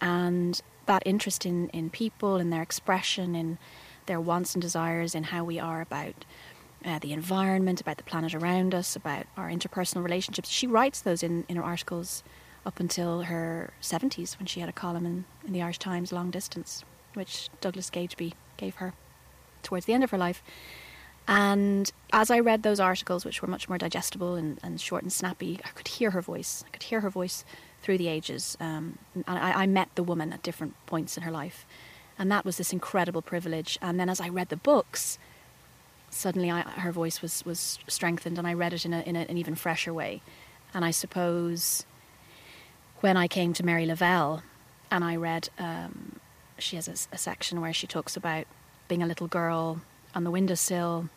and 0.00 0.60
that 0.86 1.02
interest 1.04 1.46
in 1.46 1.68
in 1.70 1.90
people, 1.90 2.36
in 2.36 2.50
their 2.50 2.62
expression, 2.62 3.34
in 3.34 3.58
their 4.06 4.20
wants 4.20 4.54
and 4.54 4.62
desires, 4.62 5.14
in 5.14 5.24
how 5.24 5.44
we 5.44 5.58
are 5.58 5.80
about 5.80 6.24
uh, 6.84 6.98
the 6.98 7.12
environment, 7.12 7.80
about 7.80 7.96
the 7.98 8.04
planet 8.04 8.34
around 8.34 8.74
us, 8.74 8.96
about 8.96 9.26
our 9.36 9.48
interpersonal 9.48 10.02
relationships. 10.02 10.48
She 10.48 10.66
writes 10.66 11.00
those 11.00 11.22
in, 11.22 11.44
in 11.48 11.56
her 11.56 11.64
articles 11.64 12.22
up 12.64 12.80
until 12.80 13.22
her 13.22 13.72
70s 13.80 14.38
when 14.38 14.46
she 14.46 14.60
had 14.60 14.68
a 14.68 14.72
column 14.72 15.06
in, 15.06 15.24
in 15.46 15.52
the 15.52 15.62
Irish 15.62 15.78
Times, 15.78 16.12
Long 16.12 16.30
Distance, 16.30 16.84
which 17.14 17.48
Douglas 17.60 17.90
Gageby 17.90 18.32
gave 18.56 18.76
her 18.76 18.92
towards 19.62 19.86
the 19.86 19.92
end 19.92 20.04
of 20.04 20.10
her 20.10 20.18
life. 20.18 20.42
And 21.26 21.92
as 22.10 22.30
I 22.30 22.40
read 22.40 22.62
those 22.62 22.80
articles, 22.80 23.24
which 23.24 23.42
were 23.42 23.48
much 23.48 23.68
more 23.68 23.76
digestible 23.76 24.34
and, 24.34 24.58
and 24.62 24.80
short 24.80 25.02
and 25.02 25.12
snappy, 25.12 25.60
I 25.62 25.68
could 25.70 25.88
hear 25.88 26.12
her 26.12 26.22
voice. 26.22 26.64
I 26.66 26.70
could 26.70 26.84
hear 26.84 27.00
her 27.00 27.10
voice 27.10 27.44
through 27.82 27.98
the 27.98 28.08
ages. 28.08 28.56
Um, 28.60 28.98
and 29.14 29.24
I, 29.26 29.62
I 29.62 29.66
met 29.66 29.90
the 29.94 30.02
woman 30.02 30.32
at 30.32 30.42
different 30.42 30.74
points 30.86 31.18
in 31.18 31.22
her 31.24 31.30
life. 31.30 31.66
And 32.18 32.32
that 32.32 32.46
was 32.46 32.56
this 32.56 32.72
incredible 32.72 33.20
privilege. 33.20 33.78
And 33.82 34.00
then 34.00 34.08
as 34.08 34.20
I 34.20 34.28
read 34.30 34.48
the 34.48 34.56
books, 34.56 35.18
suddenly 36.08 36.50
I, 36.50 36.62
her 36.62 36.92
voice 36.92 37.20
was, 37.20 37.44
was 37.44 37.78
strengthened 37.86 38.38
and 38.38 38.46
I 38.46 38.54
read 38.54 38.72
it 38.72 38.86
in, 38.86 38.94
a, 38.94 39.00
in 39.02 39.14
a, 39.14 39.20
an 39.20 39.36
even 39.36 39.54
fresher 39.54 39.92
way. 39.92 40.22
And 40.72 40.82
I 40.84 40.90
suppose 40.90 41.84
when 43.00 43.18
I 43.18 43.28
came 43.28 43.52
to 43.52 43.64
Mary 43.64 43.86
Lavelle 43.86 44.42
and 44.90 45.04
I 45.04 45.16
read, 45.16 45.50
um, 45.58 46.20
she 46.58 46.76
has 46.76 46.88
a, 46.88 47.14
a 47.14 47.18
section 47.18 47.60
where 47.60 47.72
she 47.72 47.86
talks 47.86 48.16
about 48.16 48.46
being 48.88 49.02
a 49.02 49.06
little 49.06 49.28
girl 49.28 49.80
on 50.14 50.24
the 50.24 50.30
windowsill 50.30 51.08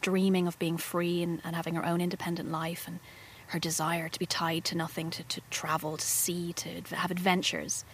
dreaming 0.00 0.46
of 0.46 0.58
being 0.58 0.76
free 0.76 1.22
and, 1.22 1.40
and 1.44 1.54
having 1.54 1.74
her 1.74 1.84
own 1.84 2.00
independent 2.00 2.50
life 2.50 2.86
and 2.86 2.98
her 3.48 3.58
desire 3.58 4.08
to 4.08 4.18
be 4.18 4.26
tied 4.26 4.64
to 4.64 4.76
nothing, 4.76 5.10
to, 5.10 5.22
to 5.24 5.40
travel, 5.50 5.96
to 5.96 6.04
see, 6.04 6.52
to 6.54 6.82
have 6.94 7.10
adventures. 7.10 7.84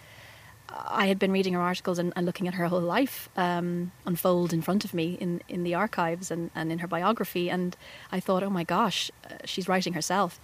I 0.69 1.07
had 1.07 1.19
been 1.19 1.31
reading 1.31 1.53
her 1.53 1.61
articles 1.61 1.99
and, 1.99 2.13
and 2.15 2.25
looking 2.25 2.47
at 2.47 2.53
her 2.53 2.67
whole 2.67 2.79
life 2.79 3.27
um, 3.35 3.91
unfold 4.05 4.53
in 4.53 4.61
front 4.61 4.85
of 4.85 4.93
me 4.93 5.17
in, 5.19 5.41
in 5.49 5.63
the 5.63 5.75
archives 5.75 6.31
and, 6.31 6.51
and 6.55 6.71
in 6.71 6.79
her 6.79 6.87
biography, 6.87 7.49
and 7.49 7.75
I 8.11 8.19
thought, 8.19 8.43
oh 8.43 8.49
my 8.49 8.63
gosh, 8.63 9.11
uh, 9.25 9.35
she's 9.45 9.67
writing 9.67 9.93
herself. 9.93 10.39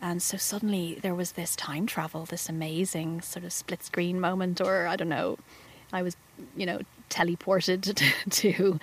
And 0.00 0.22
so 0.22 0.36
suddenly 0.36 0.98
there 1.00 1.14
was 1.14 1.32
this 1.32 1.56
time 1.56 1.86
travel, 1.86 2.26
this 2.26 2.48
amazing 2.48 3.22
sort 3.22 3.44
of 3.44 3.52
split 3.52 3.82
screen 3.82 4.20
moment, 4.20 4.60
or 4.60 4.86
I 4.86 4.94
don't 4.94 5.08
know. 5.08 5.38
I 5.92 6.02
was, 6.02 6.16
you 6.54 6.66
know, 6.66 6.80
teleported 7.10 7.98
to 8.30 8.80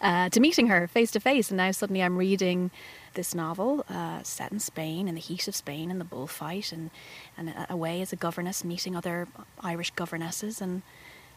uh, 0.00 0.28
to 0.30 0.40
meeting 0.40 0.68
her 0.68 0.86
face 0.86 1.10
to 1.12 1.20
face, 1.20 1.50
and 1.50 1.58
now 1.58 1.70
suddenly 1.70 2.02
I'm 2.02 2.16
reading 2.16 2.70
this 3.14 3.34
novel 3.34 3.84
uh, 3.88 4.22
set 4.22 4.52
in 4.52 4.60
Spain 4.60 5.08
in 5.08 5.14
the 5.14 5.20
heat 5.20 5.48
of 5.48 5.56
Spain 5.56 5.90
in 5.90 5.98
the 5.98 6.04
bullfight, 6.04 6.72
and 6.72 6.90
and 7.36 7.54
away 7.68 8.00
as 8.00 8.12
a 8.12 8.16
governess 8.16 8.64
meeting 8.64 8.96
other 8.96 9.28
Irish 9.60 9.90
governesses, 9.92 10.60
and 10.60 10.82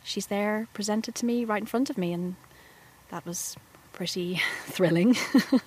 she's 0.03 0.27
there 0.27 0.67
presented 0.73 1.15
to 1.15 1.25
me 1.25 1.45
right 1.45 1.61
in 1.61 1.67
front 1.67 1.89
of 1.89 1.97
me, 1.97 2.13
and 2.13 2.35
that 3.09 3.25
was 3.25 3.55
pretty 3.93 4.41
thrilling, 4.65 5.15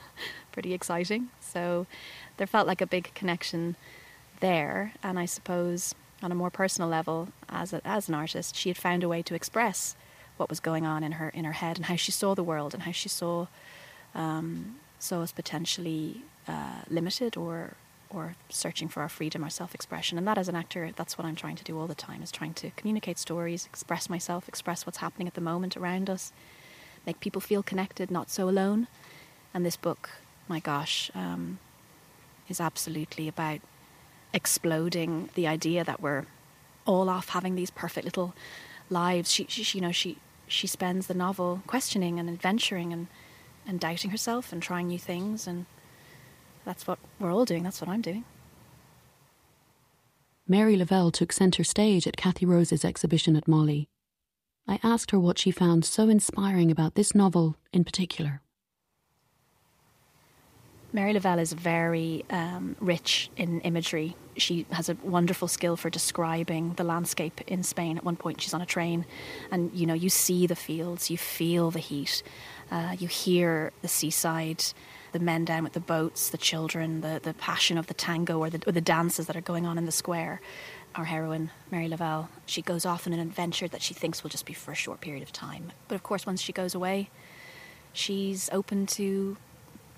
pretty 0.52 0.72
exciting. 0.72 1.28
So 1.40 1.86
there 2.36 2.46
felt 2.46 2.66
like 2.66 2.80
a 2.80 2.86
big 2.86 3.12
connection 3.14 3.76
there. 4.40 4.92
And 5.02 5.18
I 5.18 5.26
suppose 5.26 5.94
on 6.22 6.32
a 6.32 6.34
more 6.34 6.50
personal 6.50 6.88
level, 6.88 7.28
as, 7.48 7.72
a, 7.72 7.80
as 7.86 8.08
an 8.08 8.14
artist, 8.14 8.56
she 8.56 8.68
had 8.68 8.76
found 8.76 9.02
a 9.02 9.08
way 9.08 9.22
to 9.22 9.34
express 9.34 9.96
what 10.36 10.48
was 10.48 10.60
going 10.60 10.86
on 10.86 11.02
in 11.02 11.12
her 11.12 11.28
in 11.28 11.44
her 11.44 11.52
head 11.52 11.76
and 11.76 11.86
how 11.86 11.96
she 11.96 12.12
saw 12.12 12.34
the 12.34 12.42
world 12.42 12.74
and 12.74 12.82
how 12.82 12.92
she 12.92 13.08
saw 13.08 13.46
um, 14.14 14.76
saw 14.98 15.22
us 15.22 15.32
potentially 15.32 16.22
uh, 16.48 16.82
limited 16.88 17.36
or 17.36 17.74
or 18.10 18.36
searching 18.50 18.88
for 18.88 19.00
our 19.00 19.08
freedom, 19.08 19.42
our 19.42 19.48
self-expression. 19.48 20.18
And 20.18 20.28
that, 20.28 20.36
as 20.36 20.46
an 20.46 20.54
actor, 20.54 20.90
that's 20.94 21.16
what 21.16 21.24
I'm 21.24 21.34
trying 21.34 21.56
to 21.56 21.64
do 21.64 21.78
all 21.78 21.86
the 21.86 21.94
time: 21.94 22.22
is 22.22 22.30
trying 22.30 22.54
to 22.54 22.70
communicate 22.76 23.18
stories, 23.18 23.66
express 23.66 24.10
myself, 24.10 24.48
express 24.48 24.84
what's 24.84 24.98
happening 24.98 25.28
at 25.28 25.34
the 25.34 25.40
moment 25.40 25.76
around 25.76 26.10
us, 26.10 26.32
make 27.06 27.20
people 27.20 27.40
feel 27.40 27.62
connected, 27.62 28.10
not 28.10 28.30
so 28.30 28.48
alone. 28.48 28.86
And 29.54 29.64
this 29.64 29.76
book, 29.76 30.10
my 30.48 30.60
gosh, 30.60 31.10
um, 31.14 31.58
is 32.48 32.60
absolutely 32.60 33.28
about 33.28 33.60
exploding 34.34 35.28
the 35.34 35.46
idea 35.46 35.84
that 35.84 36.00
we're 36.00 36.24
all 36.86 37.08
off 37.08 37.30
having 37.30 37.54
these 37.54 37.70
perfect 37.70 38.04
little 38.04 38.34
lives. 38.92 39.32
She, 39.32 39.46
she, 39.48 39.78
you 39.78 39.82
know, 39.82 39.92
she 39.92 40.18
she 40.46 40.66
spends 40.66 41.06
the 41.06 41.14
novel 41.14 41.62
questioning 41.66 42.18
and 42.20 42.28
adventuring 42.28 42.92
and 42.92 43.08
and 43.66 43.80
doubting 43.80 44.10
herself 44.10 44.52
and 44.52 44.62
trying 44.62 44.88
new 44.88 44.98
things, 44.98 45.46
and 45.46 45.66
that's 46.64 46.86
what 46.86 46.98
we're 47.18 47.32
all 47.32 47.44
doing. 47.44 47.62
That's 47.62 47.80
what 47.80 47.90
I'm 47.90 48.02
doing. 48.02 48.24
Mary 50.46 50.76
Lavelle 50.76 51.10
took 51.10 51.32
centre 51.32 51.64
stage 51.64 52.06
at 52.06 52.16
Kathy 52.16 52.44
Rose's 52.44 52.84
exhibition 52.84 53.36
at 53.36 53.46
MoLI. 53.46 53.86
I 54.68 54.78
asked 54.82 55.10
her 55.12 55.18
what 55.18 55.38
she 55.38 55.50
found 55.50 55.84
so 55.84 56.08
inspiring 56.08 56.70
about 56.70 56.94
this 56.94 57.14
novel 57.14 57.56
in 57.72 57.84
particular. 57.84 58.41
Mary 60.94 61.14
Lavelle 61.14 61.38
is 61.38 61.54
very 61.54 62.22
um, 62.28 62.76
rich 62.78 63.30
in 63.38 63.60
imagery. 63.62 64.14
She 64.36 64.66
has 64.72 64.90
a 64.90 64.96
wonderful 65.02 65.48
skill 65.48 65.76
for 65.76 65.88
describing 65.88 66.74
the 66.74 66.84
landscape 66.84 67.40
in 67.46 67.62
Spain. 67.62 67.96
At 67.96 68.04
one 68.04 68.16
point, 68.16 68.42
she's 68.42 68.52
on 68.52 68.60
a 68.60 68.66
train, 68.66 69.06
and 69.50 69.72
you 69.72 69.86
know 69.86 69.94
you 69.94 70.10
see 70.10 70.46
the 70.46 70.56
fields, 70.56 71.10
you 71.10 71.16
feel 71.16 71.70
the 71.70 71.78
heat, 71.78 72.22
uh, 72.70 72.94
you 72.98 73.08
hear 73.08 73.72
the 73.80 73.88
seaside, 73.88 74.64
the 75.12 75.18
men 75.18 75.46
down 75.46 75.64
with 75.64 75.72
the 75.72 75.80
boats, 75.80 76.28
the 76.28 76.38
children, 76.38 77.00
the 77.00 77.20
the 77.22 77.32
passion 77.34 77.78
of 77.78 77.86
the 77.86 77.94
tango 77.94 78.38
or 78.38 78.50
the, 78.50 78.62
or 78.66 78.72
the 78.72 78.82
dances 78.82 79.26
that 79.28 79.36
are 79.36 79.40
going 79.40 79.64
on 79.64 79.78
in 79.78 79.86
the 79.86 79.92
square. 79.92 80.42
Our 80.94 81.04
heroine, 81.06 81.50
Mary 81.70 81.88
Lavelle, 81.88 82.28
she 82.44 82.60
goes 82.60 82.84
off 82.84 83.06
on 83.06 83.14
an 83.14 83.20
adventure 83.20 83.66
that 83.66 83.80
she 83.80 83.94
thinks 83.94 84.22
will 84.22 84.28
just 84.28 84.44
be 84.44 84.52
for 84.52 84.72
a 84.72 84.74
short 84.74 85.00
period 85.00 85.22
of 85.22 85.32
time. 85.32 85.72
But 85.88 85.94
of 85.94 86.02
course, 86.02 86.26
once 86.26 86.42
she 86.42 86.52
goes 86.52 86.74
away, 86.74 87.08
she's 87.94 88.50
open 88.52 88.84
to 88.88 89.38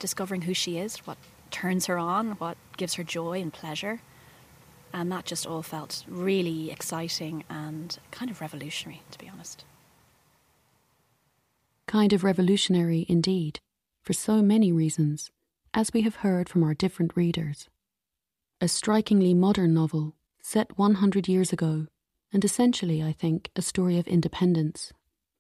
discovering 0.05 0.43
who 0.43 0.53
she 0.53 0.77
is, 0.77 0.99
what 1.07 1.17
turns 1.51 1.87
her 1.87 1.97
on, 1.97 2.33
what 2.33 2.59
gives 2.77 2.93
her 2.93 3.03
joy 3.03 3.41
and 3.41 3.55
pleasure. 3.55 4.03
And 4.93 5.11
that 5.11 5.25
just 5.25 5.47
all 5.47 5.63
felt 5.63 6.05
really 6.07 6.71
exciting 6.71 7.43
and 7.49 7.99
kind 8.11 8.31
of 8.31 8.43
revolutionary, 8.43 9.01
to 9.13 9.19
be 9.19 9.31
honest. 9.31 9.65
Kind 11.87 12.13
of 12.13 12.23
revolutionary 12.23 13.07
indeed, 13.09 13.61
for 14.03 14.13
so 14.13 14.43
many 14.43 14.71
reasons, 14.71 15.31
as 15.73 15.95
we 15.95 16.03
have 16.03 16.17
heard 16.17 16.51
from 16.51 16.63
our 16.63 16.75
different 16.75 17.17
readers. 17.17 17.71
A 18.61 18.69
strikingly 18.69 19.33
modern 19.33 19.73
novel, 19.73 20.17
set 20.43 20.77
100 20.77 21.29
years 21.29 21.51
ago, 21.51 21.87
and 22.31 22.45
essentially, 22.45 23.03
I 23.03 23.13
think, 23.13 23.51
a 23.57 23.63
story 23.63 23.99
of 23.99 24.07
independence, 24.07 24.93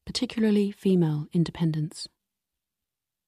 particularly 0.07 0.71
female 0.71 1.27
independence. 1.35 2.09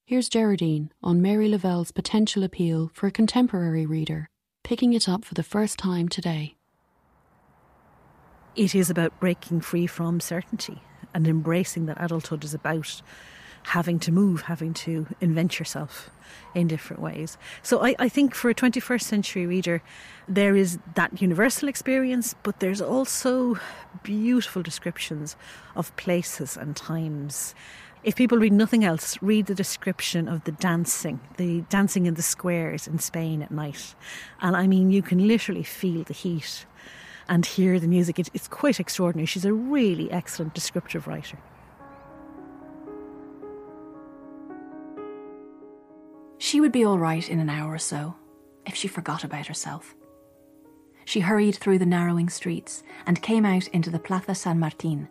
Here's 0.09 0.28
Gerardine 0.28 0.92
on 1.02 1.20
Mary 1.20 1.48
Lavelle's 1.48 1.90
potential 1.90 2.44
appeal 2.44 2.92
for 2.94 3.09
a 3.09 3.11
contemporary 3.11 3.84
reader, 3.86 4.30
picking 4.62 4.92
it 4.92 5.09
up 5.09 5.24
for 5.24 5.34
the 5.34 5.42
first 5.42 5.80
time 5.80 6.09
today. 6.09 6.54
It 8.54 8.72
is 8.72 8.88
about 8.88 9.18
breaking 9.18 9.62
free 9.62 9.88
from 9.88 10.20
certainty 10.20 10.80
and 11.12 11.26
embracing 11.26 11.86
that 11.86 11.96
adulthood 12.00 12.44
is 12.44 12.54
about 12.54 13.02
having 13.64 13.98
to 13.98 14.12
move, 14.12 14.42
having 14.42 14.72
to 14.74 15.09
invent 15.20 15.59
yourself 15.59 16.09
in 16.54 16.68
different 16.68 17.02
ways. 17.02 17.36
So 17.64 17.84
I, 17.84 17.96
I, 17.98 18.09
think 18.09 18.32
for 18.32 18.48
a 18.48 18.54
21st 18.54 19.02
century 19.02 19.44
reader, 19.44 19.82
there 20.28 20.54
is 20.54 20.78
that 20.94 21.20
universal 21.20 21.68
experience, 21.68 22.36
but 22.44 22.61
there's 22.61 22.80
also 22.80 23.59
beautiful 24.04 24.62
descriptions 24.62 25.34
of 25.74 25.94
places 25.96 26.57
and 26.57 26.76
times 26.76 27.57
if 28.07 28.14
people 28.14 28.38
read 28.38 28.52
nothing 28.52 28.84
else, 28.84 29.18
read 29.20 29.46
the 29.46 29.54
description 29.54 30.28
of 30.28 30.44
the 30.44 30.52
dancing, 30.52 31.18
the 31.38 31.62
dancing 31.62 32.07
in 32.07 32.14
the 32.14 32.22
squares 32.22 32.86
in 32.86 33.00
Spain 33.00 33.42
at 33.42 33.50
night. 33.50 33.96
And 34.40 34.57
I 34.57 34.68
mean, 34.68 34.92
you 34.92 35.02
can 35.02 35.26
literally 35.26 35.64
feel 35.64 36.04
the 36.04 36.14
heat 36.14 36.66
and 37.28 37.44
hear 37.44 37.80
the 37.80 37.88
music. 37.88 38.20
It, 38.20 38.28
it's 38.32 38.46
quite 38.46 38.78
extraordinary. 38.78 39.26
She's 39.26 39.44
a 39.44 39.52
really 39.52 40.09
excellent 40.12 40.54
descriptive 40.54 41.09
writer. 41.09 41.36
She 46.38 46.61
would 46.61 46.70
be 46.70 46.84
all 46.84 47.00
right 47.00 47.28
in 47.28 47.40
an 47.40 47.50
hour 47.50 47.74
or 47.74 47.78
so 47.78 48.14
if 48.64 48.76
she 48.76 48.86
forgot 48.86 49.24
about 49.24 49.48
herself. 49.48 49.96
She 51.04 51.20
hurried 51.20 51.57
through 51.57 51.80
the 51.80 51.86
narrowing 51.86 52.28
streets 52.28 52.84
and 53.04 53.20
came 53.20 53.44
out 53.44 53.66
into 53.68 53.90
the 53.90 53.98
Plaza 53.98 54.36
San 54.36 54.61
Martin, 54.61 55.09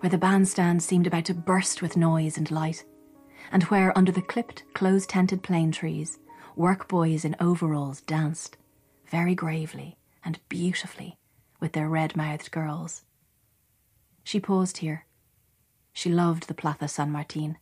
where 0.00 0.10
the 0.10 0.18
bandstand 0.18 0.82
seemed 0.82 1.06
about 1.06 1.24
to 1.24 1.34
burst 1.34 1.82
with 1.82 1.96
noise 1.96 2.36
and 2.36 2.50
light, 2.50 2.84
and 3.50 3.64
where, 3.64 3.96
under 3.96 4.12
the 4.12 4.22
clipped, 4.22 4.62
close 4.74 5.06
tented 5.06 5.42
plane 5.42 5.72
trees, 5.72 6.18
work 6.56 6.88
boys 6.88 7.24
in 7.24 7.34
overalls 7.40 8.00
danced, 8.02 8.56
very 9.06 9.34
gravely 9.34 9.96
and 10.24 10.38
beautifully, 10.48 11.18
with 11.60 11.72
their 11.72 11.88
red 11.88 12.16
mouthed 12.16 12.50
girls. 12.50 13.04
She 14.24 14.40
paused 14.40 14.78
here. 14.78 15.06
She 15.92 16.10
loved 16.10 16.46
the 16.46 16.54
Plaza 16.54 16.86
San 16.86 17.10
Martin. 17.10 17.56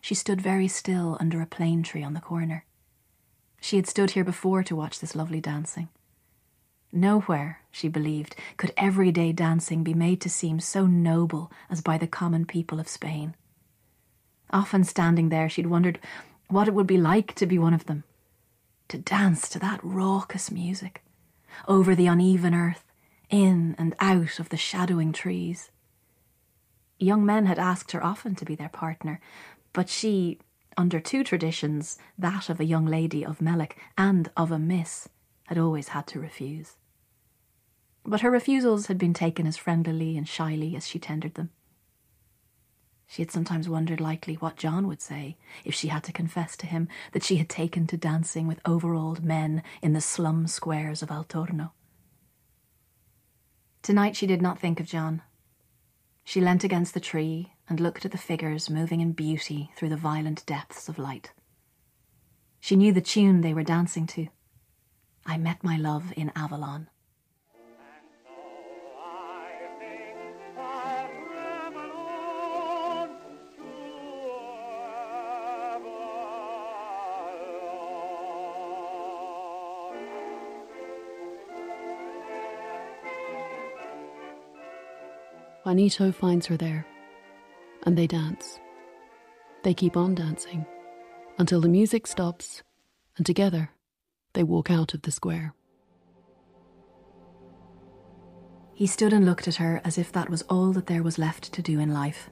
She 0.00 0.14
stood 0.14 0.40
very 0.40 0.66
still 0.66 1.16
under 1.20 1.40
a 1.40 1.46
plane 1.46 1.82
tree 1.82 2.02
on 2.02 2.14
the 2.14 2.20
corner. 2.20 2.64
She 3.60 3.76
had 3.76 3.86
stood 3.86 4.12
here 4.12 4.24
before 4.24 4.62
to 4.64 4.74
watch 4.74 4.98
this 4.98 5.14
lovely 5.14 5.40
dancing. 5.40 5.90
Nowhere, 6.92 7.60
she 7.70 7.88
believed, 7.88 8.34
could 8.56 8.72
everyday 8.76 9.32
dancing 9.32 9.84
be 9.84 9.94
made 9.94 10.20
to 10.22 10.28
seem 10.28 10.58
so 10.58 10.86
noble 10.86 11.52
as 11.68 11.80
by 11.80 11.98
the 11.98 12.08
common 12.08 12.44
people 12.44 12.80
of 12.80 12.88
Spain. 12.88 13.34
Often 14.52 14.84
standing 14.84 15.28
there, 15.28 15.48
she'd 15.48 15.68
wondered 15.68 16.00
what 16.48 16.66
it 16.66 16.74
would 16.74 16.88
be 16.88 16.98
like 16.98 17.34
to 17.36 17.46
be 17.46 17.58
one 17.58 17.74
of 17.74 17.86
them. 17.86 18.02
To 18.88 18.98
dance 18.98 19.48
to 19.50 19.60
that 19.60 19.78
raucous 19.84 20.50
music, 20.50 21.04
over 21.68 21.94
the 21.94 22.08
uneven 22.08 22.54
earth, 22.54 22.84
in 23.28 23.76
and 23.78 23.94
out 24.00 24.40
of 24.40 24.48
the 24.48 24.56
shadowing 24.56 25.12
trees. 25.12 25.70
Young 26.98 27.24
men 27.24 27.46
had 27.46 27.58
asked 27.58 27.92
her 27.92 28.04
often 28.04 28.34
to 28.34 28.44
be 28.44 28.56
their 28.56 28.68
partner, 28.68 29.20
but 29.72 29.88
she, 29.88 30.40
under 30.76 30.98
two 30.98 31.22
traditions, 31.22 31.98
that 32.18 32.50
of 32.50 32.58
a 32.58 32.64
young 32.64 32.84
lady 32.84 33.24
of 33.24 33.38
Mellick 33.38 33.76
and 33.96 34.28
of 34.36 34.50
a 34.50 34.58
miss, 34.58 35.08
had 35.50 35.58
always 35.58 35.88
had 35.88 36.06
to 36.06 36.18
refuse 36.18 36.76
but 38.04 38.22
her 38.22 38.30
refusals 38.30 38.86
had 38.86 38.98
been 38.98 39.14
taken 39.14 39.46
as 39.46 39.56
friendlily 39.56 40.16
and 40.16 40.28
shyly 40.28 40.74
as 40.76 40.86
she 40.86 40.98
tendered 40.98 41.34
them. 41.34 41.50
She 43.06 43.22
had 43.22 43.30
sometimes 43.30 43.68
wondered 43.68 44.00
lightly 44.00 44.34
what 44.34 44.56
John 44.56 44.86
would 44.86 45.02
say 45.02 45.36
if 45.64 45.74
she 45.74 45.88
had 45.88 46.04
to 46.04 46.12
confess 46.12 46.56
to 46.58 46.66
him 46.66 46.88
that 47.12 47.24
she 47.24 47.36
had 47.36 47.48
taken 47.48 47.86
to 47.88 47.96
dancing 47.96 48.46
with 48.46 48.60
overalled 48.64 49.24
men 49.24 49.62
in 49.82 49.92
the 49.92 50.00
slum 50.00 50.46
squares 50.46 51.02
of 51.02 51.08
Altorno. 51.08 51.72
Tonight 53.82 54.14
she 54.14 54.26
did 54.26 54.40
not 54.40 54.58
think 54.58 54.78
of 54.78 54.86
John. 54.86 55.22
She 56.22 56.40
leant 56.40 56.62
against 56.62 56.94
the 56.94 57.00
tree 57.00 57.54
and 57.68 57.80
looked 57.80 58.04
at 58.04 58.12
the 58.12 58.18
figures 58.18 58.70
moving 58.70 59.00
in 59.00 59.12
beauty 59.12 59.72
through 59.74 59.88
the 59.88 59.96
violent 59.96 60.46
depths 60.46 60.88
of 60.88 60.98
light. 60.98 61.32
She 62.60 62.76
knew 62.76 62.92
the 62.92 63.00
tune 63.00 63.40
they 63.40 63.54
were 63.54 63.64
dancing 63.64 64.06
to. 64.08 64.28
I 65.26 65.36
met 65.38 65.62
my 65.62 65.76
love 65.76 66.12
in 66.16 66.32
Avalon. 66.34 66.88
Juanito 85.64 86.10
finds 86.10 86.46
her 86.46 86.56
there, 86.56 86.84
and 87.84 87.96
they 87.96 88.06
dance. 88.06 88.58
They 89.62 89.74
keep 89.74 89.96
on 89.96 90.14
dancing 90.14 90.66
until 91.38 91.60
the 91.60 91.68
music 91.68 92.06
stops, 92.06 92.62
and 93.16 93.24
together 93.24 93.70
they 94.32 94.42
walk 94.42 94.70
out 94.70 94.94
of 94.94 95.02
the 95.02 95.10
square. 95.10 95.54
He 98.74 98.86
stood 98.86 99.12
and 99.12 99.26
looked 99.26 99.46
at 99.46 99.56
her 99.56 99.80
as 99.84 99.98
if 99.98 100.10
that 100.12 100.30
was 100.30 100.42
all 100.42 100.72
that 100.72 100.86
there 100.86 101.02
was 101.02 101.18
left 101.18 101.52
to 101.52 101.62
do 101.62 101.78
in 101.78 101.92
life. 101.92 102.30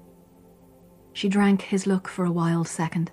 She 1.12 1.28
drank 1.28 1.62
his 1.62 1.86
look 1.86 2.08
for 2.08 2.24
a 2.24 2.32
wild 2.32 2.68
second 2.68 3.10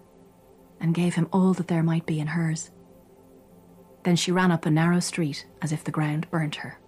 and 0.80 0.94
gave 0.94 1.16
him 1.16 1.28
all 1.34 1.54
that 1.54 1.68
there 1.68 1.84
might 1.84 2.06
be 2.06 2.20
in 2.20 2.28
hers. 2.28 2.72
Then 4.04 4.16
she 4.16 4.32
ran 4.32 4.52
up 4.52 4.66
a 4.66 4.72
narrow 4.72 5.00
street 5.00 5.46
as 5.62 5.72
if 5.72 5.84
the 5.84 5.92
ground 5.92 6.30
burnt 6.30 6.56
her. 6.56 6.80